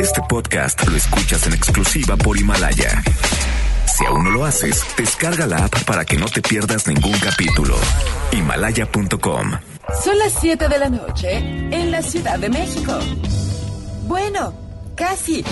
[0.00, 3.02] Este podcast lo escuchas en exclusiva por Himalaya.
[3.86, 7.76] Si aún no lo haces, descarga la app para que no te pierdas ningún capítulo.
[8.32, 9.52] Himalaya.com.
[10.02, 12.98] Son las 7 de la noche en la Ciudad de México.
[14.02, 14.54] Bueno,
[14.96, 15.44] casi.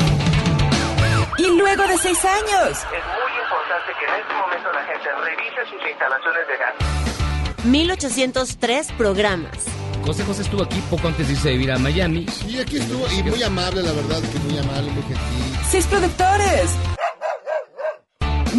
[1.38, 2.70] Y luego de seis años.
[2.70, 7.64] Es muy importante que en este momento la gente revise sus instalaciones de gas.
[7.64, 9.83] 1803 programas.
[10.04, 12.26] José José estuvo aquí poco antes de irse a vivir a Miami.
[12.28, 15.56] Sí, aquí estuvo, y muy amable, la verdad, que muy amable, muy gentil.
[15.70, 16.72] Seis productores.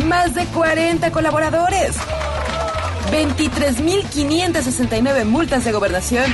[0.06, 1.96] Más de 40 colaboradores.
[3.12, 6.26] 23.569 multas de gobernación.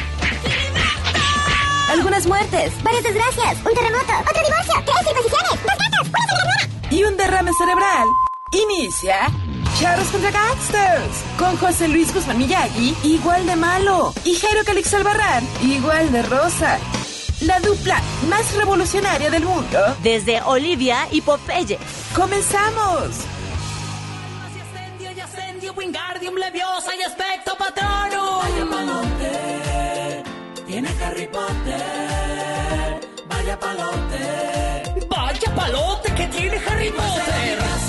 [1.89, 6.69] Algunas muertes, varias desgracias, un terremoto, otro divorcio, tres circuncisiones, dos gatos, una.
[6.89, 8.07] Y un derrame cerebral.
[8.53, 9.29] Inicia
[9.81, 11.23] Charros contra Gangsters.
[11.39, 14.13] Con José Luis Guzmán Miyagi, igual de malo.
[14.23, 16.77] Y Jairo Calix Albarrán, igual de rosa.
[17.41, 17.99] La dupla
[18.29, 19.79] más revolucionaria del mundo.
[20.03, 21.79] Desde Olivia y Popeye.
[22.15, 23.25] ¡Comenzamos!
[25.75, 28.41] Wingardium Leviosa y Aspecto Patronum.
[28.41, 30.23] Vaya palote,
[30.67, 32.99] tiene Harry Potter.
[33.29, 35.07] Vaya palote.
[35.09, 37.80] Vaya palote que tiene Harry Potter.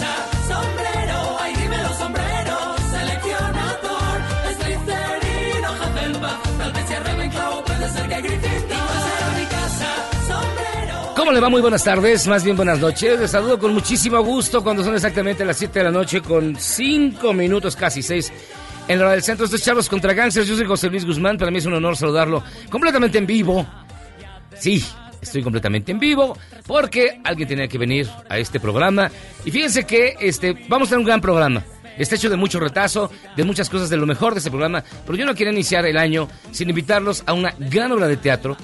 [11.22, 11.48] ¿Cómo le va?
[11.48, 13.20] Muy buenas tardes, más bien buenas noches.
[13.20, 17.32] Les saludo con muchísimo gusto cuando son exactamente las 7 de la noche con 5
[17.32, 18.32] minutos, casi 6.
[18.88, 20.48] En la hora del centro, estos es Charlos contra Gangsters.
[20.48, 21.38] Yo soy José Luis Guzmán.
[21.38, 23.64] Para mí es un honor saludarlo completamente en vivo.
[24.58, 24.84] Sí,
[25.20, 29.08] estoy completamente en vivo porque alguien tenía que venir a este programa.
[29.44, 31.62] Y fíjense que este, vamos a tener un gran programa.
[31.96, 34.82] Está hecho de mucho retazo, de muchas cosas de lo mejor de este programa.
[35.06, 38.56] Pero yo no quiero iniciar el año sin invitarlos a una gran obra de teatro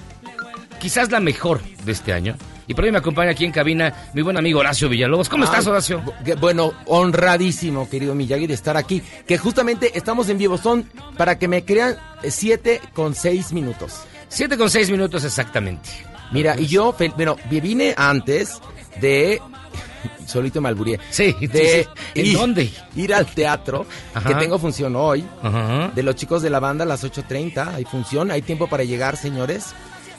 [0.78, 2.34] quizás la mejor de este año.
[2.66, 5.28] Y por ahí me acompaña aquí en cabina mi buen amigo Horacio Villalobos.
[5.30, 6.02] ¿Cómo estás, Ay, Horacio?
[6.38, 9.02] Bueno, honradísimo, querido Miyagi, de estar aquí.
[9.26, 10.58] Que justamente estamos en vivo.
[10.58, 10.84] Son,
[11.16, 14.03] para que me crean, 7 con 6 minutos.
[14.30, 15.88] Siete con seis minutos exactamente.
[16.32, 18.60] Mira, y yo, bueno, vine antes
[19.00, 19.41] de...
[20.26, 21.00] Solito me.
[21.10, 21.48] Sí, de
[21.84, 22.20] sí, sí.
[22.20, 22.70] ¿En ir- dónde?
[22.94, 24.28] Ir al teatro, Ajá.
[24.28, 25.24] que tengo función hoy.
[25.42, 25.91] Ajá.
[25.94, 27.74] De los chicos de la banda a las 8.30.
[27.74, 29.69] Hay función, hay tiempo para llegar, señores.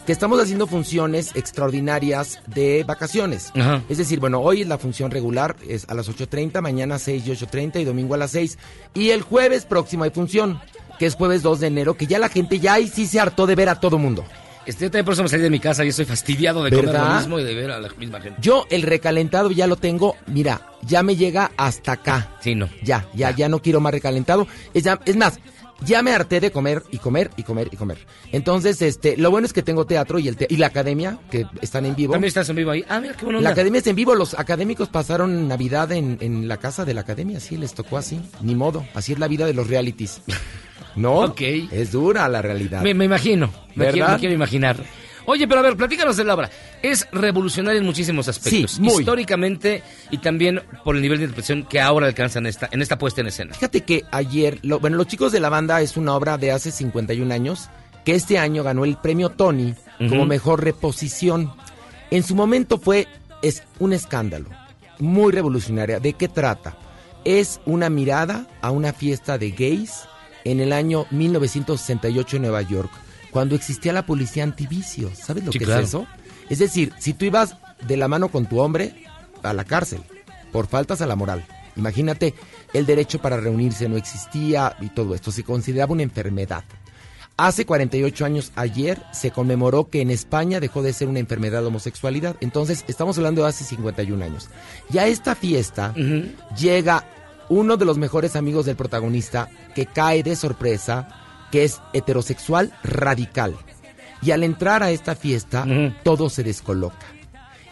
[0.06, 3.52] Que estamos haciendo funciones extraordinarias de vacaciones.
[3.56, 3.84] Ajá.
[3.90, 7.82] Es decir, bueno, hoy la función regular es a las 8.30, mañana 6 y 8.30
[7.82, 8.58] y domingo a las 6.
[8.96, 10.60] Y el jueves próximo hay función,
[10.98, 13.46] que es jueves 2 de enero, que ya la gente ya ahí sí se hartó
[13.46, 14.26] de ver a todo mundo.
[14.66, 16.86] Este, yo también por eso me salí de mi casa y estoy fastidiado de comer
[16.88, 17.10] ¿Verdad?
[17.14, 18.40] lo mismo y de ver a la misma gente.
[18.42, 22.36] Yo el recalentado ya lo tengo, mira, ya me llega hasta acá.
[22.42, 22.68] Sí, no.
[22.84, 24.48] Ya, ya, ya no quiero más recalentado.
[24.74, 25.40] Es, ya- es más,
[25.86, 27.98] ya me harté de comer y comer y comer y comer.
[28.32, 31.46] Entonces, este, lo bueno es que tengo teatro y el te- y la academia, que
[31.62, 32.14] están en vivo.
[32.14, 32.84] También estás en vivo ahí.
[32.90, 33.42] Ah, mira qué bueno.
[33.42, 37.02] La academia está en vivo, los académicos pasaron Navidad en, en la casa de la
[37.02, 40.22] academia, sí, les tocó así, ni modo, así es la vida de los realities.
[40.96, 41.20] ¿No?
[41.20, 41.42] Ok.
[41.72, 42.82] Es dura la realidad.
[42.82, 43.52] Me, me imagino.
[43.76, 43.94] Me ¿Verdad?
[43.94, 44.78] quiero, me quiero imaginar.
[45.30, 46.50] Oye, pero a ver, platícanos de la obra.
[46.82, 48.72] Es revolucionaria en muchísimos aspectos.
[48.72, 49.00] Sí, muy.
[49.00, 53.22] Históricamente y también por el nivel de interpretación que ahora alcanzan esta, en esta puesta
[53.22, 53.54] en escena.
[53.54, 56.72] Fíjate que ayer, lo- bueno, Los Chicos de la Banda es una obra de hace
[56.72, 57.70] 51 años
[58.06, 59.76] que este año ganó el premio Tony
[60.10, 61.52] como mejor reposición.
[62.10, 63.08] En su momento fue
[63.42, 64.50] es un escándalo,
[65.00, 66.00] muy revolucionaria.
[66.00, 66.76] ¿De qué trata?
[67.26, 70.06] Es una mirada a una fiesta de gays
[70.46, 72.90] en el año 1968 en Nueva York,
[73.32, 75.12] cuando existía la policía antivicio.
[75.16, 75.82] ¿Sabes lo Sí, que claro.
[75.82, 76.08] es eso?
[76.50, 77.56] Es decir, si tú ibas
[77.88, 79.04] de la mano con tu hombre
[79.44, 80.02] a la cárcel
[80.52, 81.46] por faltas a la moral.
[81.76, 82.34] Imagínate,
[82.74, 86.64] el derecho para reunirse no existía y todo esto se consideraba una enfermedad.
[87.38, 91.70] Hace 48 años, ayer, se conmemoró que en España dejó de ser una enfermedad la
[91.70, 92.36] homosexualidad.
[92.42, 94.50] Entonces, estamos hablando de hace 51 años.
[94.92, 95.94] Y a esta fiesta
[96.58, 97.06] llega
[97.48, 101.08] uno de los mejores amigos del protagonista que cae de sorpresa,
[101.52, 103.56] que es heterosexual radical.
[104.22, 105.66] Y al entrar a esta fiesta,
[106.04, 107.06] todo se descoloca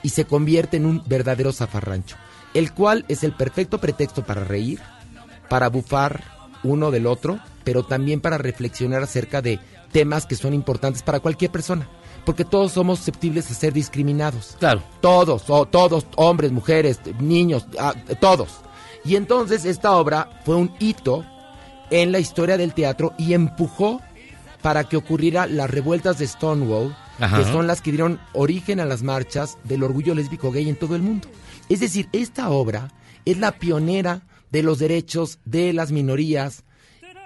[0.01, 2.15] y se convierte en un verdadero zafarrancho,
[2.53, 4.79] el cual es el perfecto pretexto para reír,
[5.50, 6.24] para bufar
[6.63, 9.59] uno del otro, pero también para reflexionar acerca de
[9.91, 11.88] temas que son importantes para cualquier persona,
[12.25, 14.56] porque todos somos susceptibles a ser discriminados.
[14.59, 14.83] Claro.
[15.01, 18.62] Todos, o todos, hombres, mujeres, niños, ah, todos.
[19.03, 21.25] Y entonces esta obra fue un hito
[21.89, 24.01] en la historia del teatro y empujó
[24.62, 27.38] para que ocurriera las revueltas de Stonewall, Ajá.
[27.38, 30.95] que son las que dieron origen a las marchas del orgullo lésbico gay en todo
[30.95, 31.30] el mundo.
[31.69, 32.92] Es decir, esta obra
[33.25, 36.63] es la pionera de los derechos de las minorías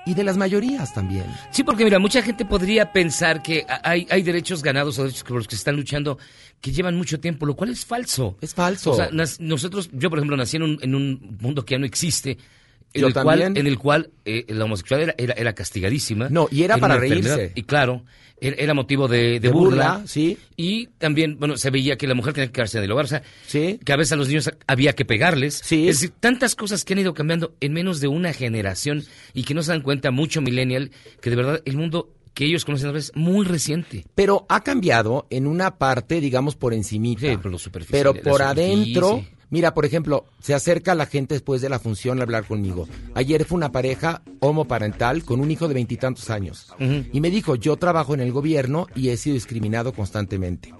[0.05, 1.25] y de las mayorías también.
[1.51, 5.37] Sí, porque mira, mucha gente podría pensar que hay, hay derechos ganados o derechos por
[5.37, 6.17] los que se están luchando
[6.59, 8.37] que llevan mucho tiempo, lo cual es falso.
[8.41, 8.91] Es falso.
[8.91, 9.09] O sea,
[9.39, 12.37] nosotros, yo por ejemplo, nací en un, en un mundo que ya no existe.
[12.93, 13.57] En el, cual, también.
[13.57, 16.27] en el cual eh, la homosexualidad era, era, era castigadísima.
[16.29, 17.51] No, y era para reírse.
[17.55, 18.03] Y claro,
[18.41, 19.93] era, motivo de, de De burla.
[19.93, 20.37] burla, sí.
[20.57, 23.05] Y también, bueno, se veía que la mujer tenía que quedarse en el hogar.
[23.05, 23.79] O sea, Sí.
[23.85, 25.61] que a veces a los niños había que pegarles.
[25.63, 25.87] Sí.
[25.87, 29.03] Es decir, tantas cosas que han ido cambiando en menos de una generación
[29.33, 30.91] y que no se dan cuenta mucho millennial
[31.21, 34.05] que de verdad el mundo que ellos conocen ahora es muy reciente.
[34.15, 37.29] Pero ha cambiado en una parte, digamos, por encimita.
[37.29, 38.45] Sí, por lo superficial, Pero por superficie.
[38.73, 42.87] adentro, mira, por ejemplo, se acerca la gente después de la función a hablar conmigo.
[43.13, 46.73] Ayer fue una pareja homoparental con un hijo de veintitantos años.
[47.13, 50.73] Y me dijo, yo trabajo en el gobierno y he sido discriminado constantemente.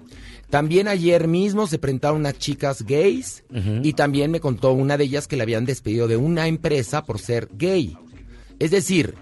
[0.50, 3.44] También ayer mismo se presentaron unas chicas gays
[3.82, 7.20] y también me contó una de ellas que le habían despedido de una empresa por
[7.20, 7.96] ser gay.
[8.58, 9.14] Es decir,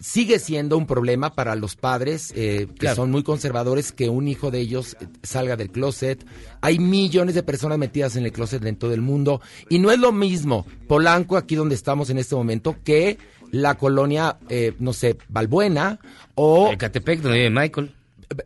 [0.00, 2.96] sigue siendo un problema para los padres eh, que Claro.
[2.96, 6.24] son muy conservadores que un hijo de ellos eh, salga del closet.
[6.62, 9.98] Hay millones de personas metidas en el closet en todo el mundo y no es
[9.98, 13.18] lo mismo Polanco aquí donde estamos en este momento que
[13.52, 15.98] la colonia, eh, no sé, Balbuena
[16.34, 17.94] o Ecatepec, donde vive Michael.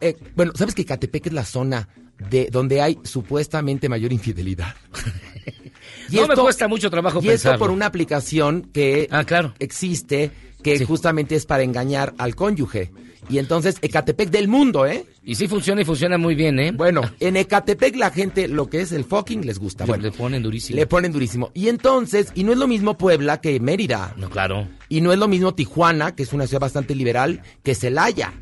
[0.01, 1.89] eh, bueno, ¿sabes que Catepec es la zona
[2.31, 4.75] de donde hay supuestamente mayor infidelidad?
[6.13, 9.55] No me cuesta mucho trabajo Y esto por una aplicación que Ah, claro.
[9.59, 10.31] existe,
[10.63, 10.85] que Sí.
[10.85, 12.91] justamente es para engañar al cónyuge.
[13.31, 15.07] Y entonces, Ecatepec del mundo, ¿eh?
[15.25, 16.73] Y sí funciona y funciona muy bien, ¿eh?
[16.73, 19.87] Bueno, en Ecatepec la gente lo que es el fucking les gusta.
[19.87, 20.77] Bueno, le ponen durísimo.
[20.79, 21.51] le ponen durísimo.
[21.55, 24.13] Y entonces, y no es lo mismo Puebla que Mérida.
[24.19, 24.69] No, claro.
[24.91, 28.35] Y no es lo mismo Tijuana, que es una ciudad bastante liberal, que Celaya.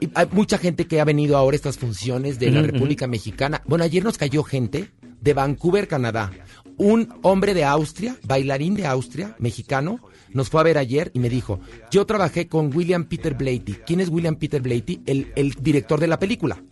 [0.00, 3.60] Y hay mucha gente que ha venido ahora a estas funciones de la República Mexicana.
[3.66, 4.88] Bueno, ayer nos cayó gente
[5.20, 6.32] de Vancouver, Canadá.
[6.76, 10.00] Un hombre de Austria, bailarín de Austria, mexicano,
[10.32, 11.60] nos fue a ver ayer y me dijo,
[11.90, 13.74] yo trabajé con William Peter Blatty.
[13.86, 15.02] ¿Quién es William Peter Blatty?
[15.06, 16.62] El, el director de la película.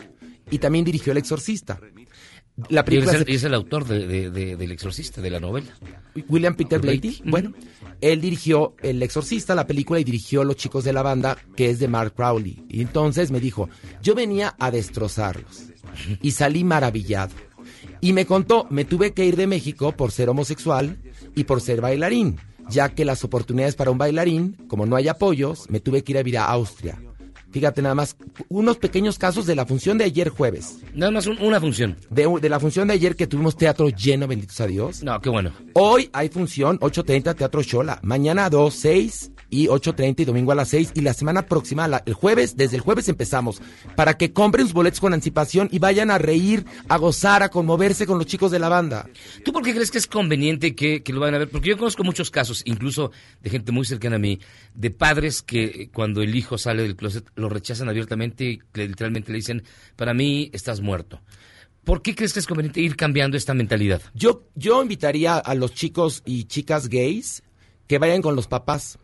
[0.50, 1.78] Y también dirigió El Exorcista.
[2.68, 5.68] La Y es, el, es autor de, de- de- del Exorcista, de la novela.
[6.28, 7.08] William Peter Blatty.
[7.22, 7.30] Blatty.
[7.30, 7.52] Bueno,
[8.00, 11.78] él dirigió El Exorcista, la película, y dirigió Los Chicos de la Banda, que es
[11.78, 12.62] de Mark Crowley.
[12.68, 13.70] Y entonces me dijo,
[14.02, 15.68] yo venía a destrozarlos.
[16.20, 17.32] Y salí maravillado.
[18.00, 20.96] Y me contó, me tuve que ir de México por ser homosexual
[21.34, 22.38] y por ser bailarín,
[22.68, 26.18] ya que las oportunidades para un bailarín, como no hay apoyos, me tuve que ir
[26.18, 26.98] a vivir a Austria.
[27.50, 28.16] Fíjate nada más,
[28.48, 30.78] unos pequeños casos de la función de ayer jueves.
[30.94, 31.98] Nada más un- una función.
[32.08, 35.02] De, de la función de ayer que tuvimos teatro lleno, benditos a Dios.
[35.02, 35.52] No, qué bueno.
[35.74, 38.00] Hoy hay función 8.30 Teatro Chola.
[38.02, 40.92] Mañana a 2, 6 y 8.30 y domingo a las 6.
[40.94, 43.62] Y la semana próxima, la- el jueves, desde el jueves empezamos.
[43.94, 48.06] Para que compren sus boletos con anticipación y vayan a reír, a gozar, a conmoverse
[48.06, 49.08] con los chicos de la banda.
[49.44, 51.50] ¿Tú por qué crees que es conveniente que, que lo vayan a ver?
[51.50, 53.12] Porque yo conozco muchos casos, incluso
[53.42, 54.40] de gente muy cercana a mí,
[54.74, 59.30] de padres que cuando el hijo sale del closet lo rechazan abiertamente y que literalmente
[59.30, 59.62] le dicen,
[59.96, 61.20] para mí estás muerto.
[61.84, 64.00] ¿Por qué crees que es conveniente ir cambiando esta mentalidad?
[64.14, 67.42] Yo, yo invitaría a los chicos y chicas gays
[67.88, 68.98] que vayan con los papás.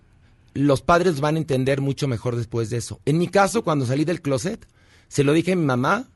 [0.54, 3.00] Los padres van a entender mucho mejor después de eso.
[3.04, 4.66] En mi caso, cuando salí del closet,
[5.08, 6.08] se lo dije a mi mamá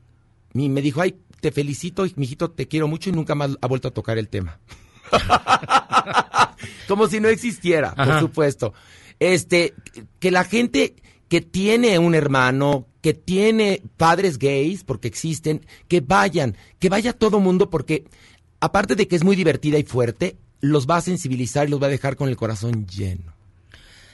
[0.53, 3.89] y me dijo, ay, te felicito, mijito, te quiero mucho y nunca más ha vuelto
[3.89, 4.59] a tocar el tema.
[6.87, 8.73] Como si no existiera, por supuesto.
[9.19, 9.73] Este,
[10.19, 10.95] que la gente
[11.27, 17.39] que tiene un hermano, que tiene padres gays, porque existen, que vayan, que vaya todo
[17.39, 18.05] mundo, porque
[18.59, 21.87] aparte de que es muy divertida y fuerte, los va a sensibilizar y los va
[21.87, 23.32] a dejar con el corazón lleno.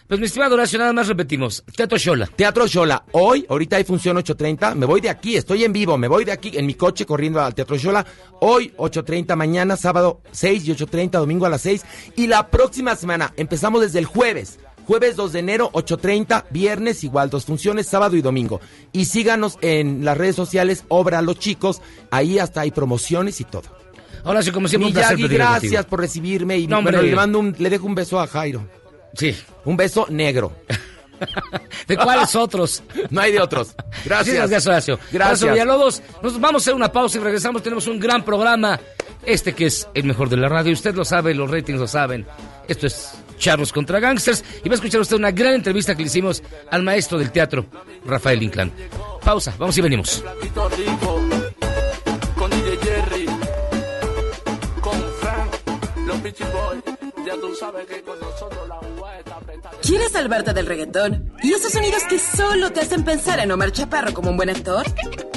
[0.09, 1.63] Pues mi estimado Horacio, nada más repetimos.
[1.75, 2.25] Teatro Shola.
[2.35, 6.07] Teatro Xola, hoy, ahorita hay función 8.30, me voy de aquí, estoy en vivo, me
[6.07, 8.03] voy de aquí en mi coche corriendo al Teatro Xola,
[8.41, 11.85] hoy 8.30, mañana sábado 6 y 8.30, domingo a las 6,
[12.15, 17.29] y la próxima semana, empezamos desde el jueves, jueves 2 de enero, 8.30, viernes igual,
[17.29, 18.61] dos funciones, sábado y domingo.
[18.91, 23.77] Y síganos en las redes sociales, Obra Los Chicos, ahí hasta hay promociones y todo.
[24.23, 25.83] Horacio, como siempre, un placer gracias contigo.
[25.83, 28.78] por recibirme y No, bueno, le mando un, le dejo un beso a Jairo.
[29.13, 29.35] Sí.
[29.65, 30.53] Un beso negro.
[31.87, 32.83] ¿De cuáles otros?
[33.09, 33.75] No hay de otros.
[34.05, 34.27] Gracias.
[34.27, 34.99] Muchísimas gracias, Horacio.
[35.11, 35.43] Gracias.
[35.43, 37.61] Horacio Villalobos, nos vamos a hacer una pausa y regresamos.
[37.63, 38.79] Tenemos un gran programa.
[39.25, 40.71] Este que es el mejor de la radio.
[40.71, 42.25] Usted lo sabe, los ratings lo saben.
[42.67, 44.43] Esto es Charlos contra Gangsters.
[44.63, 47.65] Y va a escuchar usted una gran entrevista que le hicimos al maestro del teatro,
[48.05, 48.71] Rafael Inclán.
[49.23, 50.21] Pausa, vamos y venimos.
[50.21, 51.21] Platito rico,
[52.37, 53.25] con DJ Jerry,
[54.81, 55.51] con Frank,
[56.05, 56.88] los.
[57.29, 59.77] Ya tú sabes que con nosotros la UA está apretada.
[59.83, 61.31] ¿Quieres salvarte del reggaetón?
[61.43, 64.83] ¿Y esos sonidos que solo te hacen pensar en Omar Chaparro como un buen actor?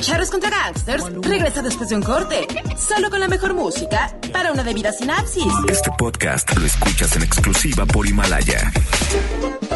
[0.00, 2.46] Charros contra Gangsters regresa después de un corte,
[2.78, 5.52] solo con la mejor música para una debida sinapsis.
[5.68, 8.72] Este podcast lo escuchas en exclusiva por Himalaya.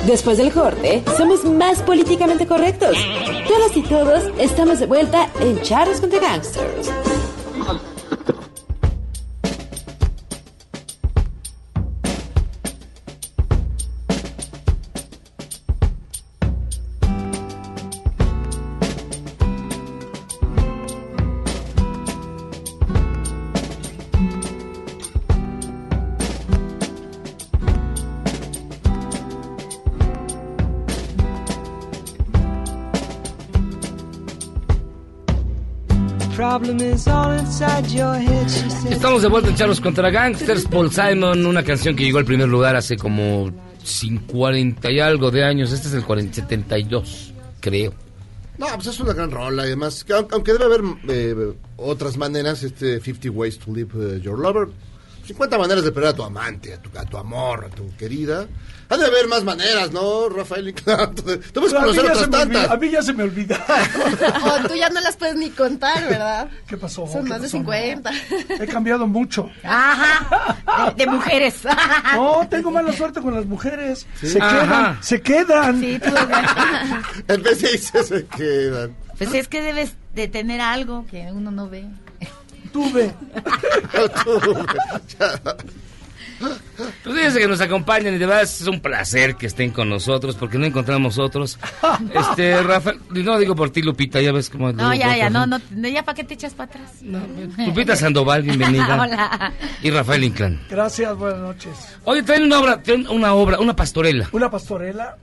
[0.07, 2.97] Después del corte, somos más políticamente correctos.
[3.47, 6.91] Todas y todos estamos de vuelta en Charros contra Gangsters.
[38.91, 40.65] Estamos de vuelta en Charlos contra Gangsters.
[40.67, 43.51] Paul Simon, una canción que llegó al primer lugar hace como
[44.27, 45.73] 40 y algo de años.
[45.73, 47.95] Este es el 40, 72, creo.
[48.59, 49.63] No, pues es una gran rola.
[49.63, 53.91] y Además, que aun- aunque debe haber eh, otras maneras, este 50 Ways to Live
[54.17, 54.69] eh, Your Lover.
[55.27, 58.47] 50 maneras de perder a tu amante, a tu, a tu amor, a tu querida.
[58.89, 60.73] Ha de haber más maneras, ¿no, Rafael?
[60.85, 61.11] Claro,
[61.53, 62.71] Tú a, conocer otras tantas.
[62.71, 63.59] a mí ya se me olvida.
[64.45, 66.49] O tú ya no las puedes ni contar, ¿verdad?
[66.69, 67.07] ¿Qué pasó?
[67.09, 67.57] Son ¿Qué más de pasó?
[67.59, 68.11] 50.
[68.61, 69.51] He cambiado mucho.
[69.65, 70.93] Ajá.
[70.97, 71.57] De, de mujeres.
[72.15, 74.07] No, tengo mala suerte con las mujeres.
[74.23, 74.61] Se Ajá.
[74.61, 75.81] quedan, se quedan.
[75.81, 76.15] Sí, tú.
[77.33, 78.97] En vez de irse, se quedan.
[79.19, 81.87] Pues es que debes de tener algo que uno no ve.
[82.77, 83.15] Tuve.
[87.03, 90.37] Pues fíjense que nos acompañan y de verdad es un placer que estén con nosotros
[90.37, 91.59] porque no encontramos otros.
[92.13, 94.71] Este, Rafael, no digo por ti, Lupita, ya ves cómo.
[94.71, 97.01] No, ya, ya, no, no, no, ya para qué te echas para atrás.
[97.03, 99.01] Lupita Sandoval, bienvenida.
[99.03, 99.53] Hola.
[99.83, 100.61] Y Rafael Inclán.
[100.69, 101.73] Gracias, buenas noches.
[102.05, 104.29] Oye, traen una obra, traen una obra, una pastorela.
[104.33, 105.17] Una pastorela.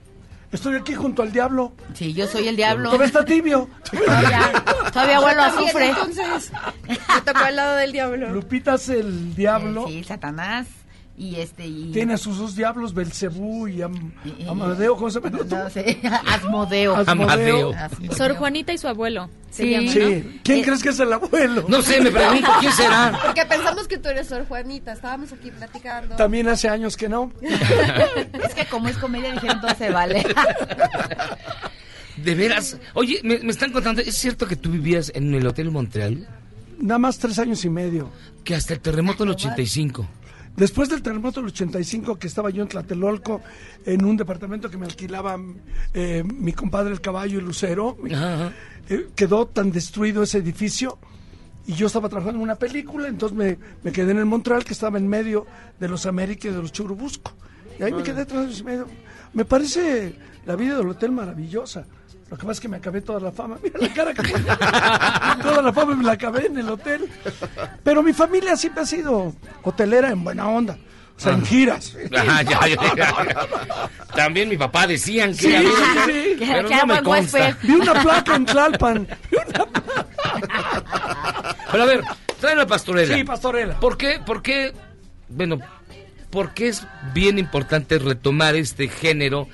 [0.54, 1.72] Estoy aquí junto al diablo.
[1.94, 2.84] Sí, yo soy el diablo.
[2.84, 3.68] Todavía está tibio.
[3.90, 4.52] Todavía,
[4.92, 5.88] todavía vuelo a Bien, azufre.
[5.88, 6.52] entonces,
[6.86, 8.30] me tocó al lado del diablo.
[8.30, 9.86] Lupita es el diablo.
[9.88, 10.68] Sí, Satanás.
[11.16, 11.64] Y este.
[11.66, 11.92] Y...
[11.92, 14.12] Tiene a sus dos diablos, Belcebú y Am-
[14.48, 14.96] Amadeo.
[14.96, 15.38] ¿Cómo se llama?
[15.48, 16.96] No sé, Asmodeo.
[16.96, 17.72] Asmodeo.
[17.72, 18.12] Asmodeo.
[18.16, 19.30] Sor Juanita y su abuelo.
[19.50, 19.76] Sí.
[20.42, 21.66] ¿Quién Eh, crees que es el abuelo?
[21.68, 23.16] No sé, me pregunto, ¿quién será?
[23.24, 24.92] Porque pensamos que tú eres Sor Juanita.
[24.92, 26.16] Estábamos aquí platicando.
[26.16, 27.30] También hace años que no.
[28.42, 30.24] Es que como es comedia dijeron todo se vale.
[32.16, 32.76] De veras.
[32.94, 36.26] Oye, me, me están contando, ¿es cierto que tú vivías en el Hotel Montreal?
[36.78, 38.10] Nada más tres años y medio.
[38.44, 40.06] Que hasta el terremoto del 85.
[40.56, 43.40] Después del terremoto del 85, que estaba yo en Tlatelolco,
[43.84, 45.36] en un departamento que me alquilaba
[45.92, 48.52] eh, mi compadre el caballo y Lucero, Ajá.
[48.88, 50.98] eh, quedó tan destruido ese edificio
[51.66, 54.74] y yo estaba trabajando en una película, entonces me, me quedé en el Montreal, que
[54.74, 55.46] estaba en medio
[55.80, 57.32] de los América y de los Churubusco.
[57.80, 58.86] Y ahí me quedé tres años y medio.
[59.32, 60.14] Me parece
[60.46, 61.86] la vida del hotel maravillosa.
[62.30, 63.58] Lo que pasa es que me acabé toda la fama.
[63.62, 64.48] Mira la cara que tengo.
[65.42, 67.08] Toda la fama me la acabé en el hotel.
[67.82, 70.76] Pero mi familia siempre ha sido hotelera en buena onda.
[71.16, 71.96] O sea, en giras.
[72.10, 72.60] Ya, ya,
[72.96, 73.48] ya.
[74.16, 75.68] También mi papá decían que Sí, era- sí,
[76.06, 76.36] sí.
[76.38, 77.56] Que- pero no era me buen consta.
[77.62, 79.08] Vi una placa en Tlalpan.
[81.70, 82.00] Pero a ver,
[82.40, 83.14] trae la pastorela.
[83.14, 83.78] Sí, pastorela.
[83.80, 84.20] ¿Por qué?
[84.24, 84.72] ¿Por qué?
[85.28, 85.58] Bueno,
[86.30, 89.48] ¿por qué es bien importante retomar este género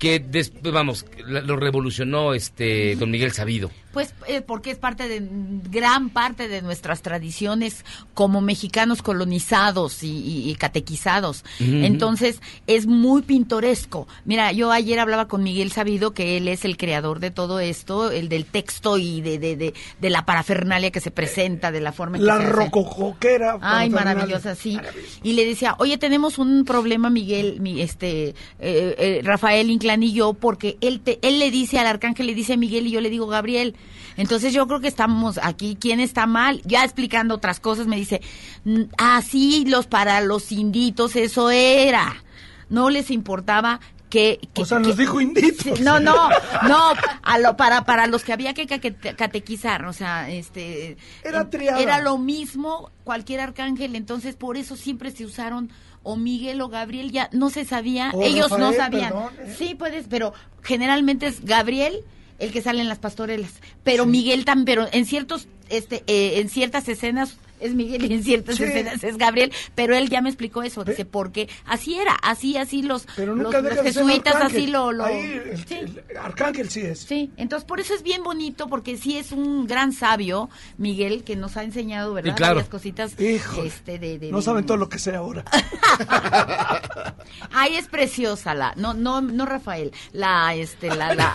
[0.00, 3.70] que después, vamos, la- lo revolucionó este don Miguel Sabido?
[3.92, 5.20] Pues eh, porque es parte de
[5.68, 11.44] gran parte de nuestras tradiciones como mexicanos colonizados y, y- y catequizados.
[11.58, 14.06] Entonces es muy pintoresco.
[14.24, 18.12] Mira, yo ayer hablaba con Miguel Sabido, que él es el creador de todo esto,
[18.12, 21.90] el del texto y de, de, de, de la parafernalia que se presenta, de la
[21.90, 22.46] forma en que La hace.
[22.46, 23.58] rococoquera.
[23.60, 24.78] Ay, maravillosa, sí.
[25.24, 30.12] Y le decía, oye, tenemos un problema, Miguel, mi, este, eh, eh, Rafael Inclán y
[30.12, 33.00] yo, porque él, te, él le dice al arcángel, le dice a Miguel y yo
[33.00, 33.74] le digo Gabriel.
[34.16, 36.62] Entonces yo creo que estamos aquí, ¿quién está mal?
[36.64, 38.20] Ya explicando otras cosas, me dice,
[38.64, 42.22] "Mm, así los para los inditos, eso era.
[42.68, 43.80] No les importaba
[44.10, 44.38] que...
[44.52, 45.78] que O sea, nos que- dijo inditos.
[45.78, 46.28] Sí, no, no,
[46.68, 50.98] no, a lo, para, para los que había que cate- catequizar, o sea, este...
[51.24, 51.80] Era triada.
[51.80, 55.70] Era lo mismo cualquier arcángel, entonces por eso siempre se usaron
[56.02, 59.10] o Miguel o Gabriel, ya no se sabía, O ellos no sabían.
[59.12, 59.54] perdón, ¿eh?
[59.58, 62.00] Sí, puedes, pero generalmente es Gabriel
[62.38, 63.52] el que sale en las pastorelas,
[63.84, 68.24] pero Miguel también, pero en ciertos, este, eh, en ciertas escenas es Miguel y en
[68.24, 68.64] ciertas Sí.
[68.64, 72.82] escenas es Gabriel, pero él ya me explicó eso, dice, porque así era, así, así
[72.82, 74.92] los, Pero los, nunca los jesuitas así lo...
[74.92, 75.74] lo Ahí el- sí.
[75.76, 77.00] el Arcángel sí es.
[77.00, 80.48] Sí, entonces por eso es bien bonito, porque sí es un gran sabio,
[80.78, 82.30] Miguel, que nos ha enseñado, ¿verdad?
[82.32, 82.54] Sí, claro.
[82.56, 83.14] Varias cositas.
[83.18, 85.44] Este, de, de- No de- saben todo lo que sé ahora.
[87.52, 91.34] Ay, es preciosa la, no, no, no Rafael, la, este, la, la.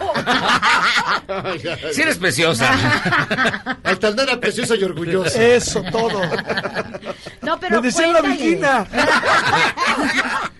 [1.93, 3.77] Sí eres preciosa.
[3.83, 5.41] Altanera preciosa y orgullosa.
[5.43, 6.14] Eso, todo.
[7.41, 8.87] No, pero Me la viquina.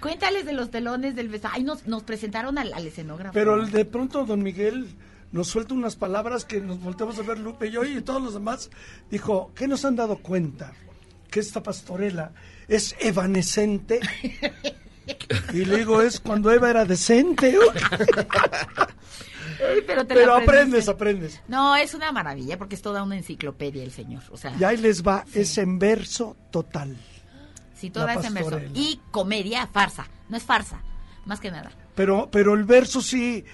[0.00, 1.48] Cuéntales de los telones del beso.
[1.50, 3.32] Ay, nos, nos presentaron al, al escenógrafo.
[3.32, 4.94] Pero de pronto don Miguel
[5.32, 8.34] nos suelta unas palabras que nos volteamos a ver Lupe y yo y todos los
[8.34, 8.70] demás.
[9.10, 10.72] Dijo, ¿qué nos han dado cuenta?
[11.30, 12.32] Que esta pastorela
[12.68, 14.00] es evanescente.
[15.52, 17.56] Y le digo, es cuando Eva era decente.
[19.60, 21.40] Ay, pero te Pero la aprendes, aprendes.
[21.48, 24.22] No, es una maravilla porque es toda una enciclopedia el señor.
[24.30, 26.96] O sea, Y ahí les va, es en verso total.
[27.74, 28.60] sí, toda es en verso.
[28.74, 30.06] Y comedia, farsa.
[30.28, 30.80] No es farsa,
[31.24, 31.70] más que nada.
[31.94, 33.44] Pero, pero el verso sí,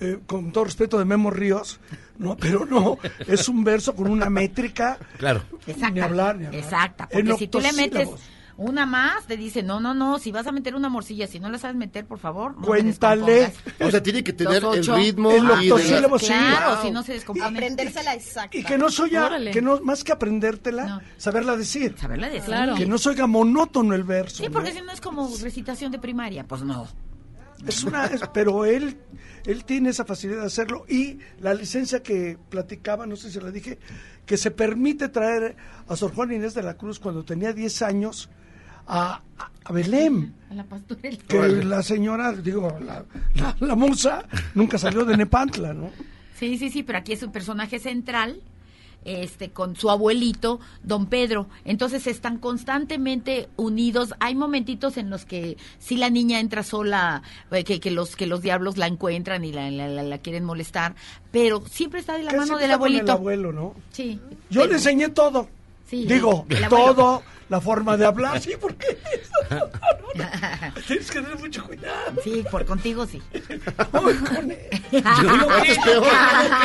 [0.00, 1.78] eh, con todo respeto de Memo Ríos,
[2.18, 4.98] no, pero no, es un verso con una métrica.
[5.18, 5.42] Claro.
[5.66, 5.90] Exacta.
[5.90, 6.62] Ni hablar, ni hablar.
[6.62, 7.08] Exacta.
[7.10, 8.08] En Porque si tú le metes.
[8.56, 11.48] Una más, te dice, no, no, no, si vas a meter una morcilla, si no
[11.50, 13.52] la sabes meter, por favor, no Cuéntale.
[13.80, 16.26] O sea, tiene que tener el ritmo El octosílabo, sí.
[16.26, 16.82] Claro, Wow.
[16.82, 17.46] si no se descompone.
[17.58, 18.56] Aprendérsela exacta.
[18.56, 19.10] Y que no soy
[19.52, 21.00] que no, más que aprendértela, No.
[21.16, 21.94] saberla decir.
[21.98, 22.44] Saberla decir.
[22.44, 22.74] Claro.
[22.74, 24.36] Que no se oiga monótono el verso.
[24.38, 24.52] Sí, ¿no?
[24.52, 26.86] porque si no es como recitación de primaria, pues no.
[27.66, 28.96] Es una, es- pero él,
[29.44, 33.50] él tiene esa facilidad de hacerlo y la licencia que platicaba, no sé si la
[33.52, 33.78] dije,
[34.26, 35.56] que se permite traer
[35.86, 38.28] a Sor Juan Inés de la Cruz cuando tenía 10 años
[38.86, 39.20] a,
[39.64, 40.34] a- Belén.
[40.50, 41.16] A la pastorela.
[41.28, 44.24] Que la señora, digo, la, la, la musa
[44.54, 45.90] nunca salió de Nepantla, ¿no?
[46.38, 48.40] Sí, sí, sí, pero aquí es un personaje central,
[49.04, 51.48] este, con su abuelito, don Pedro.
[51.64, 54.14] Entonces están constantemente unidos.
[54.20, 58.26] Hay momentitos en los que si la niña entra sola, eh, que, que los que
[58.26, 60.94] los diablos la encuentran y la, la, la- la quieren molestar,
[61.30, 63.04] pero siempre está de la mano del con abuelito.
[63.04, 63.74] El abuelo, ¿no?
[63.92, 64.20] Sí.
[64.50, 65.48] Yo pero- le enseñé todo.
[65.92, 68.96] Sí, Digo, todo, la forma de hablar, sí, porque
[70.86, 72.18] tienes que tener mucho cuidado.
[72.24, 73.20] Sí, por contigo sí.
[73.92, 74.58] Ay, con él.
[74.92, 76.06] Es peor,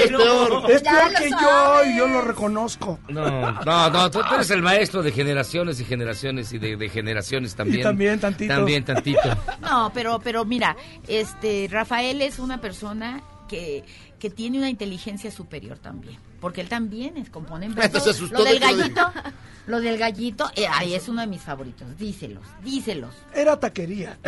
[0.02, 0.72] es peor.
[0.72, 3.00] Es peor que yo y yo lo reconozco.
[3.10, 6.88] No, no, no, tú, tú eres el maestro de generaciones y generaciones y de, de
[6.88, 7.82] generaciones también.
[7.82, 8.54] Y también tantito.
[8.54, 9.38] También tantito.
[9.60, 13.84] No, pero, pero mira, este Rafael es una persona que,
[14.20, 18.00] que tiene una inteligencia superior también, porque él también es compone en verso.
[18.00, 19.12] Se asustó Lo de del gallito,
[19.68, 21.98] lo del gallito, eh, ay, es uno de mis favoritos.
[21.98, 23.16] Díselos, díselos.
[23.34, 24.18] Era taquería.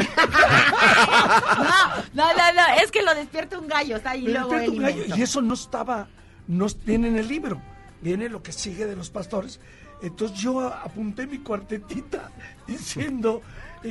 [2.14, 4.80] No, no, no, no, es que lo despierta un gallo, está ahí luego él un
[4.80, 6.08] gallo, y eso no estaba,
[6.48, 7.62] no viene en el libro,
[8.02, 9.60] viene lo que sigue de los pastores.
[10.02, 12.32] Entonces yo apunté mi cuartetita
[12.68, 13.42] diciendo,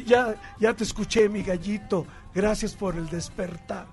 [0.06, 3.86] ya, ya te escuché mi gallito, gracias por el despertar.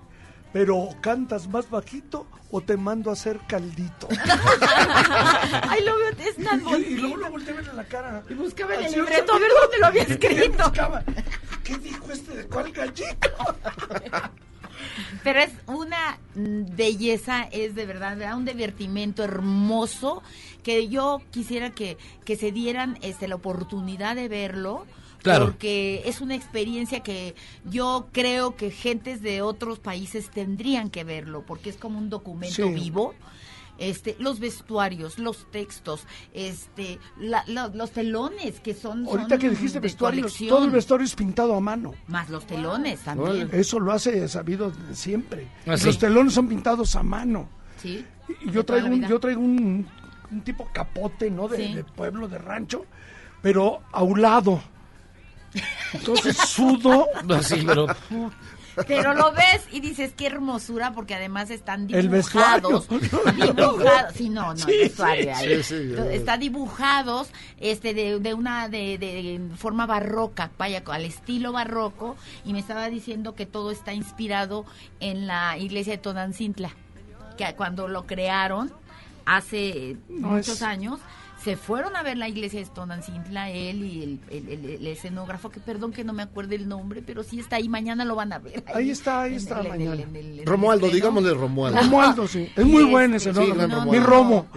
[0.56, 4.08] Pero cantas más bajito o te mando a hacer caldito.
[5.68, 7.02] Ay, lo veo, es tan y, y bonito.
[7.02, 8.22] luego lo volteé a ver en la cara.
[8.30, 10.64] Y buscaba en el libreto a ver dónde lo había escrito.
[10.64, 11.04] buscaba,
[11.62, 13.28] ¿Qué dijo este de cuál gallito?
[15.22, 18.38] Pero es una mm, belleza, es de verdad, ¿verdad?
[18.38, 20.22] un divertimento hermoso
[20.62, 24.86] que yo quisiera que, que se dieran este, la oportunidad de verlo.
[25.26, 25.46] Claro.
[25.46, 27.34] Porque es una experiencia que
[27.64, 32.66] yo creo que gentes de otros países tendrían que verlo, porque es como un documento
[32.66, 32.72] Sí.
[32.72, 33.14] vivo.
[33.78, 39.50] Este, los vestuarios, los textos, este, la- la- los telones que son, Ahorita son que
[39.50, 41.92] dijiste de vestuario, colección, todo el vestuario es pintado a mano.
[42.08, 43.50] más los telones también.
[43.52, 45.48] Eso lo hace sabido siempre.
[45.66, 45.84] Ah, sí.
[45.86, 47.50] Los telones son pintados a mano.
[47.82, 48.02] Sí.
[48.46, 49.86] Y yo traigo un, yo traigo un,
[50.30, 51.46] un tipo capote, ¿no?
[51.46, 51.74] De, Sí.
[51.74, 52.86] de pueblo, de rancho,
[53.42, 54.62] pero aulado.
[55.92, 57.06] Entonces sudo.
[57.24, 57.86] No, sí, pero.
[58.86, 62.80] Pero lo ves y dices qué hermosura porque además están El vestuario.
[62.82, 62.88] dibujados.
[63.56, 64.12] dibujados.
[64.14, 65.24] Sí, no, no, Sí, el vestuario.
[65.24, 65.62] sí, ahí.
[65.62, 65.94] sí.
[66.12, 72.52] Está dibujados este de, de una de, de forma barroca, vaya al estilo barroco y
[72.52, 74.66] me estaba diciendo que todo está inspirado
[75.00, 76.68] en la iglesia de Tonancintla,
[77.38, 78.70] que cuando lo crearon
[79.24, 81.00] hace No, muchos es- años
[81.46, 85.48] se fueron a ver la iglesia de Tonancintla, él y el, el- el- el escenógrafo,
[85.48, 88.32] que perdón que no me acuerde el nombre, pero sí está ahí, mañana lo van
[88.32, 88.64] a ver.
[88.74, 90.04] Ahí está, ahí está mañana.
[90.44, 91.78] Romualdo, digámosle Romualdo.
[91.80, 92.50] Romualdo, sí.
[92.56, 93.42] Es muy buen ese, ¿no?
[93.44, 94.48] sí, gran No, Mi Romo.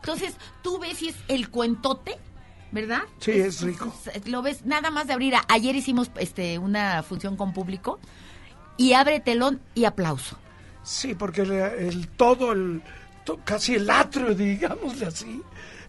[0.00, 2.16] Entonces, tú ves y es el cuentote,
[2.72, 3.02] ¿verdad?
[3.18, 3.92] Sí, es rico.
[4.12, 5.34] es- Lo ves nada más de abrir.
[5.34, 7.98] a- Ayer hicimos este una función con público
[8.76, 10.38] y abre telón y aplauso.
[10.82, 12.82] Sí, porque el, el todo, el,
[13.24, 15.42] to- casi el atrio, digámosle así,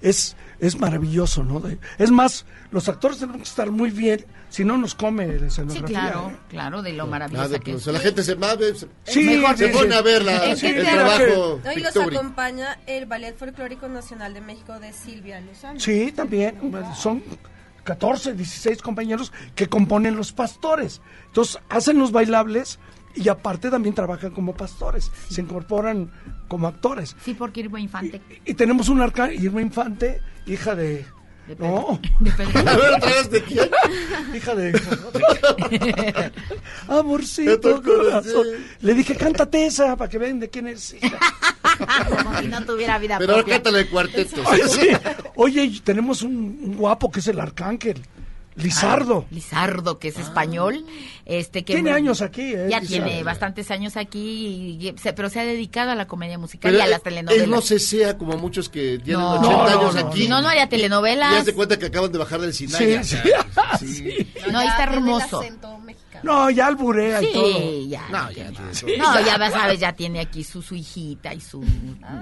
[0.09, 1.59] es, es maravilloso, ¿no?
[1.59, 5.39] De- es más, los actores tenemos que estar muy bien, si no nos come la
[5.39, 5.87] Sí, escenografía.
[5.87, 6.37] claro, ¿eh?
[6.49, 7.77] claro, de lo Nada, maravillosa que es.
[7.77, 9.95] o sea, la gente se mabe, se, Sí, mejor se sí, pone sí.
[9.97, 14.33] a ver la- ¿En qué el trabajo No, y los acompaña el Ballet Folclórico Nacional
[14.33, 15.79] de México de Silvia Lozano.
[15.79, 16.59] Sí, también.
[16.95, 17.23] Son
[17.83, 21.01] 14, 16 compañeros que componen los pastores.
[21.27, 22.79] Entonces, hacen los bailables
[23.15, 25.11] y aparte también trabajan como pastores.
[25.29, 26.09] Se incorporan
[26.47, 27.15] como actores.
[27.23, 28.21] Sí, porque Irma Infante.
[28.45, 31.05] Y tenemos un arca, Irma Infante, hija de...
[31.47, 32.59] De no, De Pedro.
[32.59, 33.69] A ver, otra vez, ¿de quién?
[34.35, 34.71] hija de...
[36.87, 38.47] Amorcito corazón.
[38.81, 41.19] Le dije, cántate esa para que vean de quién es hija.
[42.15, 43.55] Como si no tuviera vida Pero propia.
[43.55, 44.41] cántale el cuarteto.
[44.49, 44.87] Oye, sí.
[45.35, 48.01] Oye, tenemos un, un guapo que es el arcángel,
[48.55, 49.25] Lizardo.
[49.25, 50.85] Ah, Lizardo, que es español.
[51.25, 52.67] Este, que Tiene años aquí, ¿eh?
[52.69, 53.05] Ya Lizardo.
[53.05, 56.71] tiene bastantes años aquí, y- y- se- pero se ha dedicado a la comedia musical
[56.71, 57.43] Pero y a las telenovelas.
[57.43, 60.21] Él no se sea como muchos que tienen No, 80 no, años no, aquí.
[60.23, 61.33] Si no, no haría Y telenovelas.
[61.35, 63.03] haz de cuenta que acaban de bajar del Sinaya.
[63.03, 63.17] Sí,
[63.79, 63.87] sí.
[63.95, 64.27] sí.
[64.51, 65.43] No, ahí ya está hermoso.
[66.23, 67.57] No, ya alburea y todo.
[67.59, 68.07] Sí, ya.
[68.09, 68.97] No, ya, ya.
[68.97, 71.63] No, ya vas- sabes, ya tiene aquí su, su hijita y su...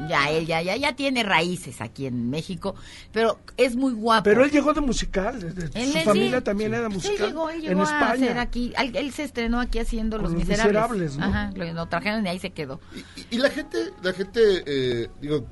[0.10, 2.76] Ya, él ya, ya, ya tiene raíces aquí en México,
[3.12, 4.24] pero es muy guapo.
[4.24, 6.44] Pero él llegó de musical, de- de- Él su familia sí.
[6.44, 8.42] también era Sí, musical llegó, él en llegó a hacer España.
[8.42, 8.74] aquí.
[8.78, 10.74] Él, él se estrenó aquí haciendo Los, Los Miserables.
[11.12, 11.26] Miserables, ¿no?
[11.26, 12.80] Ajá, lo, lo trajeron y ahí se quedó.
[13.30, 15.46] Y, y la gente, la gente, eh, digo,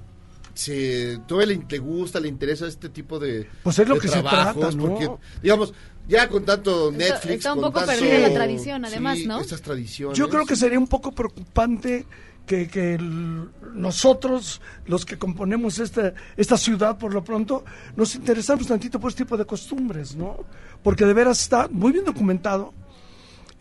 [0.54, 4.08] se, todavía le, le gusta, le interesa este tipo de, Pues es lo de que
[4.10, 4.78] se trata, ¿no?
[4.88, 5.10] porque,
[5.42, 5.74] digamos,
[6.12, 9.40] ya con tanto Netflix, está un con poco tanto- perdida la tradición, además, sí, ¿no?
[9.40, 10.18] Estas tradiciones.
[10.18, 12.06] Yo creo que sería un poco preocupante
[12.46, 17.64] que, que el- nosotros, los que componemos esta, esta ciudad por lo pronto,
[17.96, 20.38] nos interesamos tantito por este tipo de costumbres, ¿no?
[20.84, 22.74] Porque de veras está muy bien documentado,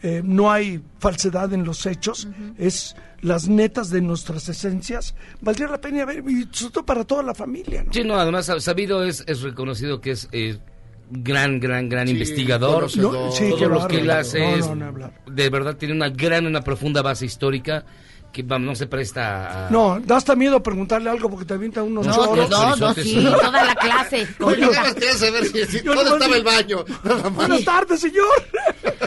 [0.02, 5.14] eh, no hay falsedad en los hechos, es las netas de nuestras esencias.
[5.42, 7.92] Valdría la pena ver, y sobre todo para toda la familia, ¿no?
[7.92, 10.58] Sí, no, además sab- sabido es, es reconocido que es eh,
[11.10, 12.82] gran, gran, gran Sí, investigador.
[12.96, 15.94] No, sí, Todo qué lo que él hace No, es, no, no de verdad tiene
[15.94, 17.84] una gran, una profunda base histórica
[18.32, 19.70] que vamos, no se presta a...
[19.70, 22.48] No, da hasta miedo preguntarle algo porque te avientan unos No, choros.
[22.48, 24.24] no, no, sí, toda la clase.
[25.52, 26.84] Si, si- dónde nomás estaba el baño.
[27.02, 27.34] Nada más.
[27.34, 28.24] Buenas tardes, señor.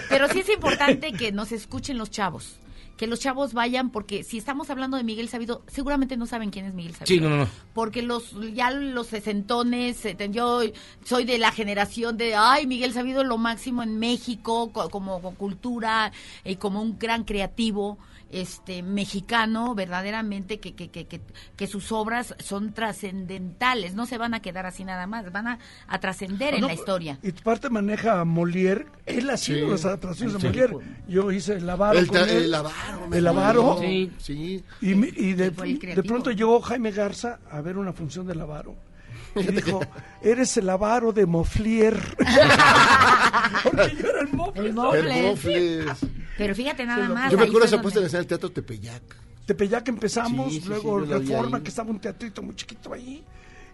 [0.09, 2.57] Pero sí es importante que nos escuchen los chavos.
[3.03, 6.67] Que los chavos vayan, porque si estamos hablando de Miguel Sabido, seguramente no saben quién
[6.67, 7.05] es Miguel Sabido.
[7.07, 7.49] Sí, no, no.
[7.73, 10.61] Porque los ya los sesentones, eh, yo
[11.03, 15.31] soy de la generación de, ay, Miguel Sabido lo máximo en México, co- como, co-
[15.31, 16.13] cultura,
[16.45, 17.97] y como un gran creativo
[18.33, 21.21] este mexicano, verdaderamente, que, que, que, que,
[21.55, 25.59] que sus obras son trascendentales, no se van a quedar así nada más, van a,
[25.87, 27.19] a trascender en No, la historia.
[27.23, 28.85] Y parte maneja a Molière.
[29.05, 29.71] Él ha sido Sí.
[29.71, 30.41] las adaptaciones Sí.
[30.41, 30.79] de Molière.
[31.07, 32.29] Yo hice el Avaro El, con él.
[32.29, 33.07] el avaro.
[33.07, 33.77] me El Avaro.
[33.79, 34.11] Sí.
[34.17, 34.63] Sí.
[34.81, 38.75] Y, me- y de, de pronto llegó Jaime Garza a ver una función del Avaro.
[39.35, 39.79] Y dijo,
[40.21, 41.99] eres el Avaro de Moflier.
[43.63, 44.65] Porque yo era el Moflier.
[44.65, 46.05] El El Mofles.
[46.37, 47.31] Pero fíjate nada más.
[47.31, 49.03] Yo me acuerdo esa puesta en donde- escena del Teatro Tepeyac.
[49.45, 53.23] Tepeyac empezamos, Sí, sí, sí, luego vi Reforma, que estaba un teatrito muy chiquito ahí.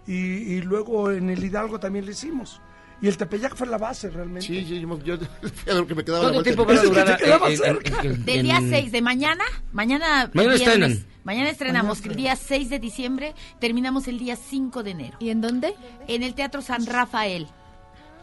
[0.07, 2.59] Y, y luego en el Hidalgo también lo hicimos.
[3.01, 4.45] Y el Tepeyac fue la base realmente.
[4.47, 6.81] Sí, sí, yo, yo fui a lo que me quedaba ¿Cuánto tiempo van a
[7.17, 8.17] que durar?
[8.25, 11.05] Del día 6 de mañana, mañana, Mañana estrenan.
[11.23, 15.17] Mañana estrenamos, Mañana el día 6 de diciembre, terminamos el día 5 de enero.
[15.19, 15.75] ¿Y en dónde?
[16.07, 17.47] En el Teatro San Rafael.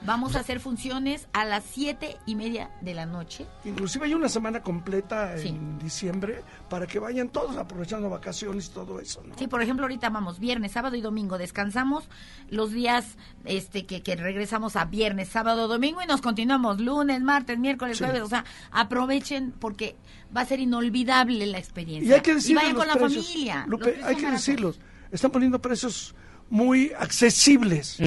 [0.02, 3.46] Vamos a hacer funciones a las siete y media de la noche.
[3.64, 9.00] Inclusive hay una semana completa en diciembre para que vayan todos aprovechando vacaciones y todo
[9.00, 9.36] eso, ¿no?
[9.36, 11.38] Sí, por ejemplo, ahorita vamos viernes, sábado y domingo.
[11.38, 12.04] Descansamos
[12.50, 17.58] los días este que, que regresamos a viernes, sábado, domingo y nos continuamos lunes, martes,
[17.58, 18.04] miércoles, Sí.
[18.04, 18.22] jueves.
[18.22, 19.96] O sea, aprovechen porque
[20.36, 22.10] va a ser inolvidable la experiencia.
[22.10, 22.60] Y hay que decirlo.
[22.60, 23.64] vayan con la familia.
[23.66, 24.78] Lupe, hay que decirlos.
[25.10, 26.14] Están poniendo precios
[26.50, 27.98] muy accesibles.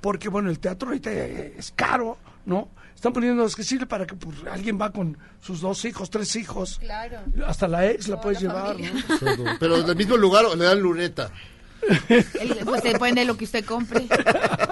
[0.00, 2.68] Porque, bueno, el teatro ahorita es caro, ¿no?
[2.94, 6.78] Están poniendo accesible para que pues, alguien va con sus dos hijos, tres hijos.
[6.80, 7.18] Claro.
[7.46, 8.76] Hasta la ex la puedes la llevar.
[8.80, 9.56] ¿no?
[9.60, 11.30] Pero en el mismo lugar le dan luneta.
[12.08, 14.06] El- pues depende de lo que usted compre.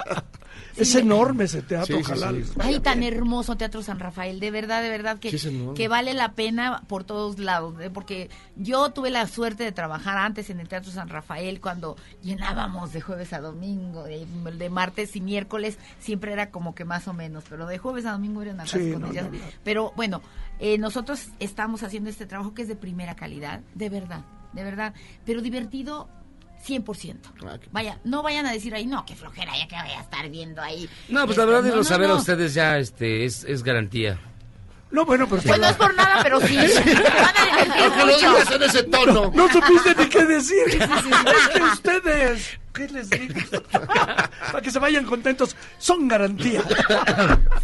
[0.77, 4.89] Es enorme ese teatro, Sí, vaya Ay, tan hermoso Teatro San Rafael, de verdad, de
[4.89, 5.37] verdad que,
[5.75, 7.91] que vale la pena por todos lados, ¿eh?
[7.91, 12.93] porque yo tuve la suerte de trabajar antes en el Teatro San Rafael cuando llenábamos
[12.93, 17.13] de jueves a domingo, de, de martes y miércoles siempre era como que más o
[17.13, 19.11] menos, pero de jueves a domingo eran Sí, no.
[19.65, 20.23] Pero bueno,
[20.59, 24.95] eh, nosotros estamos haciendo este trabajo que es de primera calidad, de verdad, de verdad,
[25.25, 26.09] pero divertido
[26.67, 27.17] 100%.
[27.47, 30.01] Ah, qué- Vaya, no vayan a decir ahí, no, qué flojera, ya que voy a
[30.01, 30.89] estar viendo ahí.
[31.09, 32.15] No, pues Este, la verdad, no, irlo no, saber no.
[32.15, 34.19] a ustedes ya este, es, es garantía.
[34.91, 35.41] No, bueno, pero...
[35.43, 36.55] Pues no es por nada, pero sí.
[36.57, 39.31] Van a digas en ese tono.
[39.35, 40.65] No supiste ni qué decir.
[40.69, 43.41] Es que ustedes, ¿qué les digo?
[43.71, 46.63] Para que se vayan contentos, son garantía.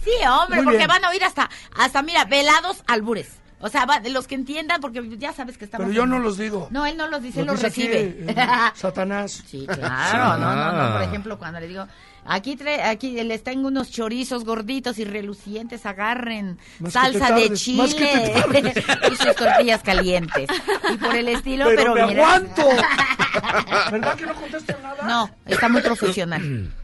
[0.02, 0.88] Sí, hombre, Muy porque bien.
[0.88, 3.28] van a oír hasta, hasta, mira, velados albures.
[3.60, 5.86] O sea, va- de los que entiendan, porque ya sabes que estamos...
[5.88, 6.68] Pero yo en- no los digo.
[6.70, 8.16] No, él no los dice, él Lo los recibe.
[8.28, 8.36] eh,
[8.74, 9.42] Satanás.
[9.46, 10.80] Sí, claro, no, no, no.
[10.82, 10.92] Ah.
[10.94, 11.84] Por ejemplo, cuando le digo,
[12.24, 17.48] aquí trae, aquí les tengo unos chorizos gorditos y relucientes, agarren Más que salsa de
[17.48, 20.48] tardes, más que te chile y sus tortillas calientes.
[20.92, 22.62] Y por el estilo, pero, Pero, me mira- aguanto.
[23.90, 25.02] ¿Verdad que no contesto nada?
[25.04, 26.70] No, está muy profesional.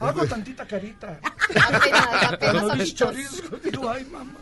[0.00, 1.18] Hago tantita carita.
[1.72, 2.78] Apenas, apenas
[3.64, 4.32] digo, ay, mamá.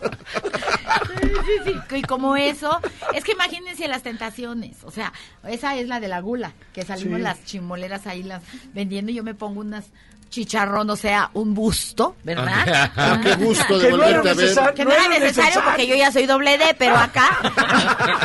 [1.20, 1.28] Sí,
[1.64, 1.96] sí, sí.
[1.96, 2.78] Y como eso,
[3.14, 4.84] es que imagínense las tentaciones.
[4.84, 5.12] O sea,
[5.44, 7.22] esa es la de la gula, que salimos Sí.
[7.22, 8.42] las chimoleras ahí las
[8.74, 9.86] vendiendo y yo me pongo unas
[10.30, 12.90] chicharrón, o sea, un busto, ¿verdad?
[12.96, 14.36] Ah, qué gusto de Que no era a ver.
[14.36, 14.74] necesario.
[14.74, 15.62] Que no, No era necesario, necesario.
[15.64, 17.38] porque yo ya soy doble D, pero acá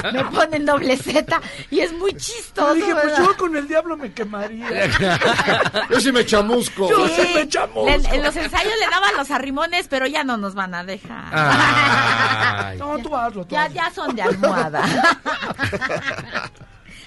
[0.13, 1.41] me ponen doble Z
[1.71, 2.75] y es muy chistoso.
[2.75, 4.67] Yo dije, pues yo con el diablo me quemaría.
[5.89, 6.89] Yo sí me chamusco.
[6.89, 7.85] Yo Sí, sí me chamusco.
[7.85, 11.25] le- en los ensayos le daban los arrimones, pero ya no nos van a dejar.
[11.33, 12.77] Ay.
[12.77, 13.75] No, tú hazlo, tú Ya, hazlo.
[13.75, 14.83] ya son de almohada.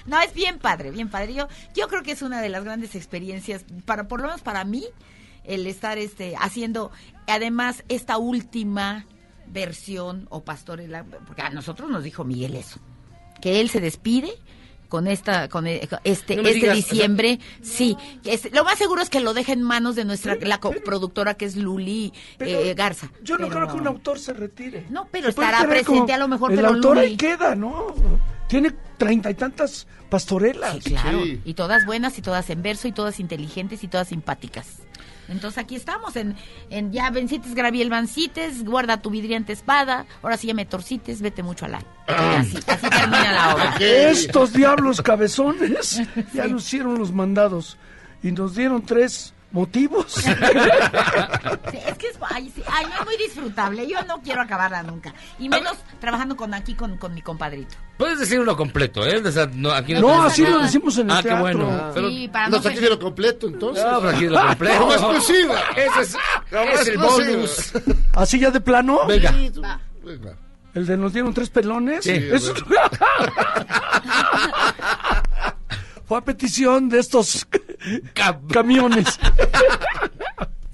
[0.09, 1.33] No, es bien padre, bien padre.
[1.33, 4.63] Yo, yo creo que es una de las grandes experiencias, para, por lo menos para
[4.65, 4.83] mí,
[5.45, 6.91] el estar este, haciendo,
[7.27, 9.05] además, esta última
[9.47, 12.79] versión o pastorela, porque a nosotros nos dijo Miguel eso,
[13.41, 14.29] que él se despide
[14.89, 19.03] con esta con e- con este No este digas, diciembre sí es- lo más seguro
[19.03, 22.73] es que lo deje en manos de nuestra la coproductora que es Luli Pero eh,
[22.73, 24.87] Garza Yo no Pero creo que un autor se retire.
[24.89, 27.93] No, pero estará presente como a lo mejor, El pero autor Luli- ahí queda, ¿no?
[28.49, 30.79] Tiene treinta y tantas pastorelas.
[30.83, 31.23] Sí, claro.
[31.23, 31.39] Sí.
[31.45, 34.79] Y todas buenas y todas en verso y todas inteligentes y todas simpáticas.
[35.27, 36.35] Entonces aquí estamos en,
[36.71, 41.43] en ya vencites, graviel vancites, guarda tu vidriante espada, ahora sí ya me torcites, vete
[41.43, 41.75] mucho al
[42.07, 43.75] Así, así termina la obra.
[43.79, 46.01] Estos diablos cabezones
[46.33, 47.77] ya nos hicieron los mandados
[48.23, 50.05] y nos dieron tres motivos.
[50.11, 54.83] Sí, es que es, ay, sí, ay, no es muy disfrutable, yo no quiero acabarla
[54.83, 55.13] nunca.
[55.39, 57.75] Y menos trabajando con aquí con, con mi compadrito.
[57.97, 59.21] Puedes decir uno completo, ¿eh?
[59.25, 60.55] O sea, no, aquí no, No, así nada.
[60.55, 61.91] lo decimos en el Ah, qué bueno.
[61.93, 63.83] Pero, Sí, para no aquí ser- de lo completo, entonces.
[63.83, 64.79] no, pero aquí lo completo.
[64.79, 65.59] Como exclusiva.
[65.75, 66.17] Ese es,
[66.79, 67.73] es el bonus.
[68.13, 69.05] Así ya de plano.
[69.07, 69.31] Venga.
[70.03, 70.35] Venga.
[70.75, 72.03] El de nos dieron tres pelones.
[72.05, 72.11] Sí.
[72.11, 72.53] Eso-
[76.09, 77.47] Fue a petición de estos
[78.51, 79.07] camiones.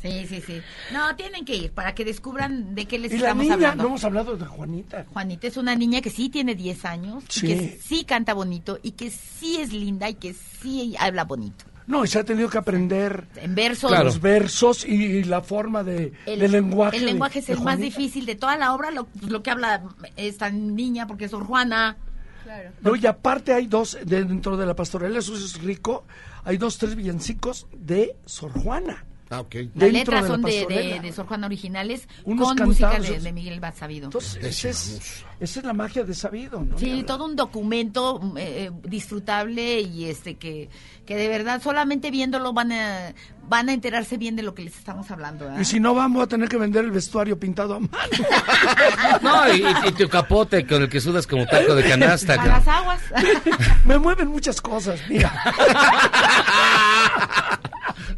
[0.02, 0.62] Sí, sí, sí.
[0.94, 3.82] No, tienen que ir para que descubran de qué les Y la estamos niña, hablando.
[3.84, 5.04] no hemos hablado de Juanita.
[5.12, 8.92] Juanita es una niña que sí tiene 10 años, y que sí canta bonito y
[8.92, 11.66] que sí es linda y que sí habla bonito.
[11.88, 14.04] No, y se ha tenido que aprender En verso, Claro.
[14.04, 16.98] los versos y, y la forma de, el, del lenguaje.
[16.98, 19.82] el de- lenguaje es el más difícil de toda la obra, lo, lo que habla
[20.18, 21.98] esta niña, porque es Sor Juana.
[22.46, 22.70] Claro.
[22.82, 26.06] No, y aparte hay dos, de- dentro de la pastorela, es rico,
[26.44, 29.04] hay dos, tres villancicos de Sor Juana.
[29.30, 29.44] Ah.
[29.74, 31.02] Las letras de la son de, de, pastorela.
[31.02, 34.06] de Sor Juana originales Unos con música cantados, de, Miguel Sabido.
[34.06, 36.78] Entonces, es, esa es la magia de Sabido, ¿no?
[36.78, 40.70] Sí, todo un documento eh, eh, disfrutable y este que,
[41.06, 43.14] que de verdad solamente viéndolo van a
[43.48, 45.46] van a enterarse bien de lo que les estamos hablando.
[45.46, 45.60] ¿verdad?
[45.60, 47.92] Y si no vamos a tener que vender el vestuario pintado a mano.
[49.22, 52.34] No, y, y tu capote con el que sudas como taco de canasta.
[52.34, 53.02] a las aguas.
[53.86, 55.32] Me mueven muchas cosas, mira.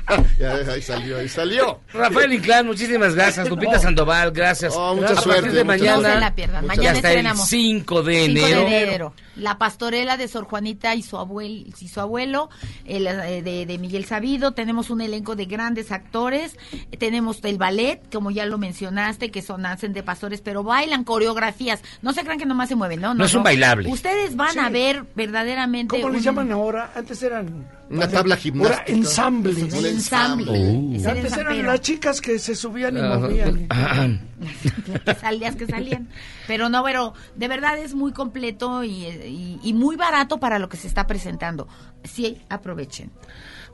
[0.39, 1.79] Ya, ahí salió, ahí salió.
[1.93, 3.49] Rafael Inclán, muchísimas gracias.
[3.49, 4.73] Lupita Sandoval, gracias.
[4.75, 5.95] Oh, mucha a partir suerte, de mañana.
[6.09, 6.65] No se la pierdan.
[6.67, 7.47] Mañana está el estrenamos.
[7.49, 8.59] 5 de 5 enero.
[8.69, 9.13] de enero.
[9.35, 12.49] La pastorela de Sor Juanita y su abuelo, y su abuelo
[12.85, 14.53] el, eh, de, de Miguel Sabido.
[14.53, 16.57] Tenemos un elenco de grandes actores.
[16.99, 21.81] Tenemos el ballet, como ya lo mencionaste, que son hacen de pastores, pero bailan coreografías.
[22.01, 23.13] No se crean que nomás se mueven, ¿no?
[23.13, 23.89] No es un bailable.
[23.89, 24.59] Ustedes van Sí.
[24.59, 25.99] a ver verdaderamente.
[26.01, 26.91] ¿Cómo les llaman ahora?
[26.95, 27.77] Antes eran...
[27.89, 28.83] Una tabla Ahora gimnástica.
[28.91, 29.57] ensambles.
[29.97, 30.97] Ensamble.
[30.97, 33.67] el Antes eran las chicas que se subían y movían.
[35.05, 36.10] que salías que salían.
[36.47, 40.69] Pero no, pero de verdad es muy completo y, y- y muy barato para lo
[40.69, 41.67] que se está presentando.
[42.03, 43.12] Sí, aprovechen.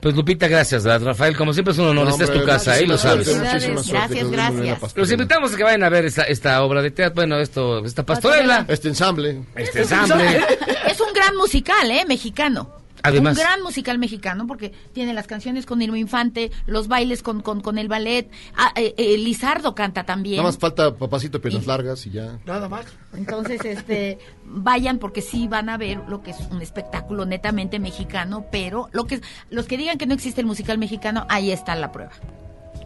[0.01, 1.05] Pues Lupita, gracias, ¿verdad?
[1.07, 1.37] Rafael.
[1.37, 3.25] Como siempre es un honor, No, esta es tu casa, ahí lo sabes.
[3.39, 4.79] gracias, gracias.
[4.79, 4.79] pastorela.
[4.95, 8.05] Los invitamos a que vayan a ver esta, esta obra de teatro, bueno, esto, esta
[8.05, 9.43] pastorela, Este ensamble.
[9.55, 10.41] este ensamble.
[10.89, 12.03] Es un gran musical, ¿eh?
[12.05, 12.82] Mexicano.
[13.03, 13.37] Además.
[13.37, 17.61] Un gran musical mexicano porque tiene las canciones con Irma Infante, los bailes con, con,
[17.61, 18.29] con el ballet.
[18.55, 20.37] Ah, eh, eh, Lizardo canta también.
[20.37, 22.39] Nada más falta papacito piernas largas y ya.
[22.45, 22.85] Nada más.
[23.13, 28.45] Entonces, este, vayan porque sí van a ver lo que es un espectáculo netamente mexicano,
[28.51, 31.91] pero lo que los que digan que no existe el musical mexicano, ahí está la
[31.91, 32.11] prueba.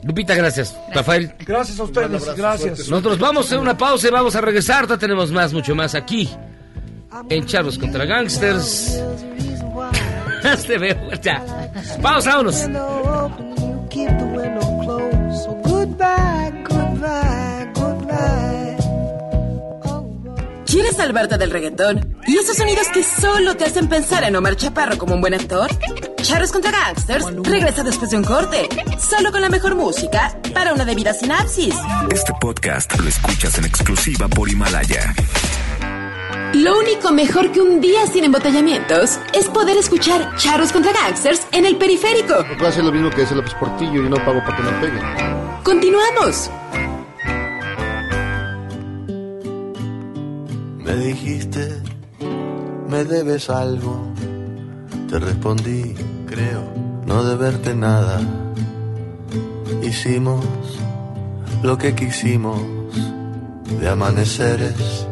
[0.03, 0.75] Lupita, gracias.
[0.93, 1.34] Rafael.
[1.45, 2.89] Gracias a ustedes, gracias.
[2.89, 4.77] Nosotros vamos a hacer una pausa y vamos a regresar.
[4.77, 6.30] Ahorita tenemos más, mucho más aquí.
[7.30, 9.01] En Charlos contra Gangsters.
[10.43, 11.43] Este veo, ya.
[12.02, 12.67] Vamos, vámonos.
[20.65, 22.17] ¿Quieres salvarte del reggaetón?
[22.28, 25.69] ¿Y esos sonidos que solo te hacen pensar en Omar Chaparro como un buen actor?
[26.21, 28.67] Charros contra Gangsters regresa después de un corte,
[29.00, 31.73] solo con la mejor música para una debida sinapsis.
[32.12, 35.15] Este podcast lo escuchas en exclusiva por Himalaya.
[36.53, 41.65] Lo único mejor que un día sin embotellamientos es poder escuchar Charros contra Gangsters en
[41.65, 42.36] el periférico.
[42.36, 45.03] A hacer lo mismo que ese López Portillo y no pago para que me peguen.
[45.63, 46.49] Continuamos.
[50.86, 51.81] Me dijiste,
[52.88, 54.07] me debes algo.
[55.10, 55.95] Te respondí,
[56.27, 56.63] creo,
[57.05, 58.21] no deberte nada.
[59.83, 60.45] Hicimos
[61.62, 62.62] lo que quisimos,
[63.79, 65.07] de amaneceres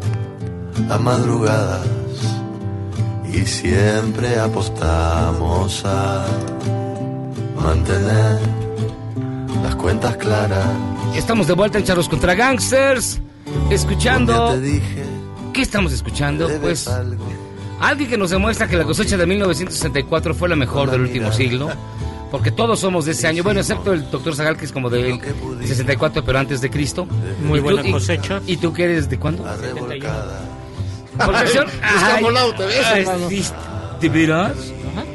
[0.89, 1.87] a madrugadas
[3.31, 6.25] y siempre apostamos a
[7.61, 8.39] mantener
[9.63, 10.67] las cuentas claras.
[11.15, 13.19] Estamos de vuelta en Charlos contra Gangsters,
[13.69, 14.59] escuchando...
[15.53, 16.49] ¿Qué estamos escuchando?
[16.61, 16.89] Pues
[17.79, 21.69] alguien que nos demuestra que la cosecha de 1964 fue la mejor del último siglo.
[22.31, 25.17] Porque todos somos de ese año, bueno, excepto el doctor Zagal, que es como de
[25.61, 27.07] 64, pero antes de Cristo.
[27.41, 28.41] Muy buena cosecha.
[28.45, 29.43] ¿Y tú que eres de cuándo?
[29.43, 30.54] 71.
[31.23, 31.67] Confesión.
[31.95, 33.53] Escamolado, ¿ves?
[33.99, 34.51] ¿Te verás?
[34.93, 35.05] Ajá.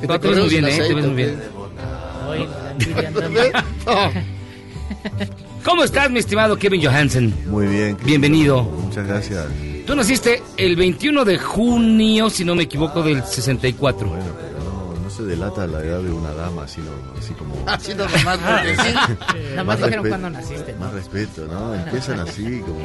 [0.00, 0.78] Te, te, te ves muy bien, ¿eh?
[0.78, 1.42] Te ves muy bien.
[5.64, 7.34] ¿Cómo estás, mi estimado Kevin Johansen?
[7.46, 7.96] Muy bien.
[8.04, 8.62] Bienvenido.
[8.62, 9.44] Muchas gracias.
[9.86, 14.08] Tú naciste el 21 de junio, si no me equivoco, del 64.
[14.08, 14.24] Bueno.
[14.24, 14.53] Pues,
[15.16, 17.54] se delata la edad de una dama, así, no- así como...
[17.66, 18.94] Así nada más, porque sí.
[19.50, 20.72] Nada más dijeron cuándo naciste.
[20.72, 20.78] ¿no?
[20.80, 21.74] Más respeto, ¿no?
[21.74, 22.80] Empiezan así como...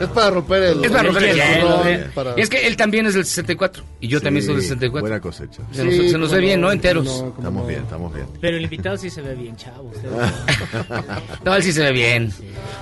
[0.00, 0.84] Es para romper el.
[0.84, 1.86] Es para romper el hielo, hielo, ¿no?
[1.88, 2.10] ¿eh?
[2.14, 4.68] Para- Y es que él también es del 64 y yo también soy del Sí,
[4.68, 5.00] 64.
[5.02, 5.62] Buena cosecha.
[5.72, 6.66] Se nos, Sí, se nos ve bien, ¿no?
[6.68, 7.04] no, Enteros.
[7.04, 7.28] no.
[7.36, 8.26] Estamos bien, estamos bien.
[8.40, 9.90] Pero el invitado sí se ve bien chavo.
[9.94, 10.08] usted.
[11.44, 12.32] No, él sí se ve bien.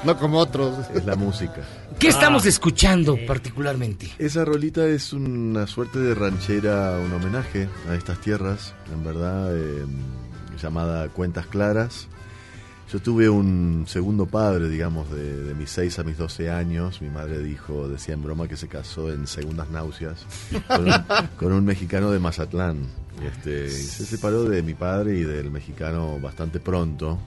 [0.05, 0.75] No como otros.
[0.95, 1.61] Es la música.
[1.99, 4.11] ¿Qué estamos Ah, escuchando particularmente?
[4.19, 9.85] Esa rolita es una suerte de ranchera, un homenaje a estas tierras, en verdad, eh,
[10.61, 12.09] llamada Cuentas Claras.
[12.93, 17.01] Yo tuve un segundo padre, digamos, de, de mis 6 a mis 12 años.
[17.01, 20.27] Mi madre dijo, decía en broma que se casó en segundas náuseas
[20.69, 20.93] con un,
[21.39, 22.87] con un mexicano de Mazatlán.
[23.23, 27.19] Este, y se separó de mi padre y del mexicano bastante pronto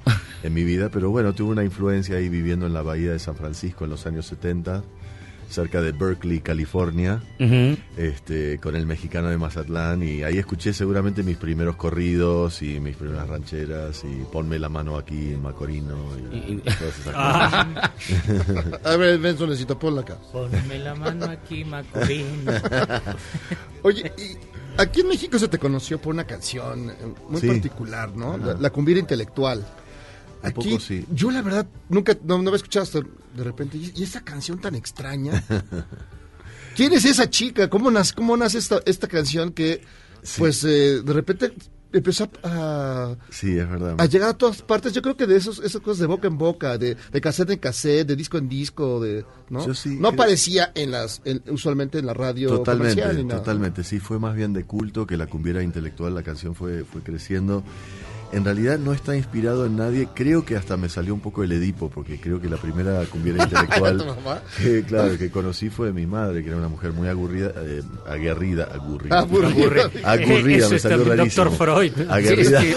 [0.43, 3.35] en mi vida, pero bueno, tuve una influencia ahí viviendo en la bahía de San
[3.35, 4.83] Francisco en los años 70,
[5.49, 7.21] cerca de Berkeley, California
[7.97, 12.95] este, con el mexicano de Mazatlán y ahí escuché seguramente mis primeros corridos y mis
[12.97, 15.95] primeras rancheras y ponme la mano aquí en Macorino
[16.33, 17.91] y, Y- todas esas Ah.
[17.95, 18.81] cosas.
[18.83, 20.17] A ver, Benzo, necesito ponla acá.
[20.31, 22.51] Ponme la mano aquí, Macorino.
[23.83, 24.37] Oye, y
[24.81, 26.93] aquí en México se te conoció por una canción eh,
[27.29, 27.47] muy Sí.
[27.47, 28.33] particular, ¿no?
[28.33, 28.45] Ajá.
[28.47, 29.65] La, la cumbiera intelectual.
[30.47, 31.05] Aquí, poco sí.
[31.13, 33.77] yo la verdad nunca, no, no había escuchado hasta de repente.
[33.77, 35.43] ¿Y, y esa canción tan extraña?
[36.75, 37.69] ¿Quién es esa chica?
[37.69, 39.81] ¿Cómo nace, cómo nace esta, esta canción que,
[40.37, 41.53] pues, eh, de repente
[41.93, 43.95] empezó a, Sí, es verdad.
[43.97, 44.91] a llegar a todas partes?
[44.91, 47.59] Yo creo que de esos, esas cosas de boca en boca, de, de cassette en
[47.59, 49.73] cassette, de disco en disco, de, ¿no?
[49.73, 53.83] Sí no aparecía en las, en- usualmente en la radio Totalmente, comercial totalmente.
[53.85, 56.13] Sí, fue más bien de culto que la cumbiera intelectual.
[56.13, 57.63] La canción fue, fue creciendo.
[58.35, 60.09] En realidad no está inspirado en nadie.
[60.13, 63.43] Creo que hasta me salió un poco el Edipo, porque creo que la primera cumbiera
[63.45, 64.41] intelectual ¿Tu mamá?
[64.61, 67.81] que, claro, que conocí fue de mi madre, que era una mujer muy agurrida, eh,
[68.05, 69.19] aguerrida, agurrida.
[69.19, 69.89] Aburrida.
[70.03, 71.45] Agurrida, Eso me salió rarísimo.
[71.45, 71.57] Dr.
[71.57, 71.93] Freud.
[72.09, 72.61] Aguerrida.
[72.61, 72.73] Sí,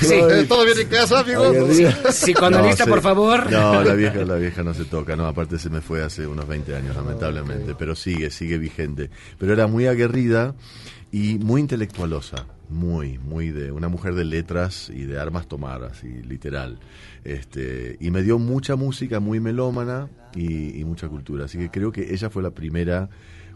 [0.00, 0.46] sí.
[0.48, 1.20] ¿Todo bien en casa?
[1.20, 1.96] Aguerrida.
[2.10, 3.48] Psicoanalista, No, por favor.
[3.52, 6.48] No, la vieja, la vieja no se toca, no, aparte se me fue hace unos
[6.48, 9.08] 20 años, lamentablemente, pero sigue, sigue vigente.
[9.38, 10.56] Pero era muy aguerrida
[11.12, 16.22] y muy intelectualosa, muy, muy de una mujer de letras y de armas tomar, así,
[16.22, 16.78] literal.
[17.24, 21.92] Este, y me dio mucha música, muy melómana y, y mucha cultura, así que creo
[21.92, 23.10] que ella fue la primera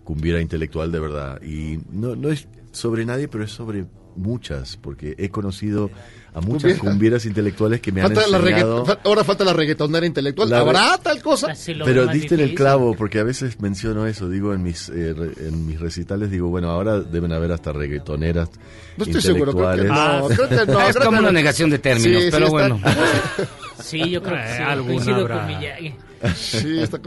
[0.04, 1.42] cumbiera intelectual de verdad.
[1.42, 5.90] Y no, no es sobre nadie, pero es sobre muchas, porque he conocido
[6.34, 6.78] a muchas Cumbiera.
[6.80, 8.84] cumbieras intelectuales que me han Falta enseñado...
[9.04, 10.50] ahora falta la reggaetonera intelectual.
[10.50, 11.52] La ¿Habrá tal cosa?
[11.84, 15.46] Pero diste en el clavo, porque a veces menciono eso, digo en mis eh, re-
[15.48, 18.50] en mis recitales, digo, bueno, ahora deben haber hasta reggaetoneras
[18.96, 20.20] No estoy seguro, creo que intelectuales.
[20.20, 20.28] no.
[20.28, 22.50] Creo que no es creo como que una negación de términos, Sí, sí, pero está-
[22.52, 22.80] bueno.
[23.82, 24.62] Sí, yo creo que sí.
[24.62, 25.46] Alguna Coincido habrá.
[25.46, 26.34] con.
[26.34, 26.98] Sí, está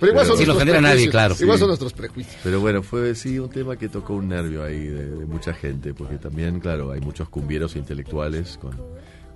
[0.00, 1.34] Pero igual son Sin nuestros ofender a nadie, claro.
[1.38, 1.60] Igual Sí.
[1.60, 2.36] son nuestros prejuicios.
[2.42, 5.94] Pero bueno, fue sí un tema que tocó un nervio ahí de, de mucha gente,
[5.94, 8.76] porque también, claro, hay muchos cumbieros intelectuales con,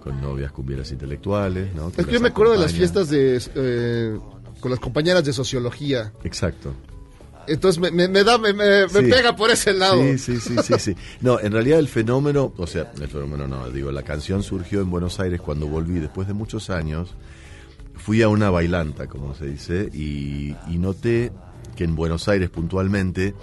[0.02, 1.92] con novias cumbieras intelectuales, ¿no?
[1.96, 4.18] Es que yo me acuerdo de las fiestas de eh,
[4.60, 6.12] con las compañeras de sociología.
[6.24, 6.74] Exacto.
[7.46, 9.10] Entonces me, me- me da, me, me- me Sí.
[9.10, 10.02] pega por ese lado.
[10.02, 10.96] Sí, sí, sí, sí, sí.
[11.22, 14.90] No, en realidad el fenómeno, o sea, el fenómeno no, digo, la canción surgió en
[14.90, 17.14] Buenos Aires cuando volví después de muchos años.
[17.98, 21.30] Fui a una bailanta, como se dice, y, noté
[21.76, 23.34] que en Buenos Aires puntualmente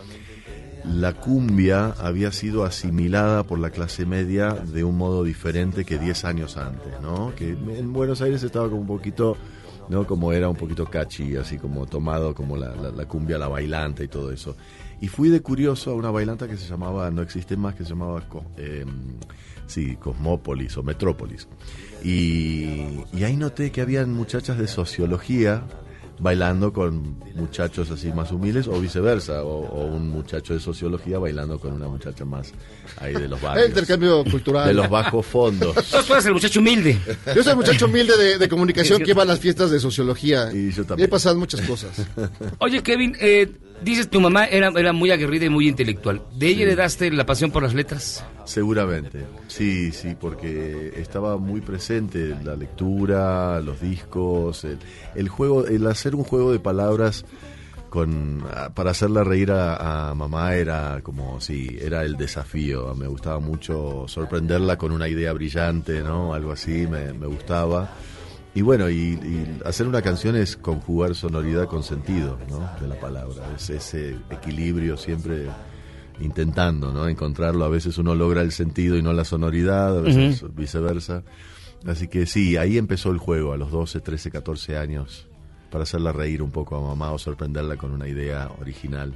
[0.83, 6.25] la cumbia había sido asimilada por la clase media de un modo diferente que 10
[6.25, 7.33] años antes, ¿no?
[7.35, 9.35] Que en Buenos Aires estaba como un poquito,
[9.89, 10.05] ¿no?
[10.05, 14.03] Como era un poquito catchy, así como tomado como la, la- la cumbia, la bailanta
[14.03, 14.55] y todo eso.
[15.01, 17.89] Y fui de curioso a una bailanta que se llamaba, no existe más, que se
[17.89, 18.23] llamaba,
[18.57, 18.85] eh,
[19.67, 21.47] sí, Cosmópolis o Metrópolis.
[22.03, 25.63] Y ahí noté que habían muchachas de sociología
[26.19, 31.59] bailando con muchachos así más humildes o viceversa, o, o un muchacho de sociología bailando
[31.59, 32.53] con una muchacha más
[32.97, 33.65] ahí de los barrios.
[33.65, 34.67] El intercambio cultural.
[34.67, 35.75] De los bajos fondos.
[36.07, 36.97] Tú eres el muchacho humilde.
[37.35, 40.49] Yo soy el muchacho humilde de, de comunicación que iba a las fiestas de sociología.
[40.53, 41.91] Y yo he pasado muchas cosas.
[42.59, 43.51] Oye, Kevin, eh,
[43.81, 46.21] dices tu mamá era, era muy aguerrida y muy intelectual.
[46.35, 48.23] ¿De ella le daste la pasión por las letras?
[48.45, 54.79] Seguramente, sí, sí, porque estaba muy presente la lectura, los discos, el,
[55.15, 57.25] el juego, el hacer un juego de palabras
[57.95, 58.43] con
[58.73, 62.93] para hacerla reír a, mamá era como sí, era el desafío.
[62.93, 66.33] Me gustaba mucho sorprenderla con una idea brillante, ¿no?
[66.33, 67.89] Algo así, me, gustaba.
[68.53, 69.17] Y bueno, y
[69.63, 72.69] hacer una canción es conjugar sonoridad con sentido, ¿no?
[72.81, 73.53] De la palabra.
[73.55, 75.47] Es ese equilibrio siempre
[76.19, 77.07] intentando, ¿no?
[77.07, 77.65] Encontrarlo.
[77.65, 81.23] A veces uno logra el sentido y no la sonoridad, a veces viceversa.
[81.85, 85.27] Así que sí, ahí empezó el juego a los 12, 13, 14 años
[85.69, 89.13] para hacerla reír un poco a mamá o sorprenderla con una idea original.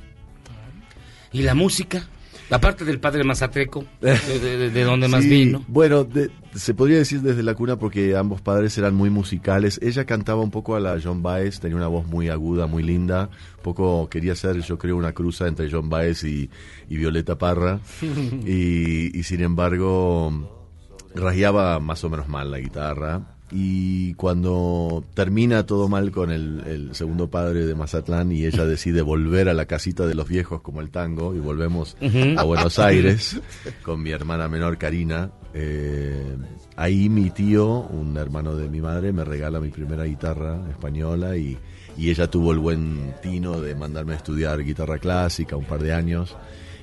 [1.32, 2.08] ¿Y la música?
[2.52, 5.64] Aparte del padre Mazatreco, de, de- de- de donde más Sí, vino.
[5.68, 9.80] Bueno, de- se podría decir desde la cuna porque ambos padres eran muy musicales.
[9.84, 13.30] Ella cantaba un poco a la John Baez, tenía una voz muy aguda, muy linda.
[13.58, 16.50] Un poco quería ser, yo creo, una cruza entre John Baez y,
[16.90, 17.80] y Violeta Parra.
[18.46, 20.66] y, y sin embargo,
[21.14, 23.36] rasgueaba más o menos mal la guitarra.
[23.52, 29.02] Y cuando termina todo mal con el, el segundo padre de Mazatlán y ella decide
[29.02, 32.38] volver a la casita de los viejos como el tango y volvemos Ujú.
[32.40, 33.42] a Buenos Aires
[33.84, 36.36] con mi hermana menor Karina, eh,
[36.76, 41.58] ahí mi tío, un hermano de mi madre, me regala mi primera guitarra española y,
[41.98, 45.94] y ella tuvo el buen tino de mandarme a estudiar guitarra clásica un par de
[45.94, 46.36] años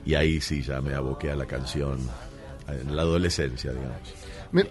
[0.05, 1.99] y ahí sí ya me aboqué a la canción
[2.69, 3.99] en la adolescencia, digamos.
[4.53, 4.65] Me,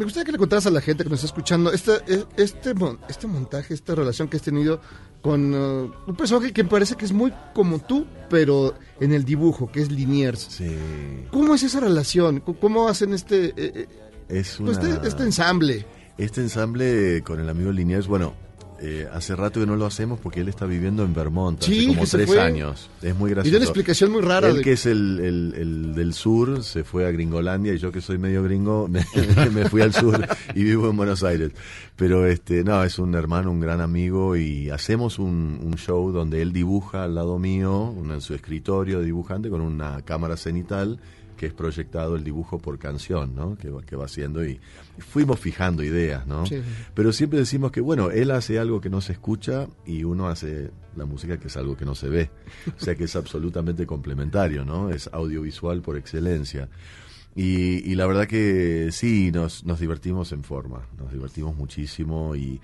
[0.00, 2.72] me gustaría que le contaras a la gente que nos está escuchando este, e- este,
[2.72, 4.80] mon- este montaje, esta relación que has tenido
[5.20, 9.70] con uh, un personaje que parece que es muy como tú, pero en el dibujo,
[9.70, 10.58] que es Liniers.
[11.30, 12.40] ¿Cómo es esa relación?
[12.40, 13.88] ¿Cómo hacen este, eh, eh,
[14.30, 15.84] Es pues, este, este ensamble?
[16.16, 18.32] Este ensamble con el amigo Liniers, bueno,
[18.82, 21.86] eh, hace rato que no lo hacemos porque él está viviendo en Vermont, Sí, hace
[21.88, 22.40] como tres fue.
[22.40, 22.88] años.
[23.02, 23.50] Es muy Y gracioso.
[23.50, 26.82] dio una explicación muy rara Él de- que es el, el- el del sur, se
[26.84, 29.04] fue a Gringolandia y yo que soy medio gringo, me,
[29.52, 31.52] me fui al sur y vivo en Buenos Aires.
[31.96, 36.40] Pero este, no, es un hermano, un gran amigo y hacemos un, un show donde
[36.40, 40.98] él dibuja al lado mío, en su escritorio de dibujante con una cámara cenital
[41.40, 43.56] que es proyectado el dibujo por canción, ¿no?
[43.56, 44.60] Que va, que va haciendo y,
[44.98, 46.44] y fuimos fijando ideas, ¿no?
[46.44, 46.60] Sí.
[46.92, 50.70] Pero siempre decimos que, bueno, él hace algo que no se escucha y uno hace
[50.96, 52.30] la música que es algo que no se ve.
[52.76, 54.90] O sea que es absolutamente complementario, ¿no?
[54.90, 56.68] Es audiovisual por excelencia.
[57.34, 62.60] Y, y la verdad que sí, nos, nos divertimos en forma, nos divertimos muchísimo y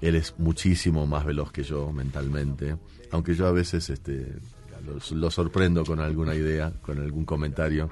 [0.00, 2.78] él es muchísimo más veloz que yo mentalmente,
[3.10, 4.36] aunque yo a veces este,
[4.86, 7.90] lo, lo sorprendo con alguna idea, con algún comentario.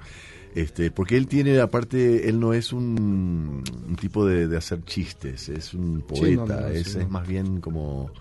[0.55, 5.49] Este, porque él tiene, aparte, él no es un, un tipo de, de hacer chistes,
[5.49, 7.09] es un poeta, Sí, no, no, es, sí, es no.
[7.09, 8.13] más bien como,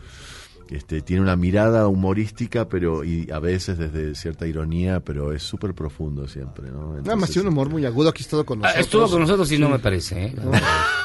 [0.70, 5.74] este, tiene una mirada humorística, pero y a veces desde cierta ironía, pero es súper
[5.74, 6.96] profundo siempre, ¿no?
[7.02, 8.86] Nada más tiene un humor muy agudo, aquí ha estado con Ah, nosotros.
[8.86, 10.26] estuvo con nosotros y no me parece.
[10.26, 10.36] ¿eh?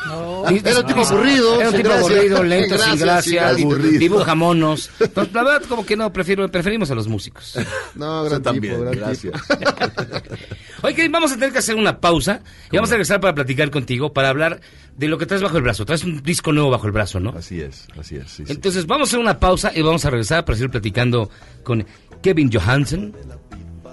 [0.06, 0.48] No.
[0.48, 2.10] Era un tipo aburrido, Era un sin tipo gracia.
[2.16, 4.90] aburrido, lento, Sin sin gracia, dibuja monos.
[5.00, 7.56] Entonces, la verdad, como que no, prefiero, preferimos a los músicos.
[7.94, 9.32] No, Yo gran también, tipo, gran gracias.
[9.46, 9.64] tipo.
[10.82, 14.12] Oye, vamos a tener que hacer una pausa y vamos a regresar para platicar contigo,
[14.12, 14.60] para hablar
[14.96, 15.84] de lo que traes bajo el brazo.
[15.84, 17.30] Traes un disco nuevo bajo el brazo, ¿no?
[17.30, 18.30] Así es, así es.
[18.30, 18.52] sí, sí.
[18.52, 21.30] Entonces vamos a hacer una pausa y vamos a regresar para seguir platicando
[21.62, 21.86] con
[22.22, 23.14] Kevin Johansen,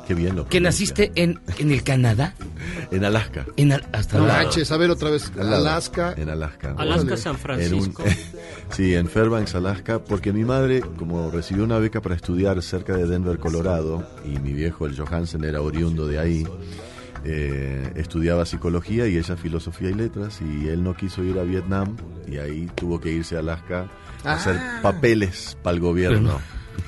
[0.08, 2.34] Qué bien lo que naciste en, en el Canadá.
[2.92, 3.46] En Alaska.
[3.58, 5.32] En Al- hasta No manches, a ver otra vez.
[5.40, 6.14] Alaska.
[6.18, 6.76] En Alaska.
[6.78, 7.18] Alaska.
[7.18, 8.04] San En un- Francisco.
[8.70, 13.08] sí, en Fairbanks, Alaska, porque mi madre, como recibió una beca para estudiar cerca de
[13.08, 16.48] Denver, Colorado, y mi viejo, el Johansen, era oriundo de ahí,
[17.24, 21.98] eh, estudiaba psicología y ella filosofía y letras y él no quiso ir a Vietnam
[22.28, 23.88] y ahí tuvo que irse a Alaska
[24.24, 24.80] a hacer Ah.
[24.84, 26.40] papeles para el gobierno.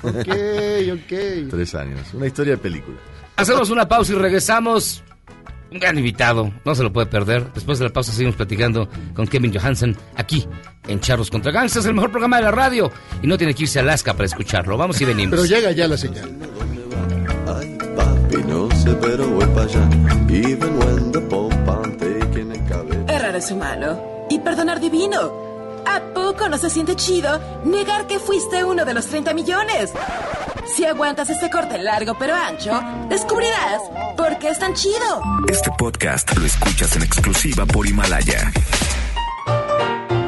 [0.03, 0.27] Ok,
[0.93, 1.49] ok.
[1.49, 2.13] Tres años.
[2.13, 2.97] Una historia de película.
[3.35, 5.03] Hacemos una pausa y regresamos.
[5.69, 7.51] Un gran invitado, no se lo puede perder.
[7.53, 10.47] Después de la pausa seguimos platicando con Kevin Johansen aquí
[10.87, 12.89] en Charros contra Gangsters, el mejor programa de la radio.
[13.21, 14.77] Y no tiene que irse a Alaska para escucharlo.
[14.77, 15.31] Vamos y venimos.
[15.31, 16.29] Pero llega ya la señal.
[17.95, 19.89] Papi, no sé, pero voy para allá.
[20.29, 23.13] Even when the Pope I'm taking a cabeza.
[23.13, 25.46] Errar es humano y perdonar divino.
[25.89, 29.91] ¿A poco no se siente chido negar que fuiste uno de los 30 millones?
[30.65, 32.77] Si aguantas este corte largo pero ancho,
[33.07, 33.81] descubrirás
[34.17, 35.21] por qué es tan chido.
[35.47, 38.51] Este podcast lo escuchas en exclusiva por Himalaya.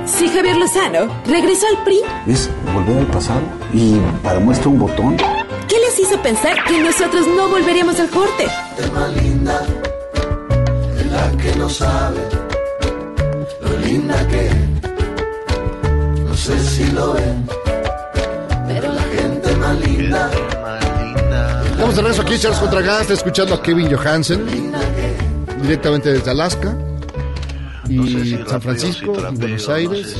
[0.05, 3.41] Si Javier Lozano regresó al PRI, Es volver al pasado
[3.73, 5.17] y para muestra un botón.
[5.67, 8.47] ¿qué les hizo pensar que nosotros no volveríamos al corte?
[8.93, 9.61] Más linda,
[11.11, 12.19] la que no sabe
[13.61, 14.49] lo linda que
[16.39, 17.45] sé si lo ven,
[18.67, 20.29] pero la gente más linda.
[21.71, 24.45] Estamos de regreso aquí, Charles contra Gas, escuchando a Kevin Johansen,
[25.61, 26.77] directamente desde Alaska,
[27.87, 30.15] y San Francisco, y Buenos Aires.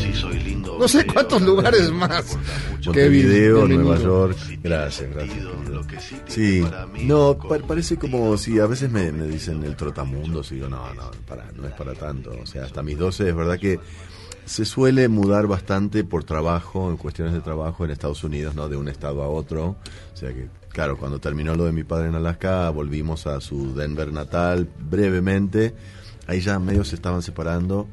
[0.80, 2.38] No sé cuántos lugares más.
[2.86, 3.98] Montevideo, Nueva.
[3.98, 4.38] York.
[4.64, 5.38] Gracias, gracias.
[6.28, 6.66] Sí,
[7.02, 10.94] no, pa- parece como si a veces me, me dicen el trotamundos y digo, no,
[10.94, 12.32] no, para, no es para tanto.
[12.42, 13.78] O sea, hasta mis 12 es verdad que
[14.50, 18.68] se suele mudar bastante por trabajo, en cuestiones de trabajo en Estados Unidos, ¿no?
[18.68, 19.76] De un estado a otro.
[20.12, 23.76] O sea que, claro, cuando terminó lo de mi padre en Alaska, volvimos a su
[23.76, 25.76] Denver natal brevemente.
[26.26, 27.88] Ahí ya medio se estaban separando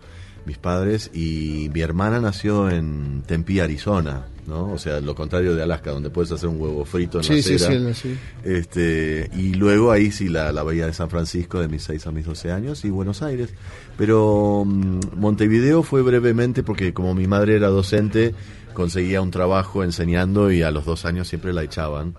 [0.47, 4.73] mis padres y mi hermana nació en Tempe, Arizona, ¿no?
[4.73, 7.43] O sea, lo contrario de Alaska, donde puedes hacer un huevo frito en Sí, la
[7.43, 7.95] sí, acera.
[7.95, 8.19] sí, sí.
[8.45, 12.13] Este, y luego ahí sí la, la bahía de San Francisco de mis 6 a
[12.13, 13.51] mis 12 años y Buenos Aires.
[13.97, 18.35] Pero mm, Montevideo fue brevemente porque como mi madre era docente,
[18.75, 22.15] conseguía un trabajo enseñando y a los dos años siempre la echaban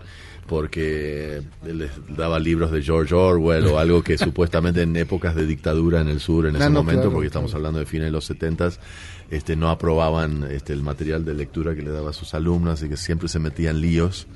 [0.48, 6.02] porque les daba libros de George Orwell o algo que supuestamente en épocas de dictadura
[6.02, 8.26] en el sur en ese no, momento, claro, porque estamos hablando de fines de los
[8.26, 8.70] 70
[9.30, 12.90] este, no aprobaban este, el material de lectura que le daba a sus alumnos, así
[12.90, 14.28] que siempre se metían líos.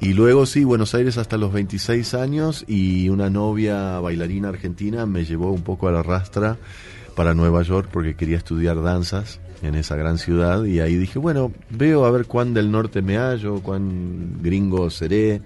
[0.00, 5.24] Y luego sí, Buenos Aires hasta los 26 años y una novia bailarina argentina me
[5.24, 6.56] llevó un poco a la rastra
[7.14, 11.52] para Nueva York porque quería estudiar danzas en esa gran ciudad y ahí dije, bueno,
[11.70, 15.42] veo a ver cuán del norte me hallo, cuán gringo seré.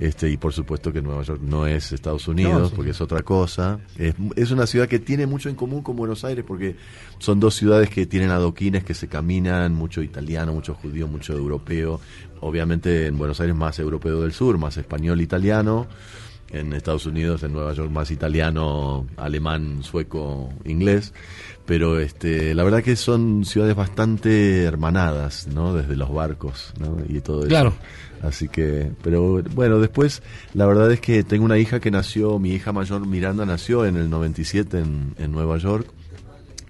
[0.00, 2.72] Este, y por supuesto que Nueva York no es Estados Unidos, No, sí.
[2.74, 3.78] porque es otra cosa.
[3.96, 6.74] Es, es una ciudad que tiene mucho en común con Buenos Aires, porque
[7.18, 12.00] son dos ciudades que tienen adoquines que se caminan, mucho italiano, mucho judío, mucho europeo.
[12.40, 15.86] Obviamente en Buenos Aires más europeo del sur, más español, italiano.
[16.50, 21.12] En Estados Unidos, en Nueva York, más italiano, alemán, sueco, inglés.
[21.66, 25.74] Pero este, la verdad que son ciudades bastante hermanadas, ¿no?
[25.74, 26.98] Desde los barcos, ¿no?
[27.08, 27.48] Y todo eso.
[27.48, 27.72] Claro.
[28.22, 30.22] Así que, pero bueno, después
[30.54, 33.96] la verdad es que tengo una hija que nació, mi hija mayor Miranda nació en
[33.96, 35.86] el 97 en, en Nueva York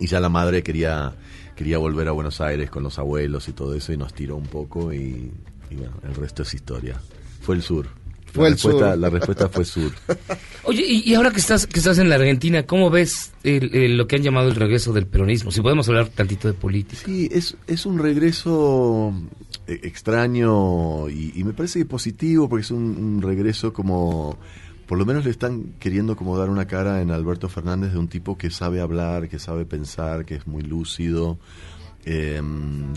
[0.00, 1.14] y ya la madre quería
[1.54, 4.46] quería volver a Buenos Aires con los abuelos y todo eso y nos tiró un
[4.46, 5.32] poco y,
[5.70, 7.00] y bueno, el resto es historia.
[7.40, 7.86] Fue el sur.
[8.34, 8.98] Fue la respuesta, sur.
[8.98, 9.92] La respuesta fue sur.
[10.64, 13.96] Oye, y, y ahora que estás, que estás en la Argentina, ¿cómo ves el- el-
[13.96, 15.50] lo que han llamado el regreso del peronismo?
[15.50, 17.02] Si podemos hablar tantito de política.
[17.04, 19.12] Sí, es, es un regreso
[19.66, 24.36] eh, extraño y, y me parece que positivo porque es un, un regreso como,
[24.86, 28.08] por lo menos le están queriendo como dar una cara en Alberto Fernández de un
[28.08, 31.38] tipo que sabe hablar, que sabe pensar, que es muy lúcido.
[32.06, 32.40] Eh,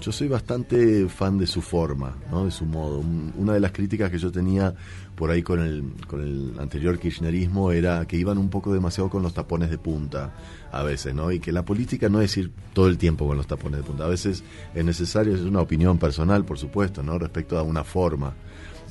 [0.02, 2.44] yo soy bastante fan de su forma, ¿no?
[2.46, 3.00] de su modo.
[3.00, 4.76] Un- una de las críticas que yo tenía
[5.18, 9.24] por ahí con el, con el anterior kirchnerismo era que iban un poco demasiado con
[9.24, 10.32] los tapones de punta
[10.72, 11.32] a veces, ¿no?
[11.32, 14.06] Y que la política no es ir todo el tiempo con los tapones de punta.
[14.06, 14.44] A veces
[14.76, 17.18] es necesario, es una opinión personal, por supuesto, ¿no?
[17.18, 18.36] Respecto a una forma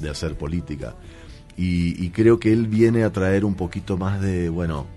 [0.01, 0.97] de hacer política.
[1.57, 4.89] Y, y creo que él viene a traer un poquito más de, bueno,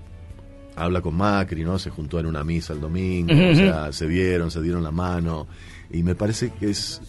[0.76, 1.78] habla con Macri, ¿no?
[1.78, 5.48] Se juntó en una misa el domingo, o sea, se vieron, se dieron la mano.
[5.92, 7.02] Y me parece que es.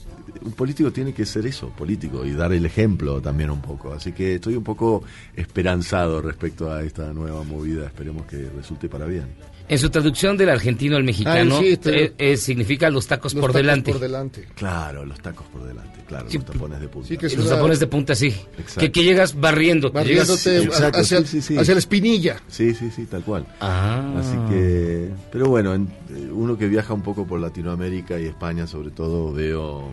[0.43, 3.93] Un político tiene que ser eso, político, y dar el ejemplo también un poco.
[3.93, 5.03] Así que estoy un poco
[5.35, 7.87] esperanzado respecto a esta nueva movida.
[7.87, 9.26] Esperemos que resulte para bien.
[9.71, 13.33] En su traducción del argentino al mexicano, Ay, sí, te- eh, eh, significa los tacos
[13.35, 13.93] Los por tacos delante.
[13.93, 14.49] por delante.
[14.57, 17.09] Claro, los tacos por delante, claro, Sí, los tapones de punta.
[17.09, 18.27] sí, que los una- tapones de punta, sí.
[18.59, 18.81] Exacto.
[18.81, 19.93] Que, que llegas barriendo.
[19.93, 21.18] Barriéndote llegas- hacia,
[21.61, 22.43] hacia la espinilla.
[22.49, 23.47] Sí, sí, sí, tal cual.
[23.61, 24.12] Ah.
[24.18, 28.66] Así que, pero bueno, en- eh, uno que viaja un poco por Latinoamérica y España
[28.66, 29.93] sobre todo, veo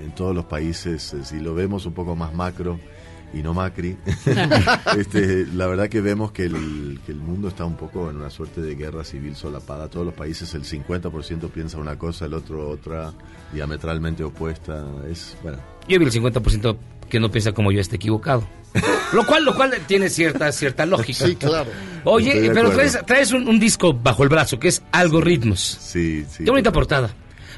[0.00, 2.80] en, en todos los países, si lo vemos un poco más macro,
[3.34, 3.96] y no Macri,
[4.98, 8.30] este, la verdad que vemos que el, que el mundo está un poco en una
[8.30, 9.88] suerte de guerra civil solapada.
[9.88, 13.12] Todos los países, el 50% piensa una cosa, el otro otra,
[13.52, 14.84] diametralmente opuesta.
[15.10, 15.58] Es, bueno.
[15.88, 16.76] Yo vi el 50%
[17.08, 18.46] que no piensa como yo esté equivocado.
[19.12, 21.26] Lo cual, lo cual tiene cierta, cierta lógica.
[21.26, 21.70] Sí, claro.
[22.04, 25.60] Oye, pero traes, traes un, un disco bajo el brazo que es Algoritmos.
[25.60, 26.44] Sí, sí.
[26.44, 27.14] Qué bonita portada.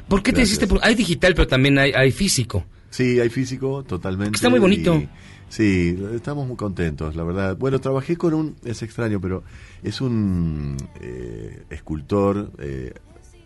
[0.09, 0.67] ¿Por qué te hiciste?
[0.81, 2.65] Hay digital, pero también hay, hay físico.
[2.89, 4.35] Sí, hay físico, totalmente.
[4.35, 4.95] Está muy bonito.
[4.95, 5.07] y-
[5.55, 7.55] sí, estamos muy contentos, la verdad.
[7.57, 9.43] Bueno, trabajé con un, es extraño, pero
[9.83, 12.93] es un eh, escultor eh,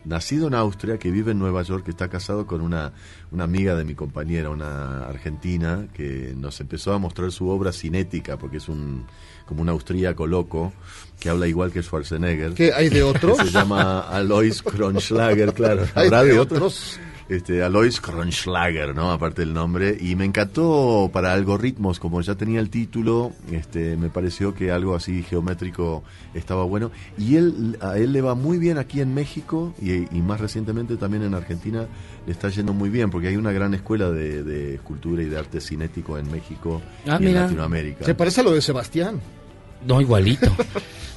[0.06, 2.94] nacido en Austria, que vive en Nueva York, que está casado con una,
[3.32, 8.38] una amiga de mi compañera, una argentina, que nos empezó a mostrar su obra cinética,
[8.38, 9.06] porque es un
[9.46, 10.74] como un austríaco loco,
[11.20, 12.54] que habla igual que Schwarzenegger.
[12.54, 13.38] ¿Qué, hay de otros?
[13.44, 15.88] Se llama Alois Kronschlager, claro.
[15.96, 16.98] ¿Hay ¿Habrá de de otros?
[16.98, 17.09] otros?
[17.30, 19.12] Este, Alois Kronschlager, ¿no?
[19.12, 19.96] Aparte del nombre.
[20.00, 24.96] Y me encantó para algoritmos, como ya tenía el título, este, me pareció que algo
[24.96, 26.04] así geométrico
[26.34, 26.90] estaba bueno.
[27.20, 30.98] Y él, a él le va muy bien aquí en México y, y más recientemente
[30.98, 31.86] también en Argentina
[32.26, 35.38] le está yendo muy bien, porque hay una gran escuela de, de escultura y de
[35.38, 37.42] arte cinético en México Ah, y en mira.
[37.44, 38.06] Latinoamérica.
[38.06, 39.20] Se parece a lo de Sebastián.
[39.86, 40.56] No, igualito.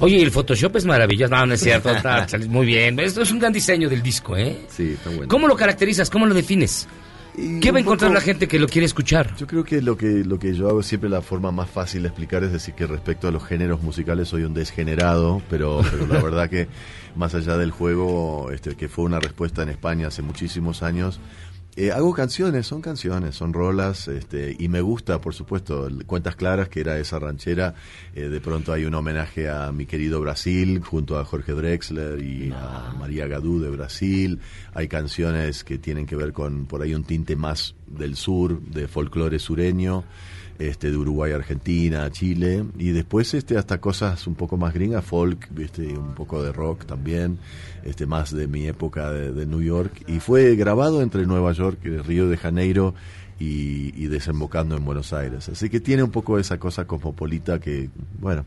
[0.00, 1.34] Oye, el Photoshop es maravilloso.
[1.34, 1.90] No, no es cierto.
[1.90, 2.98] Está, muy bien.
[3.00, 4.66] Esto es un gran diseño del disco, ¿eh?
[4.68, 5.28] Sí, está bueno.
[5.28, 6.10] ¿Cómo lo caracterizas?
[6.10, 6.88] ¿Cómo lo defines?
[7.36, 9.34] Y ¿Qué va a encontrar poco- la gente que lo quiere escuchar?
[9.36, 12.08] Yo creo que lo que lo que yo hago siempre la forma más fácil de
[12.08, 16.20] explicar es decir que respecto a los géneros musicales soy un desgenerado, pero, pero la
[16.22, 16.68] verdad que
[17.16, 21.20] más allá del juego, este, que fue una respuesta en España hace muchísimos años,
[21.74, 26.68] eh, hago canciones, son canciones, son rolas, este, y me gusta, por supuesto, Cuentas Claras,
[26.68, 27.74] que era esa ranchera,
[28.14, 32.52] eh, de pronto hay un homenaje a mi querido Brasil, junto a Jorge Drexler y
[32.52, 34.40] a María Gadú de Brasil,
[34.74, 38.86] hay canciones que tienen que ver con, por ahí un tinte más del sur, de
[38.86, 40.04] folclore sureño,
[40.58, 45.48] este, de Uruguay, Argentina, Chile, y después este, hasta cosas un poco más gringas, folk,
[45.50, 47.38] viste, un poco de rock también,
[47.84, 51.96] este, más de mi época de, New York, y fue grabado entre Nueva York y
[51.98, 52.94] Río de Janeiro
[53.38, 55.48] y, y desembocando en Buenos Aires.
[55.48, 57.90] Así que tiene un poco esa cosa cosmopolita que,
[58.20, 58.44] bueno,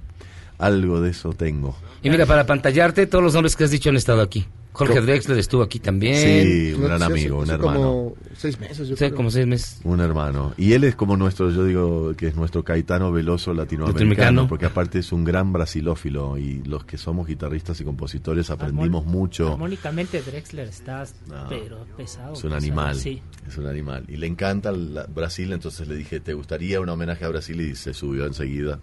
[0.58, 1.76] algo de eso tengo.
[2.02, 4.46] Y mira, para pantallarte, todos los nombres que has dicho han estado aquí.
[4.76, 6.16] Jorge Drexler estuvo aquí también.
[6.16, 7.80] Sí, un gran amigo, un hermano.
[7.80, 9.16] como seis meses, yo Sí, creo.
[9.16, 9.80] como seis meses.
[9.84, 10.54] Un hermano.
[10.58, 14.48] Y él es como nuestro, yo digo que es nuestro Caetano Veloso latinoamericano, Latinoamericano.
[14.48, 19.54] porque aparte es un gran brasilófilo y los que somos guitarristas y compositores aprendimos mucho.
[19.54, 22.34] Armónicamente Drexler está, No, pero pesado.
[22.34, 23.22] Es un pesado, animal, Sí.
[23.48, 24.06] es un animal.
[24.08, 27.62] Y le encanta la- Brasil, entonces le dije, ¿te gustaría un homenaje a Brasil?
[27.62, 28.80] Y se subió enseguida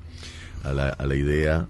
[0.64, 1.68] a la, a la idea.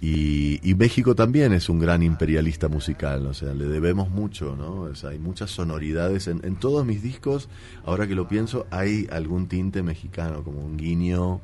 [0.00, 4.82] Y, y México también es un gran imperialista musical, o sea, le debemos mucho, ¿no?
[4.82, 6.28] O hay muchas sonoridades.
[6.28, 7.48] En, en todos mis discos,
[7.84, 11.40] ahora que lo pienso, hay algún tinte mexicano, como un guiño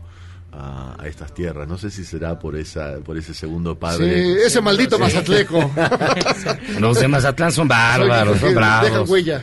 [0.57, 1.67] a, a estas tierras.
[1.69, 4.23] No sé si será por esa por ese segundo padre.
[4.23, 5.71] Sí, ese maldito mazatleco.
[6.81, 8.91] Los de Mazatlán son bárbaros, son bravos.
[8.91, 9.43] Dejan huella.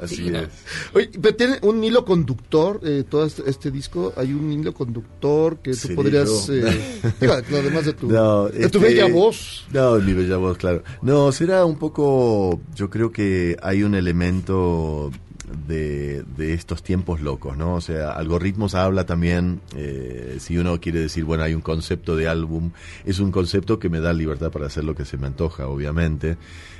[0.00, 0.40] Así Sí, no.
[0.40, 0.48] es.
[0.92, 5.58] Oye, pero tiene un hilo conductor, eh, todo este, este disco, hay un hilo conductor
[5.58, 9.64] que tú ¿Seré podrías, eh, además de tu, No, de tu este, bella voz.
[9.72, 10.82] No, mi bella voz, claro.
[11.02, 15.10] No, será un poco, yo creo que hay un elemento
[15.54, 17.74] de, de estos tiempos locos, ¿no?
[17.74, 22.28] O sea, Algoritmos habla también, eh, si uno quiere decir, bueno, hay un concepto de
[22.28, 22.70] álbum,
[23.04, 26.36] es un concepto que me da libertad para hacer lo que se me antoja, obviamente.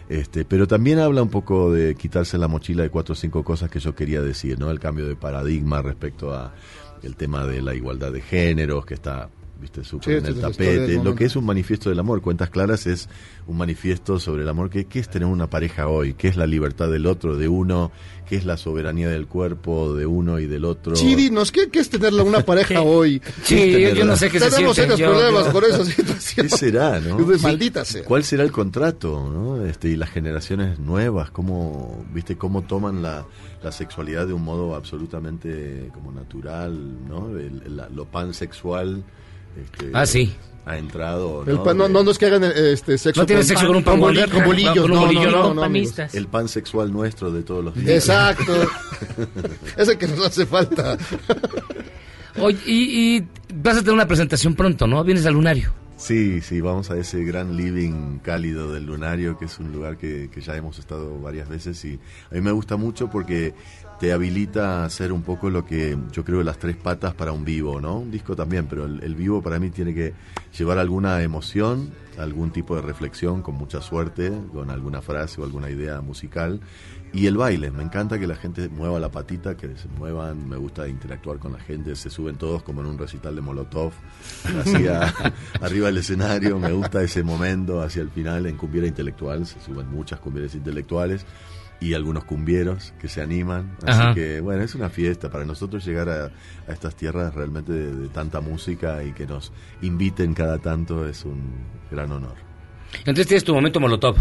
[0.08, 3.70] Este, pero también habla un poco de quitarse la mochila de cuatro o cinco cosas
[3.70, 4.70] que yo quería decir, ¿no?
[4.70, 6.54] El cambio de paradigma respecto a
[7.02, 9.30] el tema de la igualdad de géneros, que está
[9.60, 11.00] viste súper Sí, en el tapete.
[11.02, 13.08] Lo que es un manifiesto del amor, Cuentas Claras es
[13.46, 14.68] un manifiesto sobre el amor.
[14.70, 16.14] ¿Qué, qué es tener una pareja hoy?
[16.14, 17.90] ¿Qué es la libertad del otro, de uno?
[18.28, 20.96] ¿Qué es la soberanía del cuerpo, de uno y del otro?
[20.96, 23.20] Sí, dinos, ¿qué, qué es tenerla una pareja hoy?
[23.42, 26.48] Sí, yo, yo no sé qué se Tenemos serios problemas yo- por esa situación.
[26.48, 27.18] ¿Qué será, no?
[27.42, 28.04] Maldita sea.
[28.04, 29.64] ¿Cuál será el contrato, no?
[29.66, 33.26] Este, y las generaciones nuevas, cómo, viste, cómo toman la,
[33.62, 37.28] la sexualidad de un modo absolutamente como natural, ¿no?
[37.38, 39.04] El- la- lo pansexual.
[39.56, 40.32] Este, Ah, sí.
[40.66, 41.62] Ha entrado, El ¿no?
[41.62, 43.84] pan- no, no, no es que hagan eh, este, sexo No tiene sexo con un
[43.84, 44.72] pan Walker, con bolillos.
[44.78, 45.36] con un no, bolillo, no, ¿no?
[45.42, 45.92] no, Con no, amigos.
[45.92, 46.14] panistas.
[46.14, 47.90] El pan sexual nuestro de todos los días.
[48.08, 48.52] Exacto.
[49.76, 50.96] Ese que nos hace falta.
[52.40, 55.04] Oye, y, y vas a tener una presentación pronto, ¿no?
[55.04, 55.70] Vienes al lunario.
[55.96, 60.28] Sí, sí, vamos a ese gran living cálido del Lunario, que es un lugar que,
[60.32, 62.00] que ya hemos estado varias veces y
[62.30, 63.54] a mí me gusta mucho porque
[64.04, 67.42] te habilita a hacer un poco lo que yo creo las tres patas para un
[67.42, 68.00] vivo, ¿no?
[68.00, 70.12] Un disco también, pero el, el vivo para mí tiene que
[70.58, 75.70] llevar alguna emoción, algún tipo de reflexión, con mucha suerte, con alguna frase o alguna
[75.70, 76.60] idea musical
[77.14, 80.58] Y el baile, me encanta que la gente mueva la patita, que se muevan, me
[80.58, 83.92] gusta interactuar con la gente, se suben todos como en un recital de Molotov,
[84.60, 85.14] hacia
[85.62, 89.88] arriba del escenario, me gusta ese momento hacia el final en cumbiera intelectual, se suben
[89.88, 91.24] muchas cumbieras intelectuales
[91.84, 94.14] y algunos cumbieros que se animan, así Ajá.
[94.14, 98.08] que bueno, es una fiesta para nosotros llegar a, a estas tierras realmente de, de
[98.08, 101.42] tanta música y que nos inviten cada tanto es un
[101.90, 102.36] gran honor.
[102.98, 104.16] Entonces tienes tu momento Molotov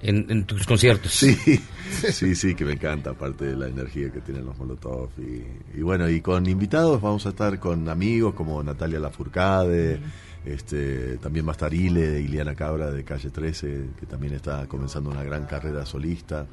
[0.00, 1.12] en, en tus conciertos.
[1.12, 1.34] Sí,
[1.90, 5.10] sí, sí, que me encanta, aparte de la energía que tienen los Molotov.
[5.18, 10.00] Y, y bueno, y con invitados vamos a estar con amigos como Natalia Lafourcade,
[10.44, 15.10] este, también va a estar Ile, Iliana Cabra de Calle 13, que también está comenzando
[15.10, 16.46] una gran carrera solista.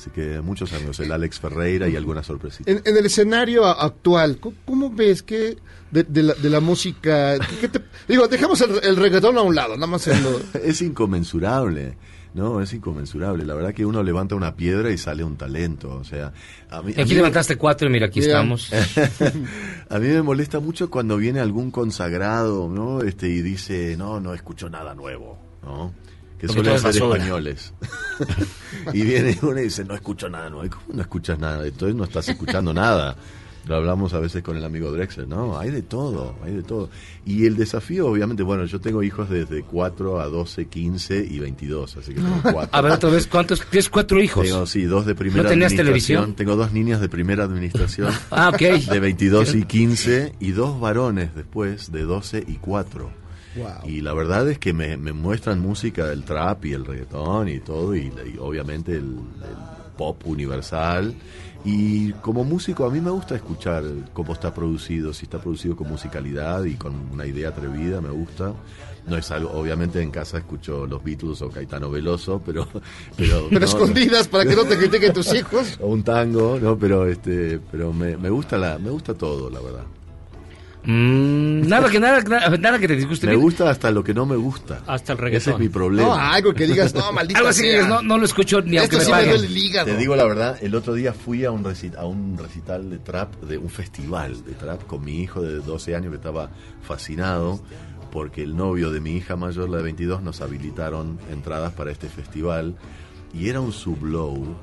[0.00, 2.74] Así que muchos amigos, el Alex Ferreira y algunas sorpresitas.
[2.74, 5.58] En, en el escenario actual, ¿cómo, cómo ves que
[5.90, 7.36] de, de la, de la música...
[7.60, 10.80] qué te- digo, dejamos el, el reggaetón a un lado, nada más en lo- es
[10.80, 11.98] inconmensurable.
[12.32, 13.44] No, es inconmensurable.
[13.44, 15.90] La verdad que uno levanta una piedra y sale un talento.
[15.96, 16.32] O sea,
[16.70, 18.70] a mí, Y a aquí mí- levantaste cuatro y mira, aquí estamos.
[19.90, 23.02] a mí me molesta mucho cuando viene algún consagrado, ¿no?
[23.02, 25.92] Este y dice, no, no escucho nada nuevo, ¿no?
[26.40, 27.72] Que suelen ser españoles.
[28.92, 30.64] y viene uno y dice, no escucho nada nuevo.
[30.64, 31.66] ¿Y ¿Cómo no escuchas nada?
[31.66, 33.16] Entonces no estás escuchando nada.
[33.66, 35.58] Lo hablamos a veces con el amigo Drexler, ¿no?
[35.58, 36.88] Hay de todo, hay de todo.
[37.26, 41.96] Y el desafío, obviamente, bueno, yo tengo hijos desde 4 a 12, 15 y 22,
[41.98, 42.70] así que tengo cuatro.
[42.72, 43.60] A ver, otra vez, ¿cuántos?
[43.66, 44.46] ¿Tienes cuatro hijos?
[44.46, 46.34] Tengo, sí, dos de primera ¿No tenías televisión?
[46.34, 48.12] Tengo dos niñas de primera administración.
[48.30, 48.60] Ah, ok.
[48.60, 53.19] De 22 y 15 y dos varones después de 12 y 4.
[53.84, 57.60] Y la verdad es que me, me muestran música del trap y el reggaetón y
[57.60, 59.56] todo, y, y obviamente el, el
[59.96, 61.14] pop universal.
[61.64, 63.84] Y como músico a mí me gusta escuchar
[64.14, 68.54] cómo está producido, si está producido con musicalidad y con una idea atrevida, me gusta.
[69.06, 72.66] No es algo, obviamente en casa escucho los Beatles o Caetano Veloso, pero...
[73.16, 75.78] Pero, Pero no, escondidas para que no te critiquen tus hijos.
[75.80, 79.60] o un tango, no, pero este, pero me, me gusta la, me gusta todo, la
[79.60, 79.84] verdad.
[80.82, 83.26] Mm, nada que nada, nada, nada que te disguste.
[83.26, 84.82] Me gusta hasta lo que no me gusta.
[84.86, 85.52] Hasta el Ese reggaetón.
[85.54, 86.08] es mi problema.
[86.08, 87.76] No, algo que digas, no, maldita Algo así que sea.
[87.82, 89.86] digas, no, no lo escucho ni aunque Esto me sí me el hígado.
[89.86, 92.98] Te digo la verdad, el otro día fui a un, reci- a un recital de
[92.98, 96.50] trap, de un festival de trap con mi hijo de 12 años que estaba
[96.82, 97.60] fascinado
[98.10, 102.08] porque el novio de mi hija mayor, la de 22, nos habilitaron entradas para este
[102.08, 102.74] festival
[103.32, 104.56] y era un sublow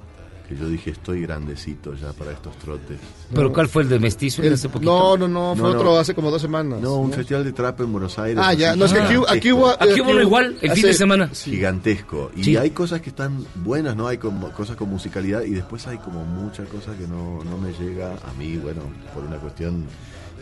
[0.47, 2.97] que yo dije, estoy grandecito ya para estos trotes.
[3.33, 4.91] ¿Pero cuál fue el de mestizo El- hace poquito?
[4.91, 5.79] no, no, no, fue No, no.
[5.79, 6.79] otro hace como dos semanas.
[6.81, 8.41] No, un festival de trap en Buenos Aires.
[8.45, 9.67] Ah, ya, no, es que aquí, aquí hubo...
[9.69, 11.27] Aquí hubo uno igual, el fin de semana.
[11.33, 12.31] gigantesco.
[12.35, 12.55] Y Sí.
[12.57, 14.07] hay cosas que están buenas, ¿no?
[14.07, 17.73] Hay como cosas con musicalidad y después hay como mucha cosa que no, no me
[17.73, 18.81] llega a mí, bueno,
[19.13, 19.85] por una cuestión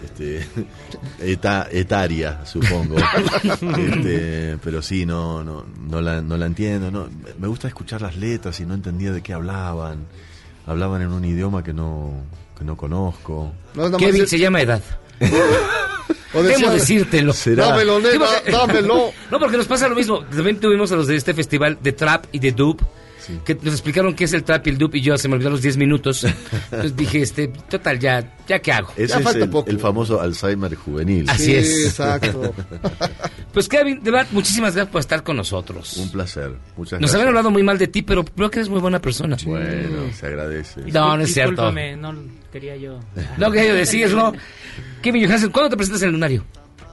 [0.03, 0.45] este,
[1.19, 2.95] eta- etaria, supongo.
[3.43, 6.91] Este, pero sí, no, no, no, la, no la entiendo.
[6.91, 7.07] No.
[7.39, 10.05] Me gusta escuchar las letras y no entendía de qué hablaban.
[10.67, 12.11] Hablaban en un idioma que no,
[12.57, 13.51] que no conozco.
[13.75, 14.81] No, Kevin se llama edad.
[16.33, 17.33] o decía- Debo decírtelo.
[17.33, 17.67] Será.
[17.67, 19.11] Dámelo, nena, dámelo.
[19.31, 20.23] No, porque nos pasa lo mismo.
[20.25, 22.81] También tuvimos a los de este festival de trap y de dub.
[23.45, 25.53] Que nos explicaron qué es el trap y el dub y yo se me olvidaron
[25.53, 26.23] los 10 minutos.
[26.23, 28.91] Entonces dije, este, total, ya, ya qué hago.
[28.95, 29.69] Ese Ya es falta el, poco.
[29.69, 31.29] el famoso Alzheimer juvenil.
[31.29, 31.85] Así Sí, es.
[31.85, 32.53] exacto.
[33.53, 35.95] Pues Kevin, de verdad, muchísimas gracias por estar con nosotros.
[35.95, 36.51] Un placer.
[36.75, 37.13] Muchas Nos gracias.
[37.15, 39.37] habían hablado muy mal de ti, pero creo que eres muy buena persona.
[39.45, 40.81] Bueno, se agradece.
[40.91, 41.71] No, no es cierto.
[41.71, 42.13] No
[42.51, 42.99] quería yo.
[43.37, 44.33] No quería yo decirlo.
[45.01, 46.43] Kevin Johansen, ¿cuándo te presentas en el lunario?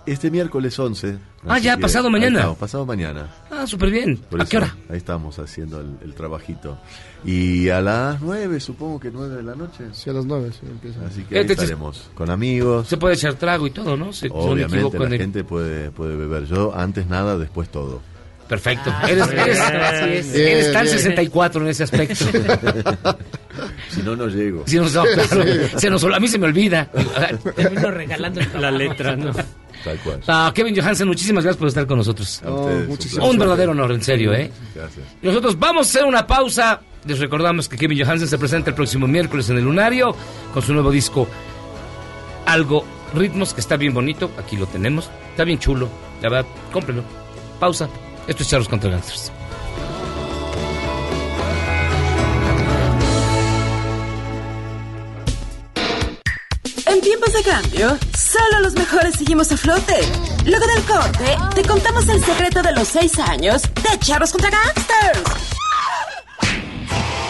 [0.05, 1.17] Este miércoles 11.
[1.47, 2.39] Ah, ya, que pasado mañana.
[2.41, 3.29] estamos, pasado mañana.
[3.53, 4.17] Ah, súper bien.
[4.17, 4.77] Por ¿A eso, qué hora?
[4.91, 6.77] Ahí estamos haciendo el, el trabajito.
[7.25, 9.85] Y a las 9, supongo que 9 de la noche.
[9.93, 10.99] Sí, a las nueve sí, empieza.
[11.07, 12.89] Así que ahí estaremos con amigos.
[12.89, 14.13] Se puede echar trago y todo, ¿no?
[14.13, 16.47] Se, si no Obviamente la el- gente puede, puede beber.
[16.47, 18.01] Yo antes nada, después todo.
[18.49, 18.91] Perfecto.
[18.93, 20.99] Ah, eres, muy eres, bien, eres tan bien.
[20.99, 22.25] 64 en ese aspecto.
[23.91, 24.63] Si no, no llego.
[24.67, 25.45] Sí, no, no, claro,
[25.79, 26.89] se nos, a mí se me olvida.
[27.55, 29.33] Termino regalando la letra, ¿no?
[29.85, 30.21] Tal cual.
[30.29, 32.41] Ah, Kevin Johansen, muchísimas gracias por estar con nosotros.
[32.45, 34.51] Ustedes, Un verdadero honor, en serio, ¿eh?
[34.75, 35.07] Gracias.
[35.23, 36.81] Nosotros vamos a hacer una pausa.
[37.05, 40.15] Les recordamos que Kevin Johansen se presenta el próximo miércoles en el Lunario
[40.55, 41.27] con su nuevo disco
[42.47, 44.31] Algo Ritmos, que está bien bonito.
[44.39, 45.11] Aquí lo tenemos.
[45.31, 45.89] Está bien chulo.
[46.23, 47.03] La verdad, cómprenlo.
[47.59, 47.89] Pausa.
[48.27, 49.33] Esto es Charlos contra Gangsters.
[57.31, 59.97] De cambio, solo los mejores seguimos a flote.
[60.45, 65.23] Luego del corte, te contamos el secreto de los seis años de Charros contra Gangsters.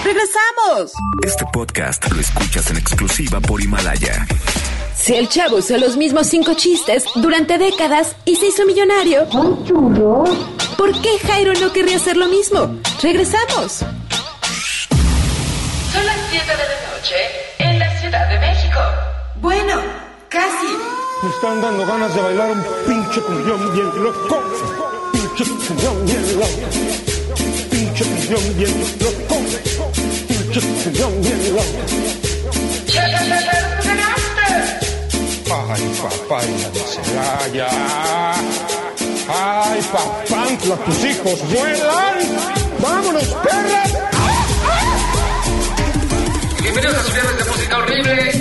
[0.03, 0.93] ¡Regresamos!
[1.23, 4.27] Este podcast lo escuchas en exclusiva por Himalaya.
[4.97, 11.01] Si el chavo usó los mismos cinco chistes durante décadas y se hizo millonario, ¿por
[11.01, 12.77] qué Jairo no querría hacer lo mismo?
[13.01, 13.85] ¡Regresamos!
[15.93, 17.42] Solo noche en la Ciudad de México.
[19.43, 19.75] Bueno,
[20.29, 20.69] casi.
[21.21, 24.41] Me están dando ganas de bailar un pinche cumbión bien loco.
[25.13, 26.69] Pinche cumbión bien loco.
[27.69, 29.37] Pinche cumbión bien loco.
[30.29, 31.67] Pinche cumbión bien loco.
[35.75, 37.69] Ay, papá, y la de Celaya.
[39.29, 42.19] Ay, papantla, tus hijos vuelan.
[42.79, 43.91] Vámonos, perras.
[46.63, 48.32] Bienvenidos a viernes de música horrible.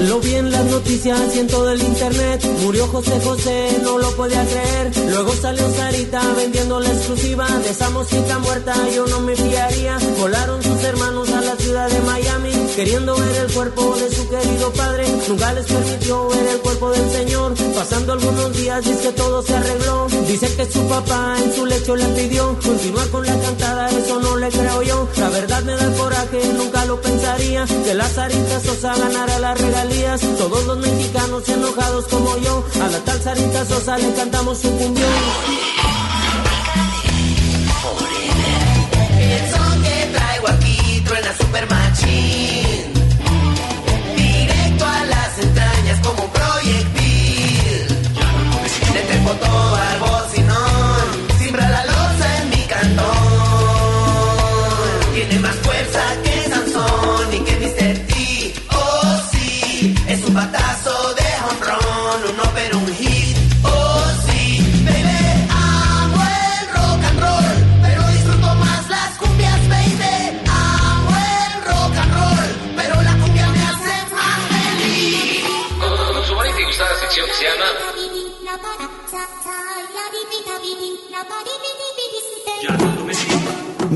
[0.00, 2.44] Lo vi en las noticias y en todo el internet.
[2.62, 4.92] Murió José José, no lo podía creer.
[5.10, 8.74] Luego salió Sarita vendiendo la exclusiva de esa mosquita muerta.
[8.94, 9.98] Yo no me fiaría.
[10.18, 14.70] Volaron sus hermanos a la ciudad de Miami, queriendo ver el cuerpo de su querido
[14.74, 15.04] padre.
[15.28, 17.54] Nunca les permitió ver el cuerpo del Señor.
[17.74, 20.06] Pasando algunos días, dice que todo se arregló.
[20.28, 23.88] Dice que su papá en su lecho le pidió continuar con la cantada.
[23.88, 25.08] Eso no le creo yo.
[25.16, 27.64] La verdad me da coraje, nunca lo pensaría.
[27.64, 30.20] Que la Sarita Sosa ganara las regalías.
[30.36, 32.62] Todos los mexicanos enojados como yo.
[32.82, 35.75] A la tal Sarita Sosa le cantamos su cumbión.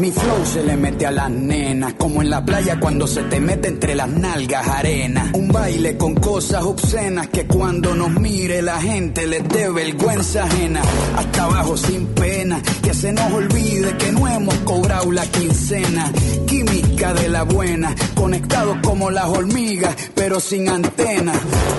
[0.01, 3.39] Mi flow se le mete a las nenas, como en la playa cuando se te
[3.39, 5.31] mete entre las nalgas arena.
[5.35, 10.81] Un baile con cosas obscenas que cuando nos mire la gente les dé vergüenza ajena.
[11.19, 16.11] Hasta abajo sin pena, que se nos olvide que no hemos cobrado la quincena.
[16.47, 21.35] Química de la buena, conectados como las hormigas, pero sin antena.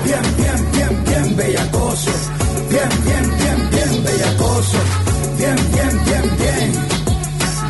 [0.05, 2.11] Bien, bien, bien, bien bellacoso.
[2.69, 4.77] Bien, bien, bien, bien bellacoso.
[5.39, 7.00] Bien, bien, bien, bien.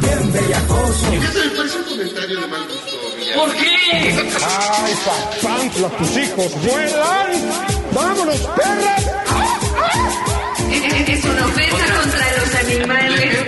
[0.01, 1.05] Bien bellacoso.
[1.11, 2.91] Fíjate, me parece un comentario de mal gusto.
[3.35, 4.31] ¿Por qué?
[4.45, 7.31] Ay, papantla, tus hijos vuelan.
[7.93, 9.11] Vámonos, perras.
[11.07, 13.47] Es una ofensa contra los animales.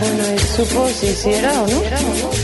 [0.00, 0.24] Bueno,
[0.56, 2.41] supo si hiciera o no.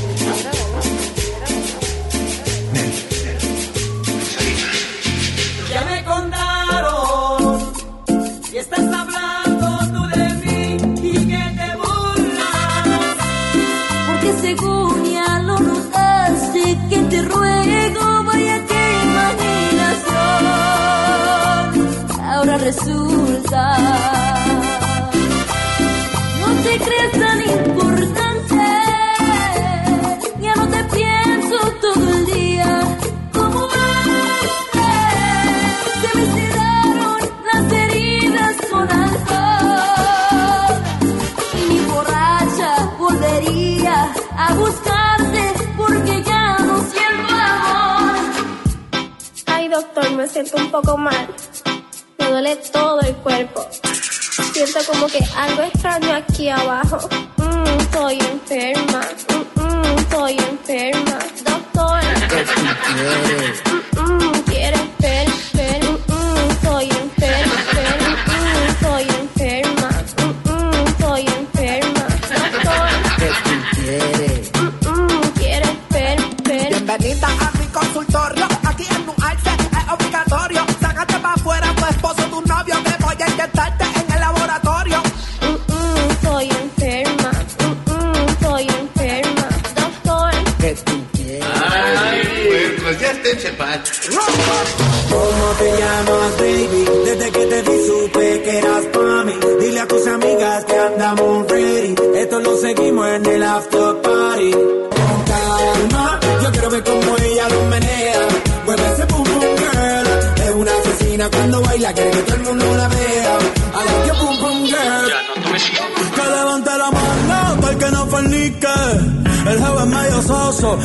[22.79, 23.77] Resulta,
[26.41, 28.67] no te crees tan importante,
[30.41, 32.81] ya no te pienso todo el día.
[33.33, 34.83] Como antes,
[36.03, 37.21] se me cerraron
[37.53, 40.75] las heridas con alcohol.
[41.55, 45.43] Y mi borracha volvería a buscarte
[45.77, 48.17] porque ya no siento amor.
[49.47, 51.29] Ay, doctor, me siento un poco mal.
[52.39, 53.67] Duele todo el cuerpo.
[54.53, 56.97] Siento como que algo extraño aquí abajo.
[57.37, 59.01] Mm, estoy enferma.
[59.57, 61.19] Mm, mm, estoy enferma.
[61.45, 62.01] Doctor.
[63.97, 64.38] Mm, mm, ¿Quieres ver?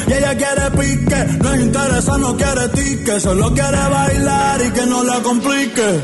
[0.07, 1.15] Y ella quiere pique.
[1.41, 3.19] No es interesa, no quiere tique.
[3.19, 6.01] Solo quiere bailar y que no la complique.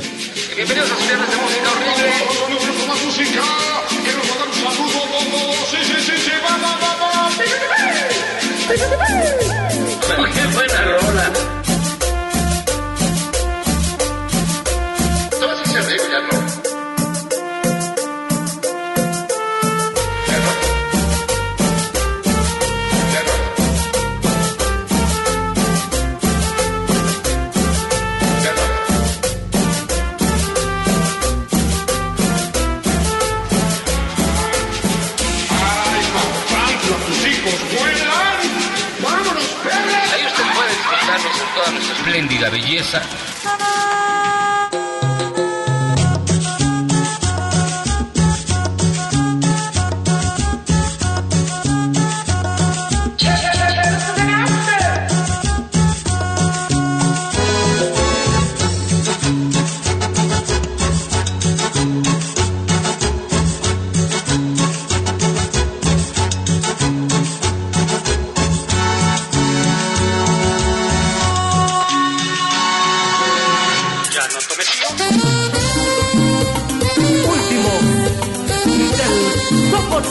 [79.90, 80.04] Del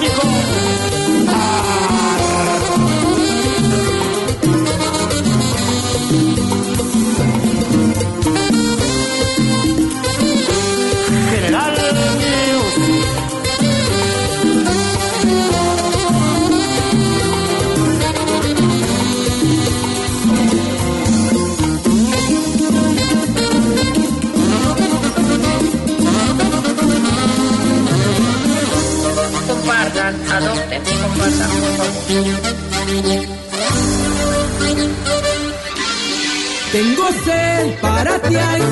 [36.73, 38.63] Tengo sed, para ti hay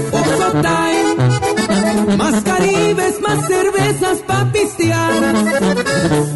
[0.62, 2.16] Time.
[2.16, 5.34] Más caribes, más cervezas pa' pistear.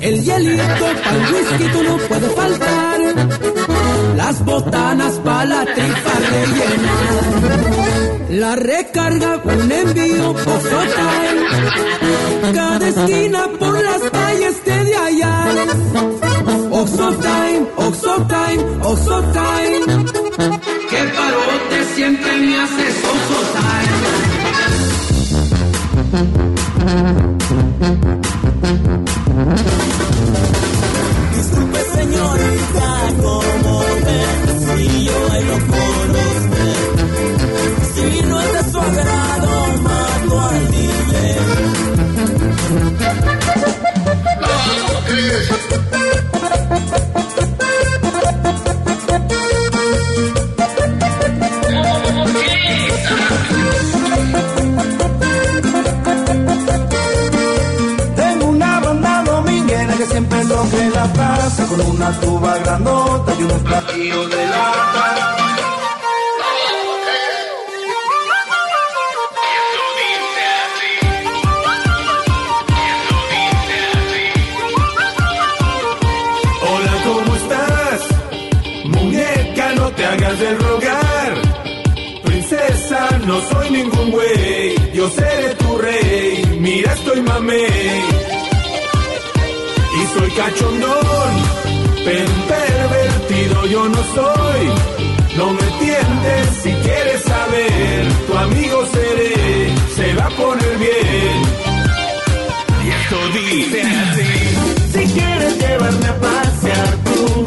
[0.03, 3.01] El hielito pa'l whisky no puede faltar.
[4.17, 7.61] Las botanas pa' la tripa rellenar.
[8.29, 11.47] La recarga, un envío, Oxo Time.
[12.53, 16.10] Cada esquina por las calles te de hallar.
[18.51, 20.05] Time, Time, Oxo Time.
[20.91, 23.41] Qué parote siempre me haces Oxo
[26.11, 27.30] Disculpe
[64.11, 64.51] de.
[76.63, 78.01] Hola, ¿cómo estás?
[78.85, 81.35] Muñeca, no te hagas del rogar.
[82.25, 84.93] Princesa, no soy ningún güey.
[84.93, 86.59] Yo seré tu rey.
[86.59, 88.03] Mira, estoy mamey.
[89.99, 91.61] Y soy cachondón.
[92.05, 92.29] Pero
[93.67, 94.71] yo no soy.
[95.37, 98.09] No me tientes si quieres saber.
[98.27, 99.71] Tu amigo seré.
[99.97, 101.43] Se va a poner bien.
[102.85, 104.31] Y esto dice así.
[104.93, 107.45] Si quieres llevarme a pasear tú,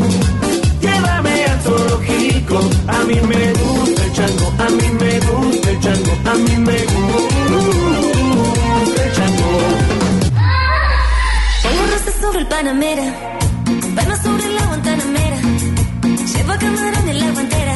[0.82, 2.60] llévame al zoológico.
[2.88, 6.78] A mí me gusta el chango, a mí me gusta el chango, a mí me
[6.94, 9.52] gusta el chango.
[11.64, 13.06] Pongo rosas sobre el Panamera,
[16.64, 17.74] Camarón en la guantera.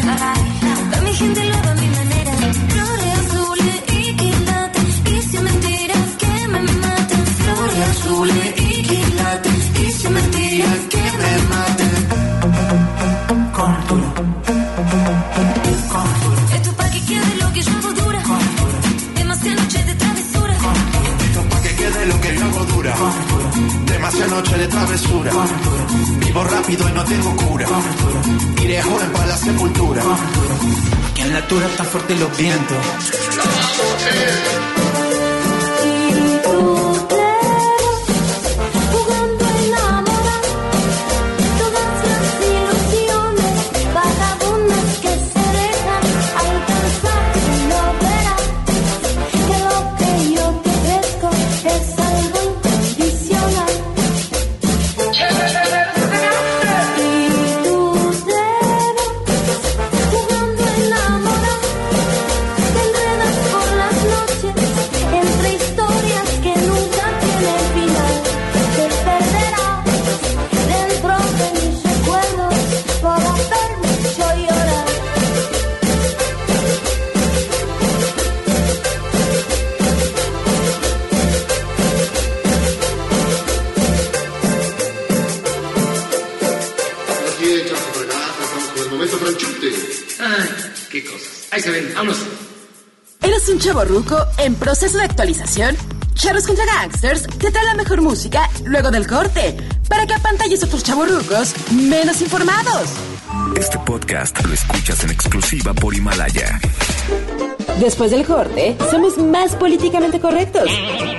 [0.92, 2.34] Pa' mi gente lo hago a mi manera.
[2.74, 4.94] Flores azules y quilates.
[5.14, 7.24] Y si mentiras que me matan.
[7.42, 9.64] Flores azules y quilates.
[9.84, 11.94] Y si mentiras que me maten.
[16.58, 18.22] Esto pa' que quede lo que yo hago dura.
[19.16, 20.56] Demasiadas noches de travesura.
[21.52, 22.94] Pa' que quede lo que yo hago dura.
[23.92, 25.32] Demasiada noche de travesura.
[26.38, 27.68] Vivo rápido y no tengo cura.
[28.62, 30.04] Iré joven para la sepultura.
[31.16, 32.78] Que en la altura está fuerte los vientos.
[94.48, 95.76] En proceso de actualización?
[96.16, 99.58] Charros contra Gangsters te trae la mejor música luego del corte
[99.90, 102.90] para que apantalles a rucos menos informados.
[103.58, 106.60] Este podcast lo escuchas en exclusiva por Himalaya.
[107.80, 110.70] Después del corte, somos más políticamente correctos.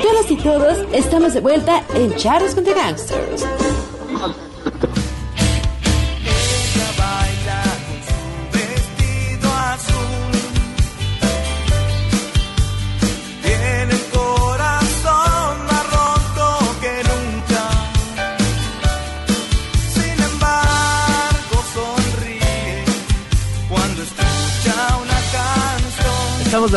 [0.03, 3.38] Todos y todos estamos de vuelta en Charros contra Gangsters.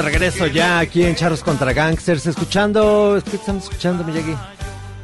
[0.01, 4.35] De regreso ya aquí en Charros contra Gangsters, escuchando, ¿qué estamos escuchando, Miyagi?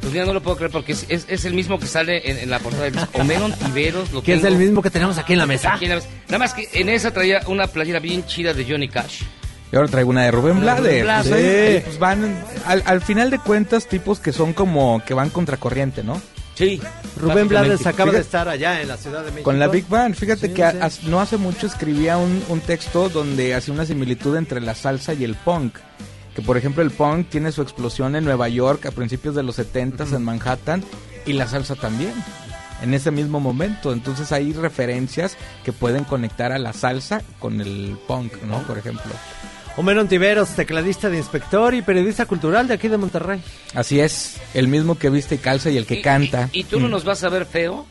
[0.00, 2.38] Pues ya no lo puedo creer porque es, es- es el mismo que sale en,
[2.38, 3.10] en la portada del disco.
[3.18, 4.12] Homero Ontiveros.
[4.12, 5.74] Lo Que es el mismo que tenemos aquí en la mesa.
[5.74, 6.08] aquí en la mesa.
[6.28, 9.22] Nada más que en esa traía una playera bien chida de Johnny Cash.
[9.72, 10.80] Y ahora traigo una de Rubén Blades.
[10.82, 11.28] Rubén Blades.
[11.28, 11.82] Pues, ahí, Sí.
[11.84, 16.20] pues, van, al, al final de cuentas, tipos que son como que van contracorriente, ¿no?
[16.58, 16.80] Sí.
[17.16, 19.44] Rubén Blades acaba de estar allá en la Ciudad de México.
[19.44, 20.76] Con la Big Band, fíjate Sí, que sí.
[20.80, 25.14] as- no hace mucho escribía un, un texto donde hacía una similitud entre la salsa
[25.14, 25.76] y el punk.
[26.34, 29.54] Que por ejemplo el punk tiene su explosión en Nueva York a principios de los
[29.56, 30.82] 70 en Manhattan
[31.26, 32.12] y la salsa también.
[32.82, 37.98] En ese mismo momento, entonces hay referencias que pueden conectar a la salsa con el
[38.06, 38.62] punk, ¿no?
[38.64, 39.10] Por ejemplo.
[39.78, 43.40] Homero Ontiveros, tecladista de inspector y periodista cultural de aquí de Monterrey.
[43.74, 46.50] Así es, el mismo que viste y calza y el que canta.
[46.52, 46.90] ¿Y tú no Mm.
[46.90, 47.86] nos vas a ver feo?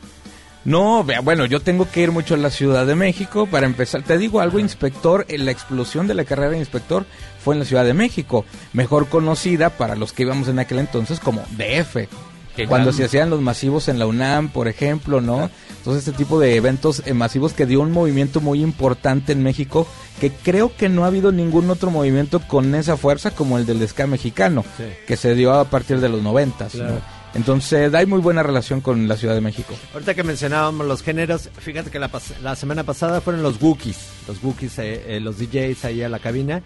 [0.65, 4.03] No, vea, bueno, yo tengo que ir mucho a la Ciudad de México para empezar.
[4.03, 7.05] Te digo algo, inspector, eh, la explosión de la carrera de inspector
[7.41, 11.21] fue en la Ciudad de México, mejor conocida para los que íbamos en aquel entonces
[11.21, 12.09] como DF.
[12.57, 15.49] ¿Qué Cuando se hacían los masivos en la UNAM, por ejemplo, ¿no?
[15.77, 19.87] Entonces este tipo de eventos eh, masivos que dio un movimiento muy importante en México,
[20.19, 23.87] que creo que no ha habido ningún otro movimiento con esa fuerza como el del
[23.87, 24.83] ska mexicano, Sí.
[25.07, 26.83] que se dio a partir de los noventas, ¿no?
[26.83, 27.01] Claro.
[27.35, 29.75] Entonces hay muy buena relación con la Ciudad de México.
[29.93, 33.97] Ahorita que mencionábamos los géneros, fíjate que la, pas- la semana pasada fueron los Wookiees,
[34.27, 36.63] los Wookiees, eh, eh, los DJs ahí a la cabina.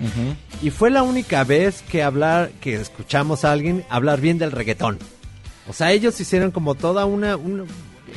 [0.62, 4.98] Y fue la única vez que hablar, que escuchamos a alguien hablar bien del reggaetón.
[5.68, 7.64] O sea, ellos hicieron como toda una, una-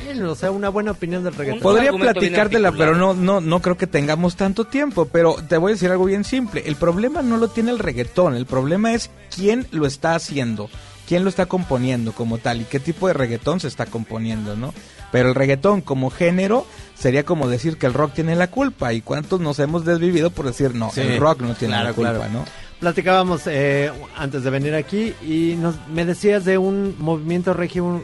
[0.03, 1.61] bien, o sea, una buena opinión del reggaetón.
[1.61, 5.05] Podría platicártela, pero no, no, no creo que tengamos tanto tiempo.
[5.05, 6.63] Pero te voy a decir algo bien simple.
[6.65, 8.35] El problema no lo tiene el reggaetón.
[8.35, 10.69] El problema es quién lo está haciendo,
[11.07, 14.73] quién lo está componiendo como tal y qué tipo de reggaetón se está componiendo, ¿no?
[15.11, 16.65] Pero el reggaetón como género
[16.95, 18.91] sería como decir que el rock tiene la culpa.
[18.91, 21.93] ¿Y cuántos nos hemos desvivido por decir, no, Sí, el rock no tiene claro, la
[21.93, 22.33] culpa, claro.
[22.33, 22.45] ¿no?
[22.79, 28.03] Platicábamos eh, antes de venir aquí y nos, me decías de un movimiento regio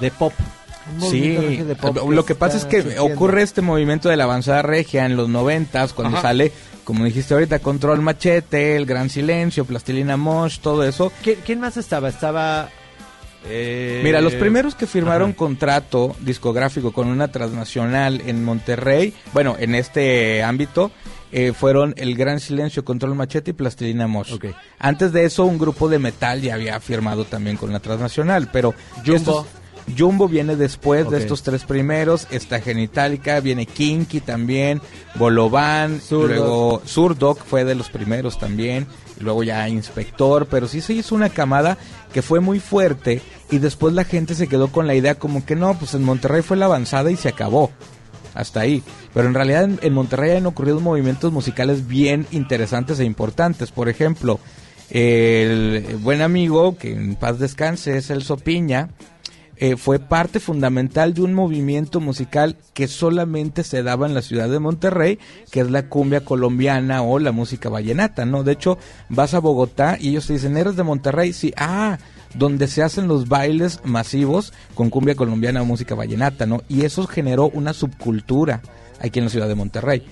[0.00, 0.32] de pop.
[1.00, 4.24] Un Sí, regio de pop lo que pasa es que ocurre este movimiento de la
[4.24, 6.28] avanzada regia en los noventas, cuando Ajá.
[6.28, 6.52] sale,
[6.84, 11.12] como dijiste ahorita, Control Machete, El Gran Silencio, Plastilina Mosh, todo eso.
[11.22, 12.08] ¿Quién, quién más estaba?
[12.08, 12.68] Estaba...
[13.46, 19.74] eh, Mira, los primeros que firmaron contrato discográfico con una transnacional en Monterrey, bueno, en
[19.76, 20.90] este ámbito,
[21.32, 24.32] eh, fueron El Gran Silencio, Control Machete y Plastilina Mosh.
[24.78, 28.74] Antes de eso, un grupo de metal ya había firmado también con la transnacional, pero...
[29.04, 29.14] Jumbo.
[29.16, 29.46] estos-
[29.98, 34.80] Jumbo viene después de estos tres primeros, está Genitalica, viene Kinky también,
[36.00, 36.30] Zurdok.
[36.36, 38.86] luego Zurdok fue de los primeros también,
[39.18, 41.78] luego ya Inspector, pero sí se hizo una camada
[42.12, 45.56] que fue muy fuerte y después la gente se quedó con la idea como que
[45.56, 47.72] no, pues en Monterrey fue la avanzada y se acabó.
[48.34, 48.82] Hasta ahí.
[49.14, 53.72] Pero en realidad en, Monterrey han ocurrido movimientos musicales bien interesantes e importantes.
[53.72, 54.40] Por ejemplo,
[54.90, 58.90] el buen amigo, que en paz descanse, es el Sopiña,
[59.56, 64.48] eh, fue parte fundamental de un movimiento musical que solamente se daba en la ciudad
[64.48, 65.20] de Monterrey,
[65.52, 68.42] que es la cumbia colombiana o la música vallenata, ¿no?
[68.42, 68.76] De hecho,
[69.08, 71.32] vas a Bogotá y ellos te dicen, ¿eres de Monterrey?
[71.32, 71.98] Sí, ah,
[72.34, 76.62] donde se hacen los bailes masivos con cumbia colombiana o música vallenata, ¿no?
[76.68, 78.62] Y eso generó una subcultura
[79.00, 80.02] aquí en la ciudad de Monterrey.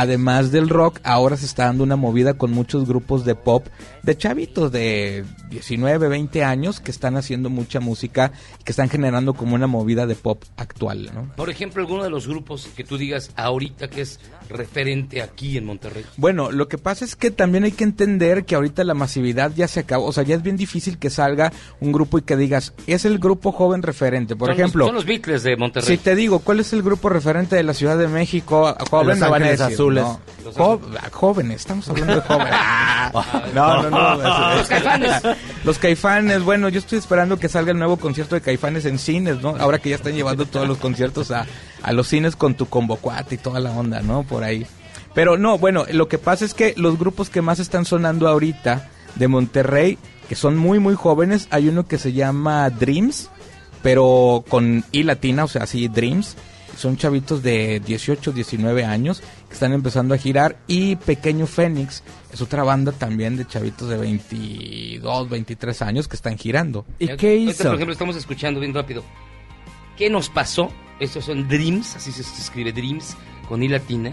[0.00, 3.66] Además del rock, ahora se está dando una movida con muchos grupos de pop
[4.04, 8.30] de chavitos de 19, 20 años que están haciendo mucha música
[8.60, 11.32] y que están generando como una movida de pop actual, ¿no?
[11.36, 15.64] Por ejemplo, alguno de los grupos que tú digas ahorita que es referente aquí en
[15.66, 16.04] Monterrey.
[16.16, 19.68] Bueno, lo que pasa es que también hay que entender que ahorita la masividad ya
[19.68, 22.72] se acabó, o sea, ya es bien difícil que salga un grupo y que digas,
[22.86, 24.86] es el grupo joven referente, por Son los- ejemplo.
[24.86, 25.96] son los Beatles de Monterrey.
[25.96, 28.74] Si te digo, ¿cuál es el grupo referente de la Ciudad de México?
[28.90, 29.60] Joven, Los Ángeles.
[29.96, 30.20] No,
[30.56, 30.80] Jo-
[31.12, 32.54] jóvenes, estamos hablando de jóvenes.
[33.54, 34.54] no, no, no.
[34.56, 35.22] Los Caifanes.
[35.64, 39.40] Los caifanes, bueno, yo estoy esperando que salga el nuevo concierto de caifanes en cines,
[39.42, 39.56] ¿no?
[39.58, 41.46] Ahora que ya están llevando todos los conciertos a,
[41.82, 44.22] a los cines con tu convocuate y toda la onda, ¿no?
[44.22, 44.66] Por ahí.
[45.14, 48.88] Pero no, bueno, lo que pasa es que los grupos que más están sonando ahorita
[49.16, 49.98] de Monterrey,
[50.28, 53.30] que son muy, muy jóvenes, hay uno que se llama Dreams,
[53.82, 56.36] pero con I latina, o sea, así Dreams.
[56.78, 60.58] Son chavitos de 18, 19 años que están empezando a girar.
[60.68, 66.38] Y Pequeño Fénix es otra banda también de chavitos de 22, 23 años que están
[66.38, 66.86] girando.
[67.00, 67.64] ¿Y qué Ahorita, hizo?
[67.64, 69.02] por ejemplo, estamos escuchando bien rápido.
[69.96, 70.70] ¿Qué nos pasó?
[71.00, 73.16] Estos son Dreams, así se escribe Dreams,
[73.48, 74.10] con I latina.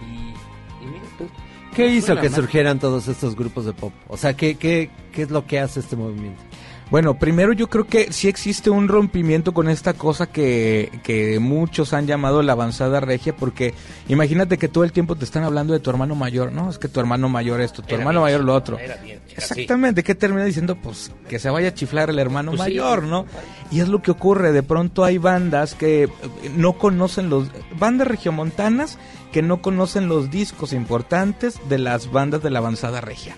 [0.00, 1.30] Y, y mira, pues,
[1.74, 3.92] ¿Qué hizo Suena que surgieran todos estos grupos de pop?
[4.06, 6.40] O sea, ¿qué, qué, qué es lo que hace este movimiento?
[6.90, 11.92] Bueno, primero yo creo que sí existe un rompimiento con esta cosa que, que muchos
[11.92, 13.74] han llamado la avanzada regia, porque
[14.08, 16.70] imagínate que todo el tiempo te están hablando de tu hermano mayor, ¿no?
[16.70, 18.78] Es que tu hermano mayor esto, tu Era hermano bien mayor lo otro.
[18.78, 20.76] era bien chica, Exactamente, ¿qué termina diciendo?
[20.76, 22.68] Pues que se vaya a chiflar el hermano Pues sí.
[22.70, 23.26] mayor, ¿no?
[23.70, 26.08] Y es lo que ocurre, de pronto hay bandas que
[26.56, 27.48] no conocen los...
[27.78, 28.98] Bandas regiomontanas
[29.30, 33.36] que no conocen los discos importantes de las bandas de la avanzada regia,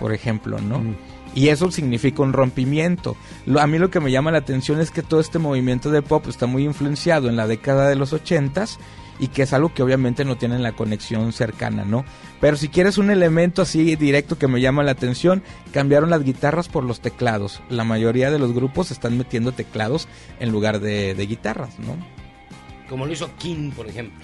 [0.00, 0.82] por ejemplo, ¿no?
[1.34, 3.16] Y eso significa un rompimiento.
[3.46, 6.02] Lo- a mí lo que me llama la atención es que todo este movimiento de
[6.02, 8.78] pop está muy influenciado en la década de los ochentas
[9.18, 12.04] y que es algo que obviamente no tienen la conexión cercana, ¿no?
[12.40, 15.42] Pero si quieres un elemento así directo que me llama la atención,
[15.72, 17.62] cambiaron las guitarras por los teclados.
[17.70, 20.08] La mayoría de los grupos están metiendo teclados
[20.40, 21.96] en lugar de, de guitarras, ¿no?
[22.88, 24.18] como lo hizo King, por ejemplo.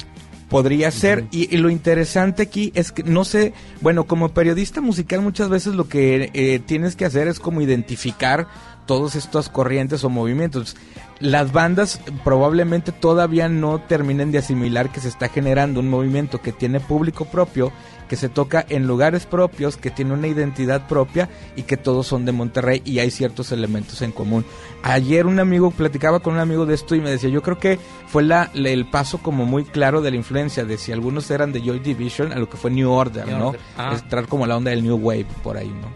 [0.49, 3.53] Podría ser, y, y lo interesante aquí es que no sé,
[3.83, 8.49] bueno, como periodista musical muchas veces lo que eh, tienes que hacer es como identificar
[8.87, 10.75] todas estas corrientes o movimientos.
[11.21, 16.53] Las bandas probablemente todavía no terminen de asimilar que se está generando un movimiento que
[16.53, 17.71] tiene público propio,
[18.09, 22.25] que se toca en lugares propios, que tiene una identidad propia y que todos son
[22.25, 24.45] de Monterrey y hay ciertos elementos en común.
[24.83, 27.79] Ayer un amigo platicaba con un amigo de esto y me decía, yo creo que
[28.07, 31.53] fue la, la- el paso como muy claro de la influencia de si algunos eran
[31.53, 33.49] de Joy Division a lo que fue New Order, New ¿no?
[33.49, 33.93] Order, ah.
[33.95, 35.89] Es entrar como la onda del New Wave por ahí, ¿no?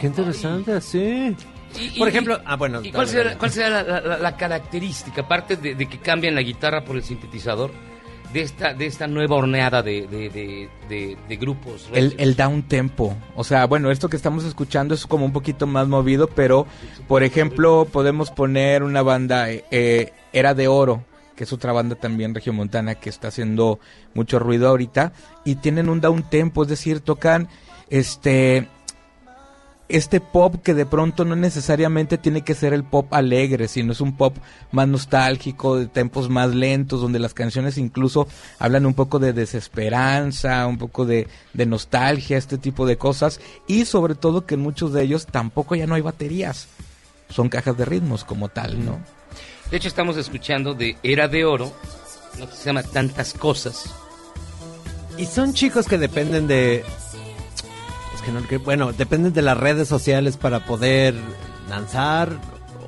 [0.00, 1.34] Qué interesante, sí.
[1.80, 2.80] Y- Por y- ejemplo, ah, bueno.
[2.82, 6.42] ¿Y cuál será, cuál será la, la- la característica, aparte de, de que cambian la
[6.42, 7.70] guitarra por el sintetizador,
[8.32, 11.88] de esta, de esta nueva horneada de, de, de- de- de grupos?
[11.92, 13.14] El, el down tempo.
[13.36, 16.66] O sea, bueno, esto que estamos escuchando es como un poquito más movido, pero
[17.08, 21.04] por ejemplo, podemos poner una banda, eh, eh, Era de Oro,
[21.36, 23.80] que es otra banda también regiomontana que está haciendo
[24.14, 25.12] mucho ruido ahorita,
[25.44, 27.48] y tienen un down tempo, es decir, tocan
[27.90, 28.68] este
[29.92, 34.00] este pop que de pronto no necesariamente tiene que ser el pop alegre, sino es
[34.00, 34.36] un pop
[34.70, 38.26] más nostálgico, de tempos más lentos, donde las canciones incluso
[38.58, 43.84] hablan un poco de desesperanza, un poco de, de nostalgia, este tipo de cosas, y
[43.84, 46.68] sobre todo que en muchos de ellos tampoco ya no hay baterías,
[47.28, 48.98] son cajas de ritmos como tal, ¿no?
[49.70, 51.72] De hecho, estamos escuchando de Era de Oro,
[52.38, 52.48] ¿no?
[52.48, 53.84] que se llama Tantas Cosas.
[55.16, 56.84] Y son chicos que dependen de.
[58.22, 61.14] Es que no, que- bueno, dependen de las redes sociales para poder
[61.68, 62.30] lanzar.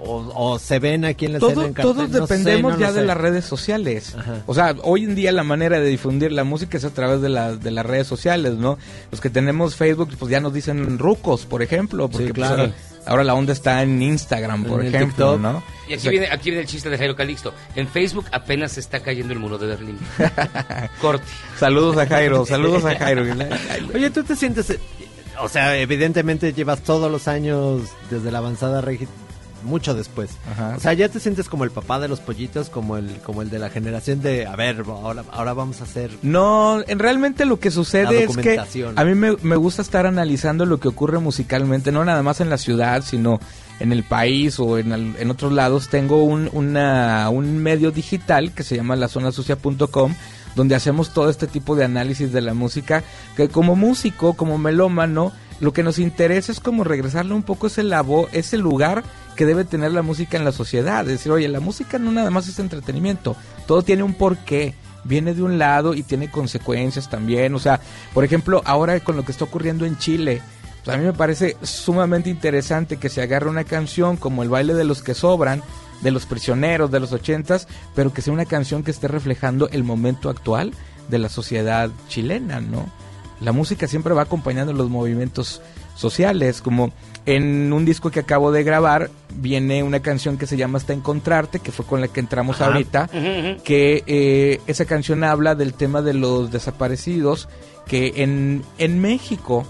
[0.06, 2.74] O, o se ven aquí en la Todo- escena en cartel, todos no sé, dependemos
[2.74, 3.06] no ya de sé.
[3.06, 4.15] las redes sociales.
[4.47, 7.31] O sea, hoy en día la manera de difundir la música es a través de,
[7.31, 8.77] la- de las redes sociales, ¿no?
[9.11, 12.62] Los que tenemos Facebook, pues ya nos dicen rucos, por ejemplo, porque pues, claro.
[12.65, 12.73] ahora,
[13.06, 15.40] ahora la onda está en Instagram, por En ejemplo, TikTok.
[15.40, 15.62] ¿no?
[15.89, 17.55] Y aquí O sea, viene, aquí viene el chiste de Jairo Calixto.
[17.74, 19.98] En Facebook apenas se está cayendo el muro de Berlín.
[21.01, 21.24] Corte.
[21.59, 23.23] Saludos a Jairo, saludos a Jairo.
[23.94, 24.78] Oye, tú te sientes.
[25.40, 29.06] O sea, evidentemente llevas todos los años desde la avanzada regi
[29.65, 30.31] mucho después.
[30.52, 30.74] Ajá.
[30.77, 33.48] O sea, ya te sientes como el papá de los pollitos, como el como el
[33.48, 37.59] de la generación de, a ver, ahora ahora vamos a hacer No, en realmente lo
[37.59, 38.98] que sucede es que documentación.
[38.98, 42.51] a mí me, me gusta estar analizando lo que ocurre musicalmente, no nada más en
[42.51, 43.40] la ciudad, sino
[43.81, 45.89] en el país o en, en otros lados.
[45.89, 50.15] Tengo un, una- un medio digital que se llama lazonasucia.com
[50.55, 53.02] donde hacemos todo este tipo de análisis de la música,
[53.36, 57.82] que como músico, como melómano, lo que nos interesa es como regresarle un poco ese
[57.82, 59.05] labo, ese lugar
[59.36, 61.02] que debe tener la música en la sociedad.
[61.02, 63.36] Es decir, oye, la música no nada más es entretenimiento,
[63.66, 64.74] todo tiene un porqué
[65.05, 67.55] viene de un lado y tiene consecuencias también.
[67.55, 67.81] O sea,
[68.12, 70.43] por ejemplo, ahora con lo que está ocurriendo en Chile,
[70.85, 74.74] pues a mí me parece sumamente interesante que se agarre una canción como El baile
[74.74, 75.62] de los que sobran,
[76.05, 77.66] de los prisioneros de los ochentas,
[77.97, 80.72] pero que sea una canción que esté reflejando el momento actual
[81.09, 82.86] de la sociedad chilena, ¿no?
[83.40, 85.60] La música siempre va acompañando los movimientos
[85.97, 86.93] sociales, como
[87.26, 91.59] en un disco que acabo de grabar viene una canción que se llama Hasta Encontrarte,
[91.59, 92.66] que fue con la que entramos Ajá.
[92.66, 93.09] ahorita,
[93.64, 97.48] que eh, esa canción habla del tema de los desaparecidos,
[97.86, 99.66] que en, en México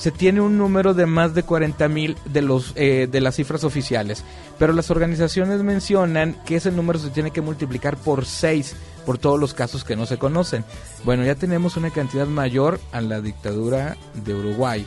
[0.00, 3.64] se tiene un número de más de 40 mil de, los, eh, de las cifras
[3.64, 4.24] oficiales,
[4.58, 9.38] pero las organizaciones mencionan que ese número se tiene que multiplicar por 6 por todos
[9.38, 10.64] los casos que no se conocen.
[11.04, 14.86] Bueno, ya tenemos una cantidad mayor a la dictadura de Uruguay,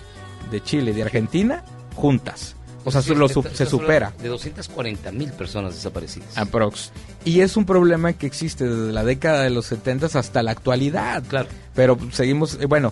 [0.49, 1.63] de Chile, de Argentina,
[1.95, 2.55] juntas.
[2.83, 4.13] O sea, se, lo se supera.
[4.19, 6.35] De 240 mil personas desaparecidas.
[6.37, 6.91] Aprox.
[7.23, 11.23] Y es un problema que existe desde la década de los 70 hasta la actualidad.
[11.29, 11.47] Claro.
[11.75, 12.91] Pero seguimos, eh, bueno,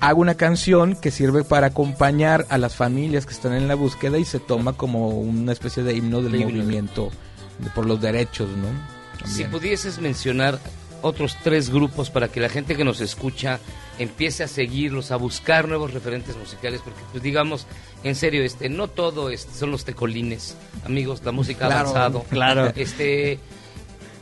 [0.00, 4.18] hago una canción que sirve para acompañar a las familias que están en la búsqueda
[4.18, 7.10] y se toma como una especie de himno del movimiento
[7.58, 9.26] de- por los derechos, ¿no?
[9.28, 10.58] Si pudieses mencionar
[11.02, 13.58] otros tres grupos para que la gente que nos escucha
[13.98, 17.66] empiece a seguirlos, a buscar nuevos referentes musicales, porque pues digamos,
[18.04, 22.24] en serio, este, no todo este, son los tecolines, amigos, la música ha Claro, avanzado.
[22.30, 22.72] claro.
[22.76, 23.38] Este,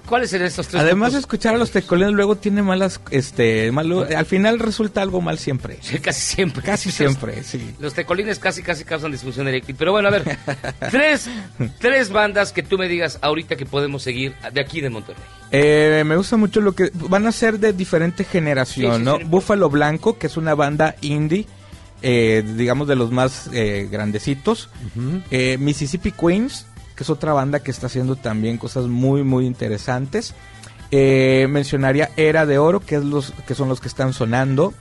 [0.06, 4.06] ¿cuáles serían estos tres Además de escuchar a los tecolinos luego tiene malas, este, malo,
[4.16, 5.78] al final resulta algo mal siempre.
[6.02, 6.62] Casi siempre.
[6.62, 7.74] Casi siempre, sí.
[7.78, 9.76] Los tecolines casi casi causan disfunción eréctil.
[9.78, 10.38] Pero bueno, a ver,
[10.90, 11.28] tres,
[11.78, 15.22] tres bandas que tú me digas ahorita que podemos seguir de aquí de Monterrey.
[15.50, 19.16] Eh, me gusta mucho lo que van a ser de diferente generación, Sí, sí, ¿no?
[19.18, 19.24] sí.
[19.24, 21.46] Búfalo Blanco, que es una banda indie,
[22.02, 24.68] eh, digamos de los más eh, grandecitos.
[25.30, 26.66] Eh, Mississippi Queens,
[26.96, 30.34] que es otra banda que está haciendo también cosas muy, muy interesantes.
[30.90, 34.72] Eh, mencionaría Era de Oro, que, es los, que son los que están sonando.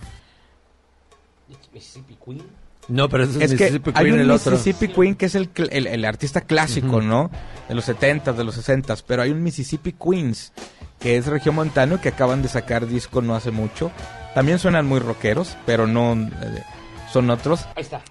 [1.73, 2.41] Mississippi Queen.
[2.87, 4.51] No, pero ese es, Es que Mississippi hay Queen, un el otro.
[4.53, 7.01] Mississippi Queen que es el, el, el artista clásico.
[7.01, 7.29] ¿no?
[7.67, 10.53] De los 70 de los 60 pero hay un Mississippi Queens
[10.99, 13.91] que es regiomontano que acaban de sacar disco no hace mucho.
[14.33, 16.63] También suenan muy rockeros, pero no eh,
[17.11, 17.65] son otros.
[17.75, 18.01] Ahí está.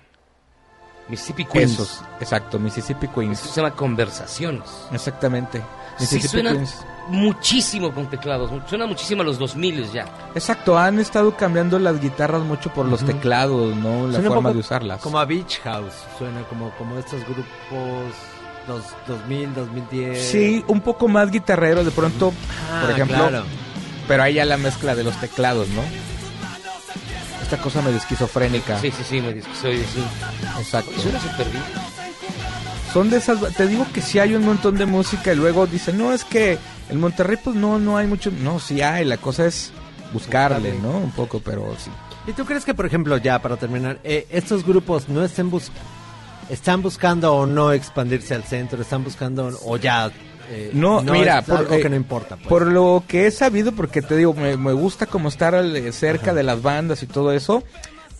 [1.09, 1.73] Mississippi Queens.
[1.73, 3.39] Esos, exacto, Mississippi Queens.
[3.41, 4.69] Esto se llama Conversaciones.
[4.93, 5.59] Exactamente.
[5.59, 5.65] Sí
[6.03, 6.85] Mississippi suenan Queens.
[7.09, 10.07] muchísimo con teclados, suena muchísimo a los 2000 ya.
[10.35, 13.13] Exacto, han estado cambiando las guitarras mucho por los Ujú.
[13.13, 14.07] teclados, ¿no?
[14.07, 15.01] La Suena forma de usarlas.
[15.01, 18.15] Como a Beach House, suena como, como estos grupos
[18.67, 20.25] dos, 2000, 2010.
[20.31, 22.33] Sí, un poco más guitarrero de pronto,
[22.73, 23.17] Ah, por ejemplo.
[23.19, 23.45] claro.
[24.09, 25.83] Pero ahí ya la mezcla de los teclados, ¿no?
[27.45, 28.79] Esta cosa medio esquizofrénica.
[28.81, 30.03] Sí, sí, sí, me dice que soy sí.
[30.59, 30.93] Exacto.
[30.99, 31.63] Suena súper bien.
[32.91, 35.99] Son de esas, te digo que sí hay un montón de música y luego dicen,
[35.99, 36.59] no, es que
[36.89, 39.73] en Monterrey pues no, no hay mucho, no, sí hay, la cosa es
[40.15, 40.79] buscarle, Buscarle.
[40.81, 41.05] ¿no?
[41.05, 41.91] Un poco, pero sí.
[42.27, 45.71] ¿Y tú crees que, por ejemplo, ya para terminar, eh, estos grupos no estén bus
[46.49, 50.11] están buscando o no expandirse al centro, están buscando o ya
[50.51, 52.37] eh, No, mira, es por, eh, que no importa.
[52.37, 52.49] pues?
[52.49, 55.93] por lo que he sabido, porque te digo, me, me gusta como estar al- eh,
[55.93, 57.63] cerca de las bandas y todo eso,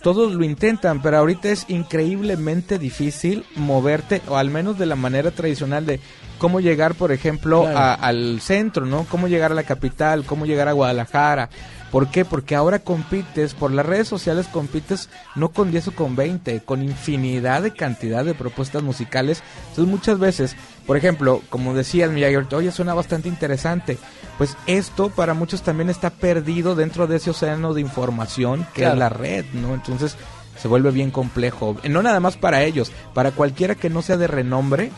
[0.01, 5.31] todos lo intentan, pero ahorita es increíblemente difícil moverte, o al menos de la manera
[5.31, 5.99] tradicional de
[6.37, 7.77] cómo llegar, por ejemplo, Claro.
[7.79, 9.05] a- al centro, ¿no?
[9.09, 11.49] Cómo llegar a la capital, cómo llegar a Guadalajara.
[11.95, 12.25] ¿Por qué?
[12.25, 16.83] Porque ahora compites, por las redes sociales compites no con 10 o con 20, con
[16.83, 19.41] infinidad de cantidad de propuestas musicales.
[19.69, 23.97] Entonces muchas veces, por ejemplo, como decías Miyagi, oye, suena bastante interesante.
[24.37, 28.95] Pues esto para muchos también está perdido dentro de ese océano de información que Claro.
[28.95, 29.73] es la red, ¿no?
[29.73, 30.17] Entonces
[30.61, 31.77] se vuelve bien complejo.
[31.87, 34.91] No nada más para ellos, para cualquiera que no sea de renombre,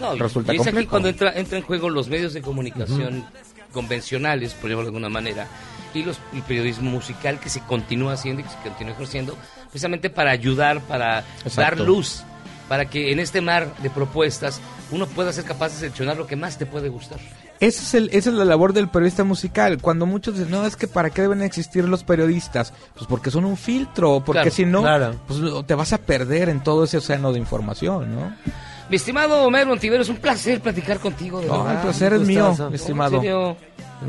[0.00, 3.26] No, resulta y es aquí cuando entra, entra en juego los medios de comunicación
[3.70, 5.46] convencionales, por llamarlo de alguna manera,
[5.96, 9.36] y los, el periodismo musical que se continúa haciendo y que se continúa ejerciendo,
[9.70, 11.60] precisamente para ayudar, para Exacto.
[11.60, 12.22] dar luz,
[12.68, 14.60] para que en este mar de propuestas
[14.90, 17.18] uno pueda ser capaz de seleccionar lo que más te puede gustar.
[17.58, 19.80] Ese es el, esa es la labor del periodista musical.
[19.80, 22.74] Cuando muchos dicen, no, es que ¿para qué deben existir los periodistas?
[22.94, 25.14] Pues porque son un filtro, porque Claro, si no, claro.
[25.26, 28.36] pues te vas a perder en todo ese océano de información, ¿no?
[28.88, 31.40] Mi estimado Homero Ontivero, es un placer platicar contigo.
[31.40, 31.74] De No, verdad.
[31.74, 33.16] el placer es mío, mi estimado.
[33.20, 33.56] serio.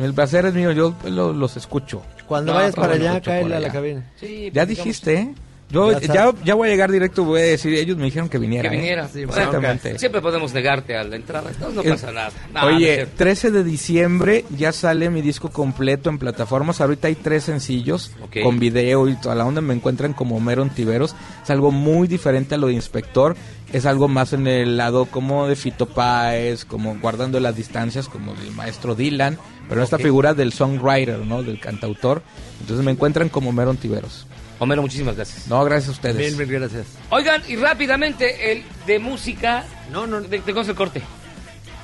[0.01, 2.01] El placer es mío, yo lo- los escucho.
[2.27, 4.03] Cuando No, vayas para allá, cáele a la cabina.
[4.19, 5.33] Sí, Ya dijiste, ¿eh?
[5.69, 8.37] Yo Ya ya, ya, voy a llegar directo, voy a decir, ellos me dijeron que
[8.37, 8.69] viniera.
[8.69, 8.79] Que ¿eh?
[8.79, 9.07] viniera.
[9.09, 9.99] Sí, Bueno, exactamente.
[9.99, 11.51] Siempre podemos negarte a la entrada.
[11.59, 12.31] No, no Eh, pasa nada.
[12.53, 13.13] No, Oye, cierto.
[13.17, 16.79] 13 de diciembre ya sale mi disco completo en plataformas.
[16.79, 18.37] Ahorita hay tres sencillos Ok.
[18.43, 19.59] con video y toda la onda.
[19.59, 21.15] Me encuentran como Homero Ontiveros.
[21.43, 23.35] Es algo muy diferente a lo de Inspector.
[23.73, 28.33] Es algo más en el lado como de Fito Páez, como guardando las distancias, como
[28.35, 29.37] del maestro Dylan.
[29.67, 30.03] Pero esta Ok.
[30.03, 31.43] figura del songwriter, ¿no?
[31.43, 32.21] Del cantautor.
[32.61, 34.25] Entonces me encuentran como Homero Ontiveros.
[34.59, 35.47] Homero, muchísimas gracias.
[35.47, 36.17] No, gracias a ustedes.
[36.17, 36.87] Bien, bien, gracias.
[37.09, 39.65] Oigan, y rápidamente, el de música.
[39.91, 40.21] No, no.
[40.21, 41.01] De, de el corte.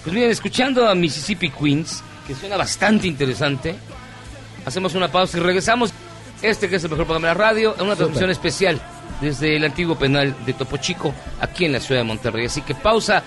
[0.04, 3.76] Pues miren, escuchando a Mississippi Queens, que suena bastante interesante,
[4.66, 5.94] hacemos una pausa y regresamos.
[6.42, 8.82] Este que es el mejor programa de la radio, en una transmisión especial
[9.22, 12.48] desde el antiguo penal de Topo Chico, aquí en la ciudad de Monterrey.
[12.48, 13.24] Así que pausa.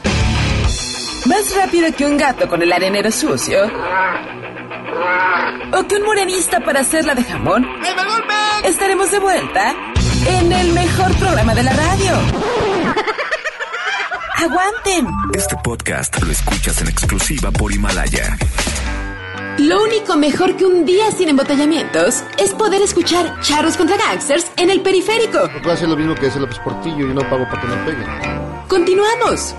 [1.25, 3.71] Más rápido que un gato con el arenero sucio.
[5.73, 7.67] O que un morenista para hacerla de jamón.
[8.65, 9.75] Estaremos de vuelta
[10.27, 12.13] en el mejor programa de la radio.
[14.37, 15.07] ¡Aguanten!
[15.35, 18.37] Este podcast lo escuchas en exclusiva por Himalaya.
[19.59, 24.69] Lo único mejor que un día sin embotellamientos es poder escuchar Charros contra Gangsters en
[24.69, 25.49] el periférico.
[25.63, 28.07] Puede hacer lo mismo que hace López Portillo y no pago para que me peguen.
[28.69, 29.55] Continuamos.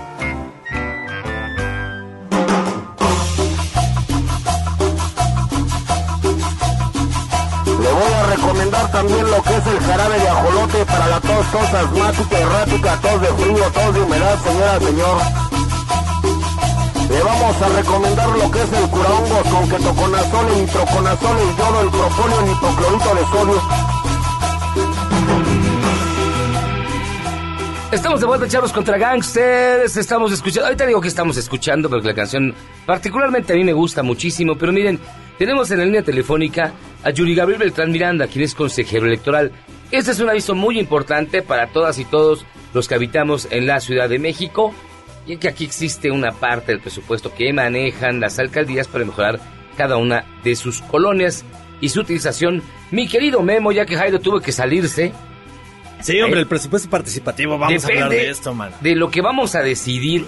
[8.38, 12.96] Recomendar también lo que es el jarabe de ajolote para la tos, tos asmática, errática,
[13.00, 15.18] tos de frío, tos de humedad, señora, señor.
[17.10, 21.80] Le vamos a recomendar lo que es el curahongos con ketoconazol, el nitroconazol, el yodo,
[21.80, 23.62] el propóleo, el hipoclorito de sodio.
[27.90, 29.96] Estamos de vuelta, chavos, contra gangsters.
[29.96, 30.66] Estamos escuchando.
[30.66, 32.54] Ahorita digo que estamos escuchando porque la canción,
[32.84, 34.56] particularmente a mí me gusta muchísimo.
[34.58, 35.00] Pero miren,
[35.38, 36.74] tenemos en la línea telefónica
[37.04, 39.52] a Yuri Gabriel Beltrán Miranda, quien es consejero electoral.
[39.90, 42.44] Este es un aviso muy importante para todas y todos
[42.74, 44.74] los que habitamos en la Ciudad de México.
[45.26, 49.38] Y que aquí existe una parte del presupuesto que manejan las alcaldías para mejorar
[49.76, 51.44] cada una de sus colonias
[51.80, 52.62] y su utilización.
[52.90, 55.12] Mi querido Memo, ya que Jairo tuvo que salirse.
[56.00, 58.72] Sí, hombre, Eh, el presupuesto participativo, vamos a hablar de esto, man.
[58.80, 60.26] de lo que vamos a decidir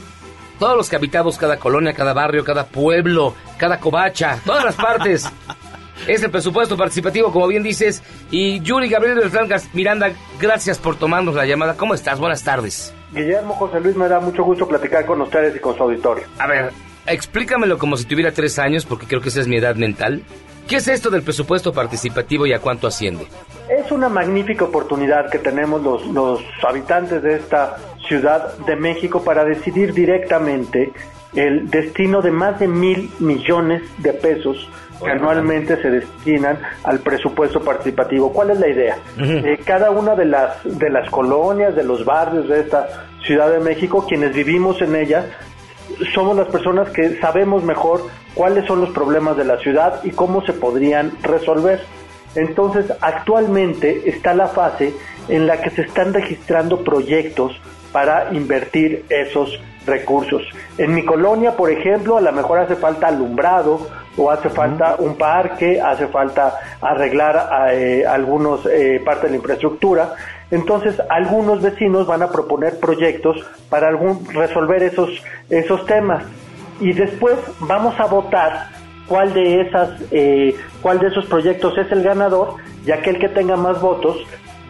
[0.59, 5.31] todos los que habitamos cada colonia, cada barrio, cada pueblo, cada covacha, todas las partes.
[6.07, 8.03] es el presupuesto participativo, como bien dices.
[8.31, 10.11] Y Yuri Gabriel Beltrán Miranda,
[10.41, 11.77] gracias por tomarnos la llamada.
[11.77, 12.19] ¿Cómo estás?
[12.19, 12.95] Buenas tardes.
[13.13, 16.25] Guillermo José Luis, me da mucho gusto platicar con ustedes y con su auditorio.
[16.39, 16.73] A ver,
[17.07, 20.23] explícamelo como si tuviera tres años, porque creo que esa es mi edad mental.
[20.69, 23.27] ¿Qué es esto del presupuesto participativo y a cuánto asciende?
[23.69, 29.45] Es una magnífica oportunidad que tenemos los, los habitantes de esta Ciudad de México para
[29.45, 30.93] decidir directamente
[31.35, 34.69] el destino de más de mil millones de pesos
[35.03, 38.33] que anualmente se destinan al presupuesto participativo.
[38.33, 38.99] ¿Cuál es la idea?
[39.19, 43.61] Eh, cada una de las, de las colonias, de los barrios de esta Ciudad de
[43.61, 45.27] México, quienes vivimos en ella,
[46.15, 48.03] somos las personas que sabemos mejor
[48.35, 51.81] cuáles son los problemas de la ciudad y cómo se podrían resolver.
[52.35, 54.95] Entonces, actualmente está la fase
[55.29, 57.61] en la que se están registrando proyectos
[57.93, 60.43] para invertir esos recursos.
[60.79, 65.17] En mi colonia, por ejemplo, a lo mejor hace falta alumbrado o hace falta un
[65.17, 70.15] parque, hace falta arreglar eh, algunos eh, parte de la infraestructura.
[70.51, 73.37] Entonces, algunos vecinos van a proponer proyectos
[73.69, 75.11] para algún, resolver esos,
[75.49, 76.25] esos temas.
[76.81, 78.69] Y después vamos a votar
[79.07, 82.55] cuál de esas, eh, cuál de esos proyectos es el ganador,
[82.85, 84.17] y aquel que tenga más votos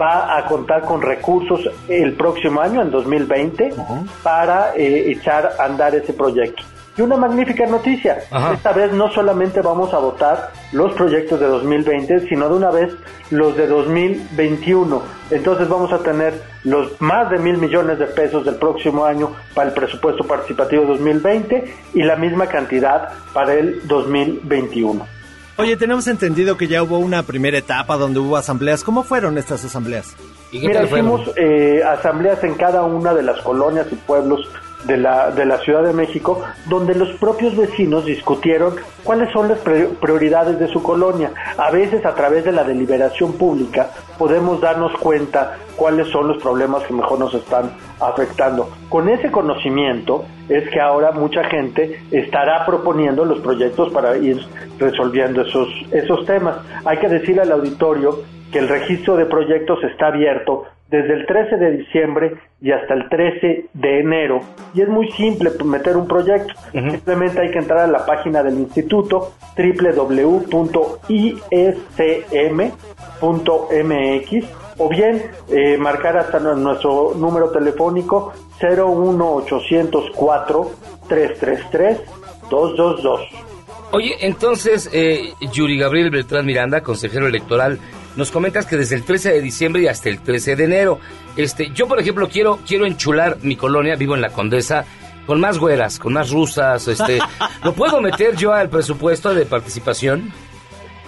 [0.01, 3.75] va a contar con recursos el próximo año, en 2020,
[4.23, 6.63] para eh, echar a andar ese proyecto.
[7.01, 8.19] Y una magnífica noticia,
[8.53, 12.95] esta vez no solamente vamos a votar los proyectos de 2020, sino de una vez
[13.31, 15.03] los de 2021.
[15.31, 19.71] Entonces vamos a tener los más de mil millones de pesos del próximo año para
[19.71, 25.07] el presupuesto participativo 2020 y la misma cantidad para el 2021.
[25.57, 28.85] Oye, tenemos entendido que ya hubo una primera etapa donde hubo asambleas.
[28.85, 30.15] ¿Cómo fueron estas asambleas?
[30.53, 34.47] Mira, hicimos eh, asambleas en cada una de las colonias y pueblos
[34.85, 39.59] de la, de la Ciudad de México, donde los propios vecinos discutieron cuáles son las
[39.59, 41.33] prioridades de su colonia.
[41.57, 46.83] A veces a través de la deliberación pública podemos darnos cuenta cuáles son los problemas
[46.85, 48.71] que mejor nos están afectando.
[48.89, 54.41] Con ese conocimiento es que ahora mucha gente estará proponiendo los proyectos para ir
[54.79, 56.57] resolviendo esos, esos temas.
[56.85, 58.21] Hay que decirle al auditorio
[58.51, 63.09] que el registro de proyectos está abierto desde el 13 de diciembre y hasta el
[63.09, 64.41] 13 de enero.
[64.75, 66.53] Y es muy simple meter un proyecto.
[66.73, 69.33] Simplemente hay que entrar a la página del instituto
[73.11, 74.45] www.iscm.mx
[74.79, 80.71] o bien eh, marcar hasta nu- nuestro número telefónico 01804
[81.09, 82.01] 333
[82.51, 83.21] 222.
[83.93, 87.79] Oye, entonces, eh, Yuri Gabriel Beltrán Miranda, consejero electoral,
[88.17, 90.99] nos comentas que desde el 13 de diciembre y hasta el 13 de enero,
[91.37, 94.85] este, yo por ejemplo quiero, quiero enchular mi colonia, vivo en la Condesa,
[95.27, 97.19] con más güeras, con más rusas, este,
[97.65, 100.33] ¿lo puedo meter yo al presupuesto de participación?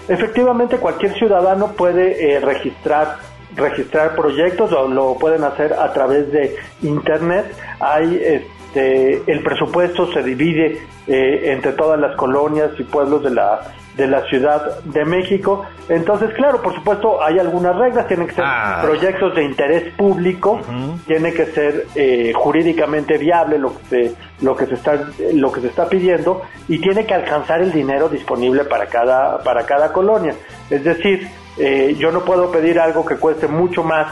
[0.09, 3.19] Efectivamente, cualquier ciudadano puede eh, registrar
[3.55, 7.55] registrar proyectos o lo pueden hacer a través de internet.
[7.81, 13.61] Hay este, el presupuesto se divide eh, entre todas las colonias y pueblos de la
[13.97, 15.65] de la Ciudad de México.
[15.89, 18.81] Entonces, claro, por supuesto, hay algunas reglas, tienen que ser Ah.
[18.83, 20.61] proyectos de interés público,
[21.07, 24.99] tiene que ser eh, jurídicamente viable lo que se, lo que se está
[25.35, 29.65] lo que se está pidiendo y tiene que alcanzar el dinero disponible para cada para
[29.67, 30.35] cada colonia.
[30.71, 31.29] Es decir,
[31.59, 34.07] eh, yo no puedo pedir algo que cueste mucho más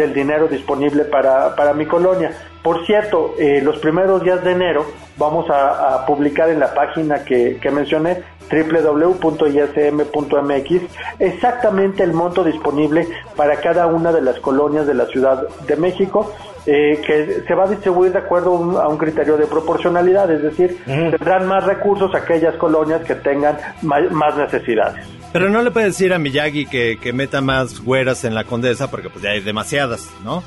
[0.00, 2.32] del dinero disponible para, para mi colonia.
[2.62, 4.84] Por cierto, eh, los primeros días de enero
[5.16, 9.60] vamos a, a publicar en la página que, que mencioné, www.ism.mx,
[11.18, 13.06] exactamente el monto disponible
[13.36, 16.32] para cada una de las colonias de la Ciudad de México,
[16.66, 20.30] eh, que se va a distribuir de acuerdo a un, a un criterio de proporcionalidad,
[20.30, 25.19] es decir, tendrán más recursos aquellas colonias que tengan más necesidades.
[25.32, 28.90] Pero no le puedes decir a Miyagi que, que meta más güeras en la condesa
[28.90, 30.42] porque pues ya hay demasiadas, ¿no?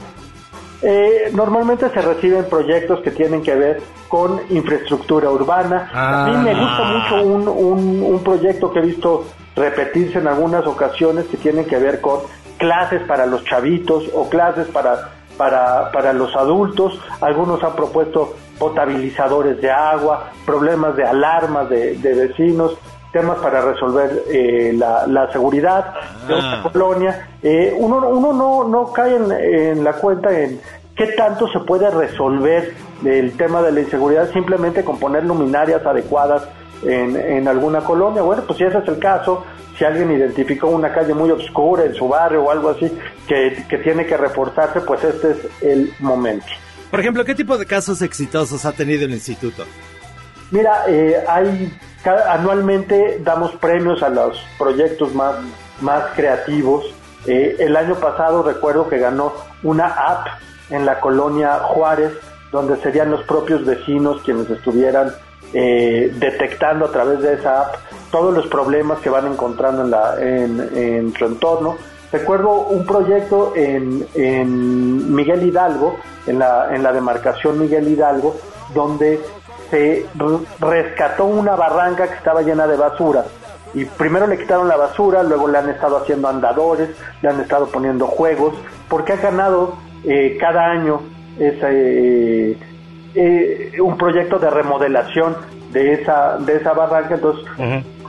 [0.81, 5.89] Eh, normalmente se reciben proyectos que tienen que ver con infraestructura urbana.
[5.93, 10.67] A mí me gusta mucho un, un, un proyecto que he visto repetirse en algunas
[10.67, 12.19] ocasiones que tienen que ver con
[12.57, 16.99] clases para los chavitos o clases para, para, para los adultos.
[17.21, 22.77] Algunos han propuesto potabilizadores de agua, problemas de alarmas de, de vecinos
[23.13, 25.93] temas para resolver eh, la, la seguridad
[26.27, 27.29] de una colonia.
[27.41, 30.59] Eh, uno uno no, no cae en, en la cuenta en
[30.95, 32.73] qué tanto se puede resolver
[33.05, 36.43] el tema de la inseguridad simplemente con poner luminarias adecuadas
[36.83, 38.21] en, en alguna colonia.
[38.21, 39.45] Bueno, pues si ese es el caso,
[39.77, 42.91] si alguien identificó una calle muy oscura en su barrio o algo así
[43.27, 46.47] que, que tiene que reforzarse, pues este es el momento.
[46.91, 49.63] Por ejemplo, ¿qué tipo de casos exitosos ha tenido el instituto?
[50.51, 51.73] Mira, eh, hay
[52.05, 55.35] anualmente damos premios a los proyectos más,
[55.81, 56.85] más creativos.
[57.25, 60.27] Eh, el año pasado recuerdo que ganó una app
[60.69, 62.13] en la colonia Juárez,
[62.51, 65.11] donde serían los propios vecinos quienes estuvieran
[65.53, 67.75] eh, detectando a través de esa app
[68.11, 69.83] todos los problemas que van encontrando
[70.19, 71.77] en su entorno.
[72.11, 75.97] Recuerdo un proyecto en, en Miguel Hidalgo,
[76.27, 78.35] en la, en la demarcación Miguel Hidalgo,
[78.75, 79.19] donde
[79.73, 80.05] se
[80.59, 83.25] rescató una barranca que estaba llena de basura.
[83.73, 86.89] Y primero le quitaron la basura, luego le han estado haciendo andadores,
[87.23, 88.53] le han estado poniendo juegos,
[88.87, 89.73] porque ha ganado
[90.05, 91.01] eh, cada año
[91.39, 92.57] ese, eh,
[93.15, 95.35] eh, un proyecto de remodelación
[95.71, 97.15] de esa, de esa barranca.
[97.15, 97.43] Entonces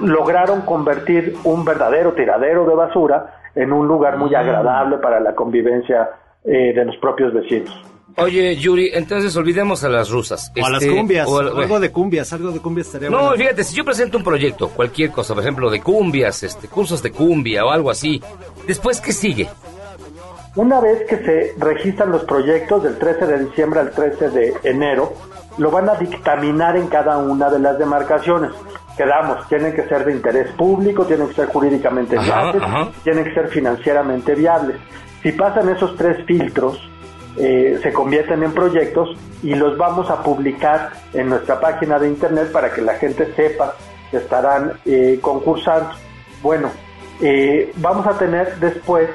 [0.02, 6.10] lograron convertir un verdadero tiradero de basura en un lugar muy agradable para la convivencia
[6.44, 7.93] eh, de los propios vecinos.
[8.16, 10.52] Oye, Yuri, entonces olvidemos a las rusas.
[10.60, 13.18] O a las Este, cumbias, o al- algo de cumbias, algo de cumbias estaría No,
[13.22, 13.36] bueno.
[13.36, 17.10] fíjate, si yo presento un proyecto, cualquier cosa, por ejemplo, de cumbias, este, cursos de
[17.10, 18.22] cumbia o algo así,
[18.66, 19.48] después, ¿qué sigue?
[20.54, 25.12] Una vez que se registran los proyectos del 13 de diciembre al 13 de enero,
[25.58, 28.52] lo van a dictaminar en cada una de las demarcaciones.
[28.96, 32.62] Quedamos, tienen que ser de interés público, tienen que ser jurídicamente viables,
[33.02, 34.76] tienen que ser financieramente viables.
[35.24, 36.78] Si pasan esos tres filtros,
[37.36, 42.50] eh, se convierten en proyectos y los vamos a publicar en nuestra página de internet
[42.52, 43.74] para que la gente sepa
[44.10, 45.90] que estarán eh, concursando.
[46.42, 46.70] Bueno,
[47.20, 49.10] eh, vamos a tener después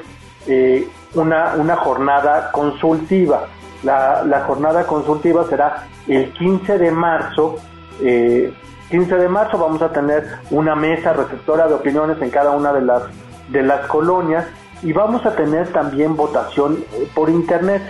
[0.46, 3.46] eh, una, una jornada consultiva.
[3.82, 7.56] La, la jornada consultiva será el 15 de marzo.
[8.02, 8.52] eh,
[8.90, 12.82] 15 de marzo vamos a tener una mesa receptora de opiniones en cada una de
[12.82, 13.04] las,
[13.48, 14.46] de las colonias
[14.82, 17.82] y vamos a tener también votación eh, por internet.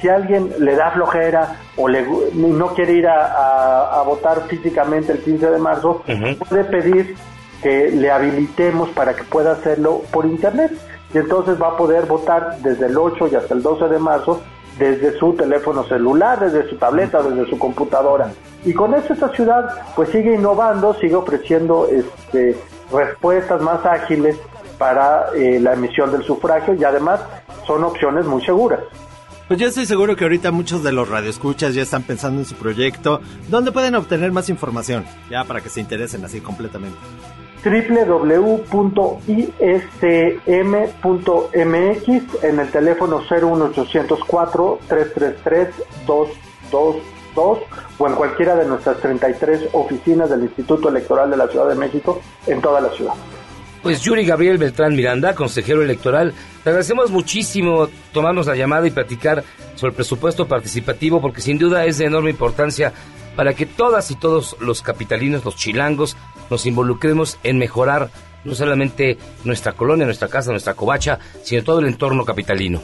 [0.00, 5.12] Si alguien le da flojera o le, no quiere ir a, a- a votar físicamente
[5.12, 6.02] el 15 de marzo,
[6.48, 7.16] puede pedir
[7.62, 10.72] que le habilitemos para que pueda hacerlo por internet.
[11.14, 14.42] Y entonces va a poder votar desde el 8 y hasta el 12 de marzo
[14.78, 18.32] desde su teléfono celular, desde su tableta, desde su computadora.
[18.64, 22.56] Y con eso esta ciudad pues sigue innovando, sigue ofreciendo este,
[22.92, 24.36] respuestas más ágiles
[24.78, 27.20] para eh, la emisión del sufragio y además
[27.66, 28.80] son opciones muy seguras.
[29.48, 32.54] Pues yo estoy seguro que ahorita muchos de los radioescuchas ya están pensando en su
[32.54, 33.20] proyecto.
[33.48, 35.04] ¿Dónde pueden obtener más información?
[35.30, 36.96] Ya para que se interesen así completamente.
[37.62, 38.94] www.ism.mx
[42.44, 45.68] en el teléfono 01804 333
[46.06, 47.58] 222
[47.98, 52.20] o en cualquiera de nuestras 33 oficinas del Instituto Electoral de la Ciudad de México
[52.46, 53.14] en toda la ciudad.
[53.84, 56.32] Pues Yuri Gabriel Beltrán Miranda, consejero electoral,
[56.62, 59.44] te agradecemos muchísimo tomarnos la llamada y platicar
[59.74, 62.94] sobre el presupuesto participativo porque sin duda es de enorme importancia
[63.36, 66.16] para que todas y todos los capitalinos, los chilangos,
[66.48, 68.08] nos involucremos en mejorar
[68.44, 72.80] no solamente nuestra colonia, nuestra casa, nuestra covacha, sino todo el entorno capitalino.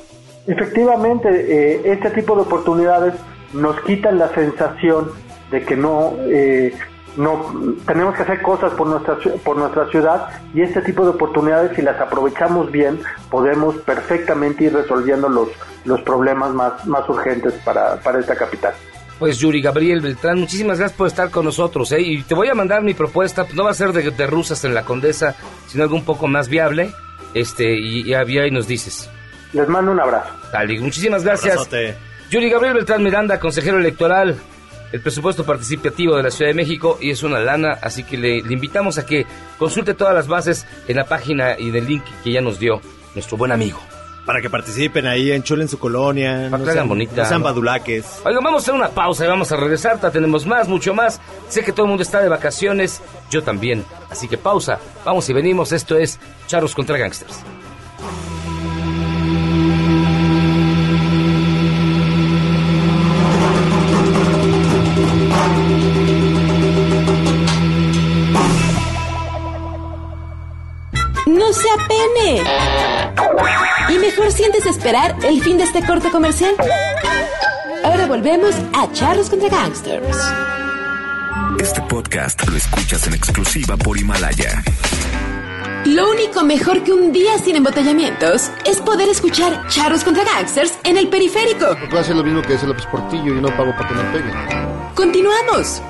[0.47, 3.15] Efectivamente, eh, este tipo de oportunidades
[3.55, 5.13] nos quitan la sensación
[5.51, 6.75] de que no, eh,
[7.17, 7.53] no
[7.87, 11.75] tenemos que hacer cosas por nuestra ci- por nuestra ciudad y este tipo de oportunidades
[11.77, 13.01] si las aprovechamos bien
[13.31, 15.49] podemos perfectamente ir resolviendo los
[15.85, 18.75] los problemas más más urgentes para, para esta capital.
[19.19, 22.01] Pues Yuri Gabriel Beltrán, muchísimas gracias por estar con nosotros, ¿eh?
[22.01, 24.73] Y te voy a mandar mi propuesta, no va a ser de, de rusas en
[24.75, 25.35] la Condesa,
[25.67, 26.91] sino algo un poco más viable,
[27.35, 29.11] este, y, y había y nos dices.
[29.53, 30.31] Les mando un abrazo.
[30.53, 31.69] Dale, muchísimas gracias.
[32.31, 34.37] Yuri Gabriel Beltrán Miranda, consejero electoral,
[34.93, 38.43] el presupuesto participativo de la Ciudad de México, y es una lana, así que le,
[38.43, 39.27] le invitamos a que
[39.59, 42.81] consulte todas las bases en la página y del link que ya nos dio
[43.15, 43.79] nuestro buen amigo.
[44.27, 46.49] Para que participen ahí, enchulen su colonia.
[46.51, 47.23] Para que hagan bonita.
[47.23, 48.21] No sean badulaques.
[48.25, 49.99] Oigan, vamos a hacer una pausa y vamos a regresar.
[50.13, 51.21] Tenemos más, mucho más.
[51.49, 53.85] Sé que todo el mundo está de vacaciones, yo también.
[54.11, 55.73] Así que pausa, vamos y venimos.
[55.73, 57.41] Esto es Charros contra Gangsters.
[71.31, 72.43] No se apene.
[73.89, 76.57] Y mejor sientes esperar el fin de este corte comercial.
[77.85, 80.19] Ahora volvemos a Charros contra Gangsters.
[81.61, 84.61] Este podcast lo escuchas en exclusiva por Himalaya.
[85.85, 90.97] Lo único mejor que un día sin embotellamientos es poder escuchar Charros contra Gangsters en
[90.97, 91.77] el periférico.
[91.91, 94.35] Puede hacer lo mismo que ese López Portillo y no pago para que me peguen.
[94.97, 95.81] Continuamos.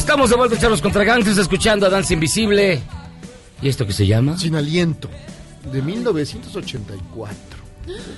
[0.00, 2.80] Estamos de vuelta, Charros contra Gangsters, escuchando a Danza Invisible.
[3.60, 4.38] ¿Y esto qué se llama?
[4.38, 5.10] Sin aliento.
[5.70, 7.36] De 1984.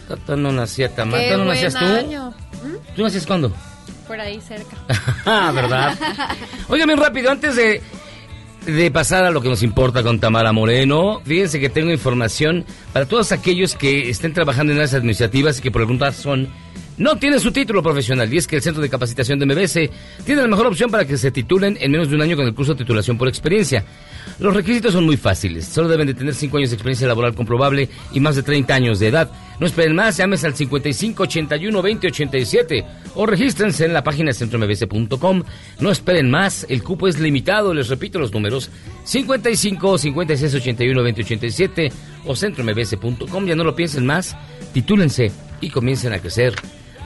[0.08, 1.20] Tata no nacía tan mal.
[1.20, 1.84] Qué ¿Tata no buen nacías tú?
[1.84, 2.32] año.
[2.94, 3.52] ¿Tú nacías cuándo?
[4.06, 4.76] Por ahí cerca.
[5.26, 5.98] Ah, ¿verdad?
[6.68, 7.82] Oigan, bien rápido, antes de,
[8.64, 13.06] de pasar a lo que nos importa con Tamara Moreno, fíjense que tengo información para
[13.06, 16.48] todos aquellos que estén trabajando en áreas administrativas y que por alguna razón
[16.98, 18.32] no tienen su título profesional.
[18.32, 19.90] Y es que el Centro de Capacitación de MBS
[20.24, 22.54] tiene la mejor opción para que se titulen en menos de un año con el
[22.54, 23.84] curso de titulación por experiencia.
[24.38, 25.66] Los requisitos son muy fáciles.
[25.66, 28.98] Solo deben de tener 5 años de experiencia laboral comprobable y más de 30 años
[28.98, 29.30] de edad.
[29.58, 35.42] No esperen más, llames al 55 81 20 87 o regístrense en la página centrombs.com.
[35.80, 37.74] No esperen más, el cupo es limitado.
[37.74, 38.70] Les repito los números:
[39.04, 41.92] 55 56 81 20 87
[42.26, 43.46] o centrombs.com.
[43.46, 44.36] Ya no lo piensen más,
[44.72, 46.54] titúlense y comiencen a crecer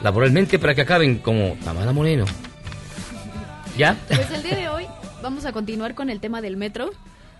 [0.02, 2.24] laboralmente para que acaben como Tamara Moreno.
[3.76, 3.96] ¿Ya?
[4.08, 4.86] Pues el día de hoy
[5.22, 6.90] vamos a continuar con el tema del metro.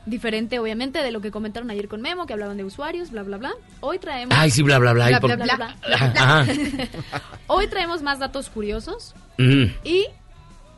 [0.04, 3.38] Diferente, obviamente, de lo que comentaron ayer con Memo, que hablaban de usuarios, bla, bla,
[3.38, 3.50] bla.
[3.80, 4.36] Hoy traemos...
[4.38, 6.46] Ay, sí, bla, bla, bla, y por- Ajá.
[7.48, 9.14] Hoy traemos más datos curiosos
[9.82, 10.06] y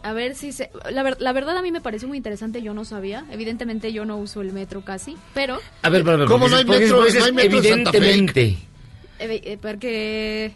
[0.03, 0.71] a ver si se...
[0.91, 3.27] La, ver- la verdad a mí me pareció muy interesante, yo no sabía.
[3.31, 5.59] Evidentemente yo no uso el metro casi, pero...
[5.83, 6.97] A ver, pero, pero, ¿Cómo no hay metro?
[6.97, 7.99] No hay metro en Santa Fe.
[7.99, 8.57] Evidentemente.
[9.19, 10.53] Eh, eh, porque...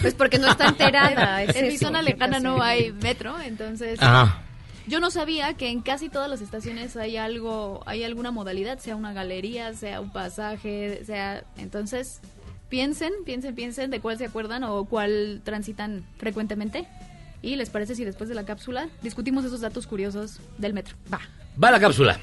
[0.00, 1.42] Pues porque no está enterada.
[1.42, 4.02] es en mi zona ¿qué lejana no hay metro, entonces...
[4.02, 4.42] Ajá.
[4.86, 8.96] Yo no sabía que en casi todas las estaciones hay algo, hay alguna modalidad, sea
[8.96, 12.20] una galería, sea un pasaje, sea, entonces
[12.68, 16.88] piensen, piensen, piensen de cuál se acuerdan o cuál transitan frecuentemente.
[17.42, 20.96] Y les parece si después de la cápsula discutimos esos datos curiosos del metro.
[21.12, 21.20] Va.
[21.62, 22.18] Va la cápsula.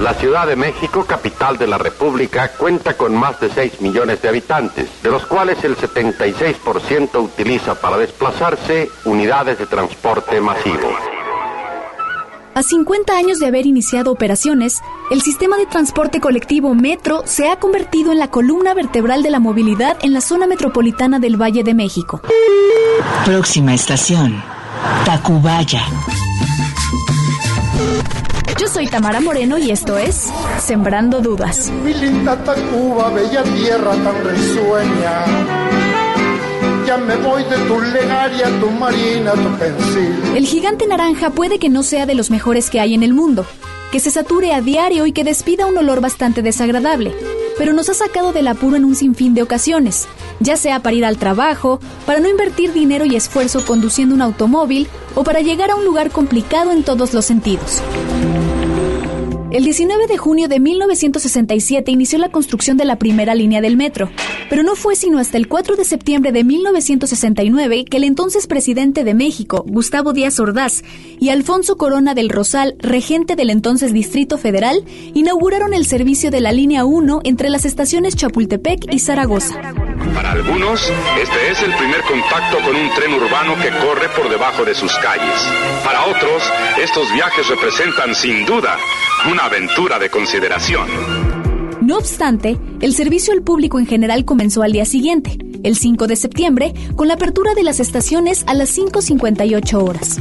[0.00, 4.28] La Ciudad de México, capital de la República, cuenta con más de 6 millones de
[4.28, 10.88] habitantes, de los cuales el 76% utiliza para desplazarse unidades de transporte masivo.
[12.54, 17.56] A 50 años de haber iniciado operaciones, el sistema de transporte colectivo Metro se ha
[17.56, 21.74] convertido en la columna vertebral de la movilidad en la zona metropolitana del Valle de
[21.74, 22.20] México.
[23.24, 24.42] Próxima estación,
[25.04, 25.82] Tacubaya.
[28.58, 31.70] Yo soy Tamara Moreno y esto es Sembrando Dudas.
[31.84, 35.24] Mi linda Tacuba, bella tierra tan risueña.
[36.84, 40.12] Ya me voy de tu legaria, tu marina, tu pensil.
[40.34, 43.46] El gigante naranja puede que no sea de los mejores que hay en el mundo,
[43.92, 47.14] que se sature a diario y que despida un olor bastante desagradable,
[47.58, 50.08] pero nos ha sacado del apuro en un sinfín de ocasiones,
[50.40, 54.88] ya sea para ir al trabajo, para no invertir dinero y esfuerzo conduciendo un automóvil
[55.14, 57.82] o para llegar a un lugar complicado en todos los sentidos.
[59.50, 64.10] El 19 de junio de 1967 inició la construcción de la primera línea del metro,
[64.50, 69.04] pero no fue sino hasta el 4 de septiembre de 1969 que el entonces presidente
[69.04, 70.82] de México, Gustavo Díaz Ordaz,
[71.18, 74.84] y Alfonso Corona del Rosal, regente del entonces Distrito Federal,
[75.14, 79.58] inauguraron el servicio de la línea 1 entre las estaciones Chapultepec y Zaragoza.
[80.14, 84.64] Para algunos, este es el primer contacto con un tren urbano que corre por debajo
[84.64, 85.40] de sus calles.
[85.84, 86.42] Para otros,
[86.82, 88.76] estos viajes representan sin duda
[89.30, 90.88] una aventura de consideración.
[91.80, 96.16] No obstante, el servicio al público en general comenzó al día siguiente, el 5 de
[96.16, 100.20] septiembre, con la apertura de las estaciones a las 5.58 horas.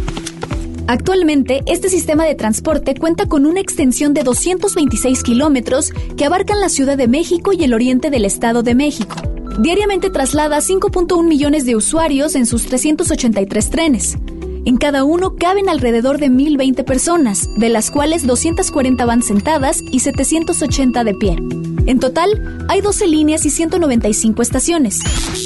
[0.88, 6.70] Actualmente, este sistema de transporte cuenta con una extensión de 226 kilómetros que abarcan la
[6.70, 9.18] Ciudad de México y el oriente del Estado de México.
[9.60, 14.18] Diariamente traslada 5.1 millones de usuarios en sus 383 trenes.
[14.66, 20.00] En cada uno caben alrededor de 1.020 personas, de las cuales 240 van sentadas y
[20.00, 21.38] 780 de pie.
[21.86, 25.00] En total, hay 12 líneas y 195 estaciones.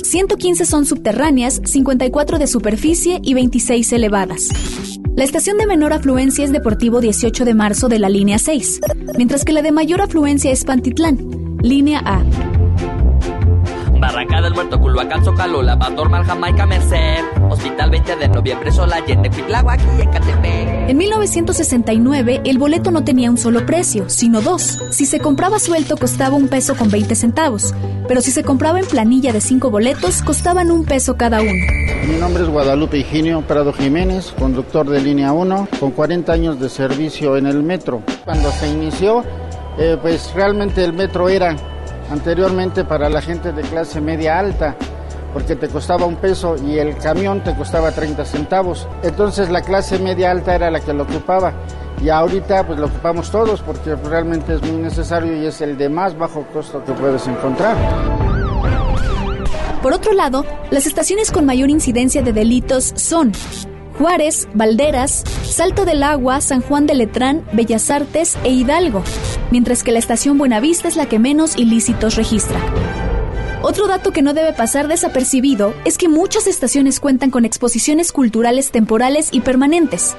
[0.04, 4.50] 115 son subterráneas, 54 de superficie y 26 elevadas.
[5.16, 8.82] La estación de menor afluencia es Deportivo 18 de marzo de la línea 6,
[9.18, 12.24] mientras que la de mayor afluencia es Pantitlán, línea A.
[14.02, 17.24] Barranca del Muerto, Culhuacán, Zócalo, Lavador, Mal, Jamaica, Merced.
[17.52, 20.90] Hospital 20 de noviembre, Solallende, Cuitláhuac y Ecatepec.
[20.90, 24.80] En 1969, el boleto no tenía un solo precio, sino dos.
[24.90, 27.76] Si se compraba suelto, costaba un peso con 20 centavos,
[28.08, 31.52] pero si se compraba en planilla de cinco boletos, costaban un peso cada uno.
[32.08, 36.70] Mi nombre es Guadalupe Higinio Prado Jiménez, conductor de línea 1, con 40 años de
[36.70, 38.02] servicio en el metro.
[38.26, 39.24] Cuando se inició,
[39.78, 41.56] eh, pues realmente el metro era
[42.12, 44.76] anteriormente para la gente de clase media alta,
[45.34, 48.88] porque te costaba un peso y el camión te costaba 30 centavos.
[49.02, 51.54] Entonces la clase media alta era la que lo ocupaba.
[52.04, 55.88] Y ahorita pues lo ocupamos todos porque realmente es muy necesario y es el de
[55.88, 57.78] más bajo costo que puedes encontrar.
[59.82, 63.32] Por otro lado, las estaciones con mayor incidencia de delitos son
[64.02, 69.04] Juárez, Valderas, Salto del Agua, San Juan de Letrán, Bellas Artes e Hidalgo,
[69.52, 72.60] mientras que la estación Buenavista es la que menos ilícitos registra.
[73.62, 78.72] Otro dato que no debe pasar desapercibido es que muchas estaciones cuentan con exposiciones culturales
[78.72, 80.16] temporales y permanentes.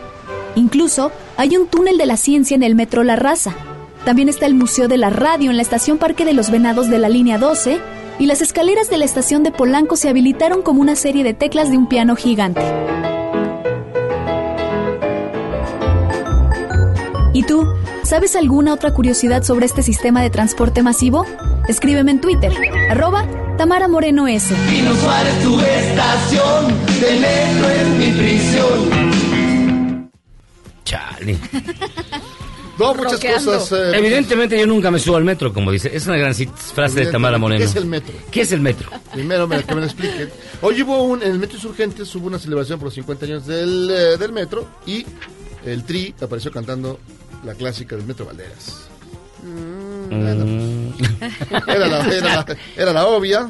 [0.55, 3.53] Incluso hay un túnel de la ciencia en el metro La Raza.
[4.05, 7.01] También está el Museo de la Radio en la estación Parque de los Venados de
[7.01, 7.81] la línea 12
[8.21, 11.73] y las escaleras de la estación de Polanco se habilitaron como una serie de teclas
[11.73, 12.63] de un piano gigante.
[17.43, 17.67] ¿Y tú?
[18.05, 21.27] ¿Sabes alguna otra curiosidad sobre este sistema de transporte masivo?
[21.67, 22.53] Escríbeme en Twitter,
[22.89, 23.27] arroba
[23.59, 24.55] Tamara Moreno S.
[24.71, 26.69] Pino Suárez, tu estación,
[27.01, 30.11] del metro es mi prisión.
[30.85, 31.37] Chale.
[32.79, 33.53] No, muchas Roqueando.
[33.59, 33.73] cosas.
[33.95, 35.91] eh, Evidentemente yo nunca me subo al metro, como dice.
[35.95, 37.59] Es una gran frase de Tamara Moreno.
[37.59, 38.15] ¿Qué es el metro?
[38.31, 38.89] ¿Qué es el metro?
[39.13, 40.31] Primero me- que me lo expliquen.
[40.63, 43.91] Hoy hubo un, en el Metro Insurgentes hubo una celebración por los 50 años del,
[43.91, 45.05] eh, del metro y
[45.67, 46.99] el Tri apareció cantando
[47.43, 48.89] la clásica del Metro Valderas.
[49.43, 50.13] Mm.
[51.69, 53.49] Era la, era la- era la obvia.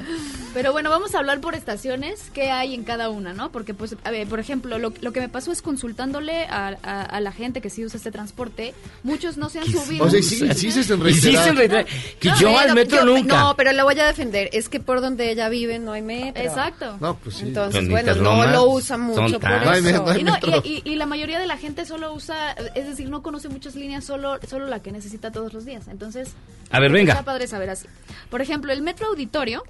[0.54, 3.50] Pero bueno, vamos a hablar por estaciones, qué hay en cada una, ¿no?
[3.50, 7.02] Porque, pues, a ver, por ejemplo, lo, lo que me pasó es consultándole a, a-
[7.02, 10.04] a la gente que sí usa este transporte, muchos no se han subido.
[10.04, 13.36] O sea, sí, sí se Que No, yo pero al metro yo- nunca.
[13.40, 14.50] No, pero la voy a defender.
[14.52, 16.42] Es que por donde ella vive no hay metro.
[16.42, 16.96] Exacto.
[17.00, 17.44] No, pues sí.
[17.46, 19.64] Entonces, bueno, no lo usa mucho por eso.
[19.64, 22.12] No hay no hay Y, no, y, y- y la mayoría de la gente solo
[22.12, 25.88] usa, es decir, no conoce muchas líneas, solo, solo la que necesita todos los días.
[25.88, 26.30] Entonces,
[26.70, 27.12] A ver, venga.
[27.14, 27.86] Está padre saber así.
[28.30, 29.62] Por ejemplo, el metro auditorio,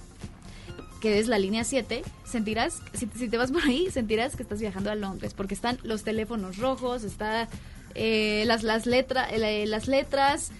[1.02, 4.60] que es la línea 7, sentirás, si, si te vas por ahí, sentirás que estás
[4.60, 7.48] viajando a Londres, porque están los teléfonos rojos, está
[7.96, 10.52] eh, las, las, letra, eh, las letras,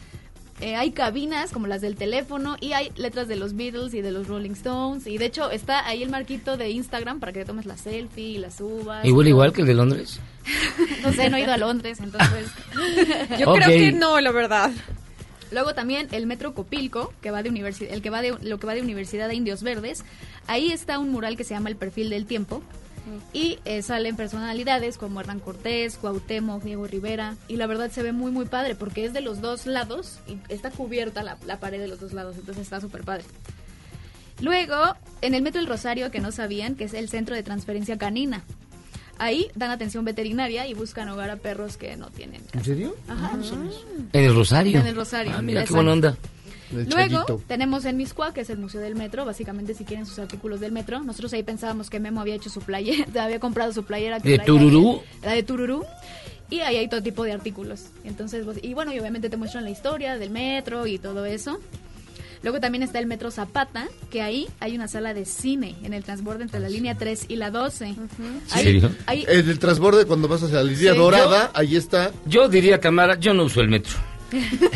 [0.60, 4.10] eh, hay cabinas como las del teléfono y hay letras de los Beatles y de
[4.10, 5.06] los Rolling Stones.
[5.06, 8.31] Y de hecho está ahí el marquito de Instagram para que te tomes la selfie
[8.31, 9.05] y la subas.
[9.05, 10.20] ¿Igual y igual que el de Londres?
[11.02, 12.48] No sé, no he ido a Londres, entonces.
[13.39, 14.70] Yo creo que no, la verdad.
[15.53, 18.66] Luego también el metro Copilco, que va de universidad, el que va de lo que
[18.66, 20.05] va de Universidad de Indios Verdes.
[20.47, 22.62] Ahí está un mural que se llama El perfil del tiempo.
[23.33, 27.37] Y eh, salen personalidades como Hernán Cortés, Cuauhtémoc, Diego Rivera.
[27.49, 30.39] Y la verdad se ve muy, muy padre porque es de los dos lados y
[30.49, 32.37] está cubierta la, la pared de los dos lados.
[32.37, 33.24] Entonces está súper padre.
[34.41, 34.77] Luego,
[35.20, 38.45] en el Metro El Rosario, que no sabían, que es el centro de transferencia canina.
[39.18, 42.43] Ahí dan atención veterinaria y buscan hogar a perros que no tienen.
[42.52, 42.97] ¿En serio?
[43.09, 43.32] Ajá.
[44.12, 44.80] ¿En el Rosario?
[44.80, 45.32] En el Rosario.
[45.36, 46.16] Ah, mira qué buena onda.
[46.72, 50.60] Luego tenemos en Miscua, que es el Museo del Metro, básicamente si quieren sus artículos
[50.60, 51.02] del metro.
[51.02, 54.20] Nosotros ahí pensábamos que Memo había hecho su playera, había comprado su playera.
[54.20, 54.93] que ¿De traía Tururú?
[55.02, 55.84] ahí, La de Tururú.
[56.48, 57.86] Y ahí hay todo tipo de artículos.
[58.05, 61.59] Entonces, pues, y bueno, y obviamente te muestran la historia del metro y todo eso.
[62.43, 66.02] Luego también está el Metro Zapata, que ahí hay una sala de cine en el
[66.02, 67.86] transborde entre la línea 3 y la 12.
[67.86, 67.98] ¿En
[68.51, 68.90] Ahí- serio?
[69.06, 70.98] ahí- En el transborde, cuando vas hacia la línea Sí.
[70.98, 72.10] dorada, ahí está.
[72.27, 73.93] Yo diría, Tamara, yo no uso el metro.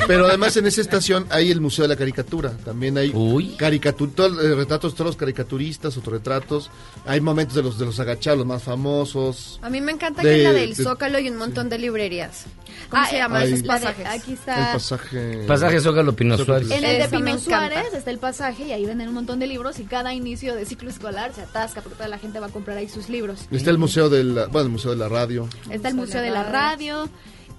[0.07, 2.51] Pero además en esa estación hay el Museo de la Caricatura.
[2.65, 3.13] También hay
[3.57, 6.71] caricatur todo- eh, retratos de todos los caricaturistas, autorretratos.
[7.07, 9.59] Hay momentos de los de los agachados, los más famosos.
[9.63, 11.79] A mí me encanta De- que es la del de- Zócalo y un montón de
[11.79, 12.45] librerías.
[12.91, 14.07] ¿Cómo Ah, se llama esos pasajes?
[14.07, 14.73] aquí El está.
[14.75, 15.45] pasaje...
[15.47, 16.71] Pasaje Zócalo Pino Suárez.
[16.71, 17.39] En el de Pino.
[17.39, 20.65] Suárez está el pasaje y ahí venden un montón de libros y cada inicio de
[20.67, 23.41] ciclo escolar se atasca porque toda la gente va a comprar ahí sus libros.
[23.51, 25.49] Está el Museo de la, bueno, el Museo de la Radio.
[25.71, 27.09] Está el Museo de la Radio.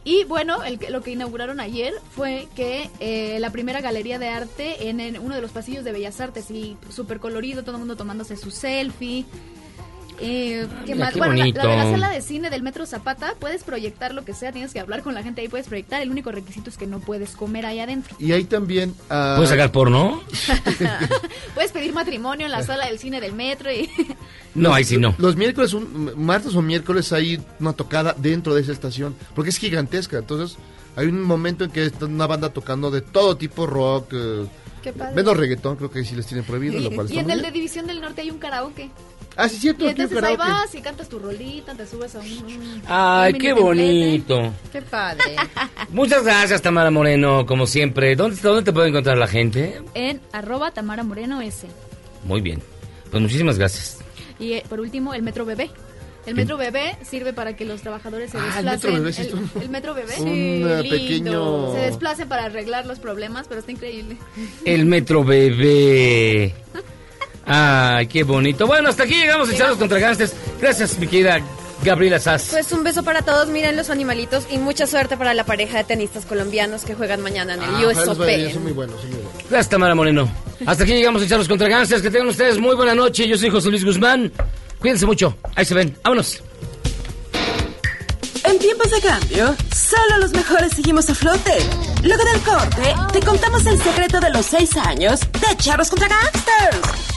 [0.04, 4.90] Y bueno, el lo que inauguraron ayer fue que eh, la primera galería de arte
[4.90, 7.98] en, en uno de los pasillos de Bellas Artes y súper colorido, todo el mundo
[7.98, 9.26] tomándose su selfie.
[10.20, 11.14] Eh, ¿qué mira, más?
[11.14, 11.92] qué Bueno, la, la de la bonito.
[11.92, 15.14] sala de cine del Metro Zapata, puedes proyectar lo que sea, tienes que hablar con
[15.14, 16.02] la gente ahí, puedes proyectar.
[16.02, 18.16] El único requisito es que no puedes comer ahí adentro.
[18.20, 18.96] Y hay también...
[19.10, 20.24] ah, ¿Puedes sacar porno?
[21.54, 23.90] Puedes pedir matrimonio en la sala del cine del metro y...
[24.56, 25.14] No, ahí sí no.
[25.20, 29.58] Los miércoles, un, martes o miércoles hay una tocada dentro de esa estación, porque es
[29.60, 30.18] gigantesca.
[30.18, 30.58] Entonces,
[30.96, 34.46] hay un momento en que está una banda tocando de todo tipo, rock, eh,
[34.82, 35.14] Qué padre.
[35.14, 37.52] menos reggaetón, creo que sí les tienen prohibido, lo cual Y en el de.
[37.52, 38.90] División del Norte hay un karaoke.
[39.40, 42.26] Ah, sí, cierto, Y entonces ahí vas y cantas tu rolita, te subes a un...
[42.28, 44.52] un- Ay, un qué bonito.
[44.72, 45.36] Qué padre.
[45.90, 48.16] Muchas gracias, Tamara Moreno, como siempre.
[48.16, 49.80] ¿Dónde, dónde te puede encontrar la gente?
[49.94, 51.68] En arroba Tamara Moreno S.
[52.24, 52.62] Muy bien.
[53.12, 54.00] Pues muchísimas gracias.
[54.40, 55.70] Y eh, por último, el Metro Bebé.
[56.26, 58.92] El Metro Bebé sirve para que los trabajadores se Ah, el desplacen.
[58.92, 59.22] Metro Bebé, sí,
[59.56, 60.14] el, el Metro Bebé.
[60.20, 60.82] Un, Sí, lindo.
[60.90, 64.18] pequeño- Se desplacen para arreglar los problemas, pero está increíble.
[64.66, 66.54] El Metro Bebé.
[67.48, 68.68] Ay, qué bonito.
[68.68, 70.34] Bueno, hasta aquí llegamos a Charlos contra Gangsters.
[70.60, 71.40] Gracias, mi querida
[71.84, 72.48] Gabriela Sass.
[72.52, 75.84] Pues un beso para todos, miren los animalitos y mucha suerte para la pareja de
[75.86, 78.52] tenistas colombianos que juegan mañana en el Ah, US Open.
[78.54, 79.44] son muy buenos, son muy buenos.
[79.50, 80.30] Gracias, Tamara Moreno.
[80.66, 82.02] Hasta aquí llegamos a Charlos contra Gangsters.
[82.02, 83.28] Que tengan ustedes muy buena noche.
[83.28, 84.32] Yo soy José Luis Guzmán.
[84.80, 85.38] Cuídense mucho.
[85.56, 85.96] Ahí se ven.
[86.04, 86.42] Vámonos.
[88.44, 91.54] En tiempos de cambio, solo los mejores seguimos a flote.
[92.04, 97.17] Luego del corte, te contamos el secreto de los seis años de Charros contra Gangsters.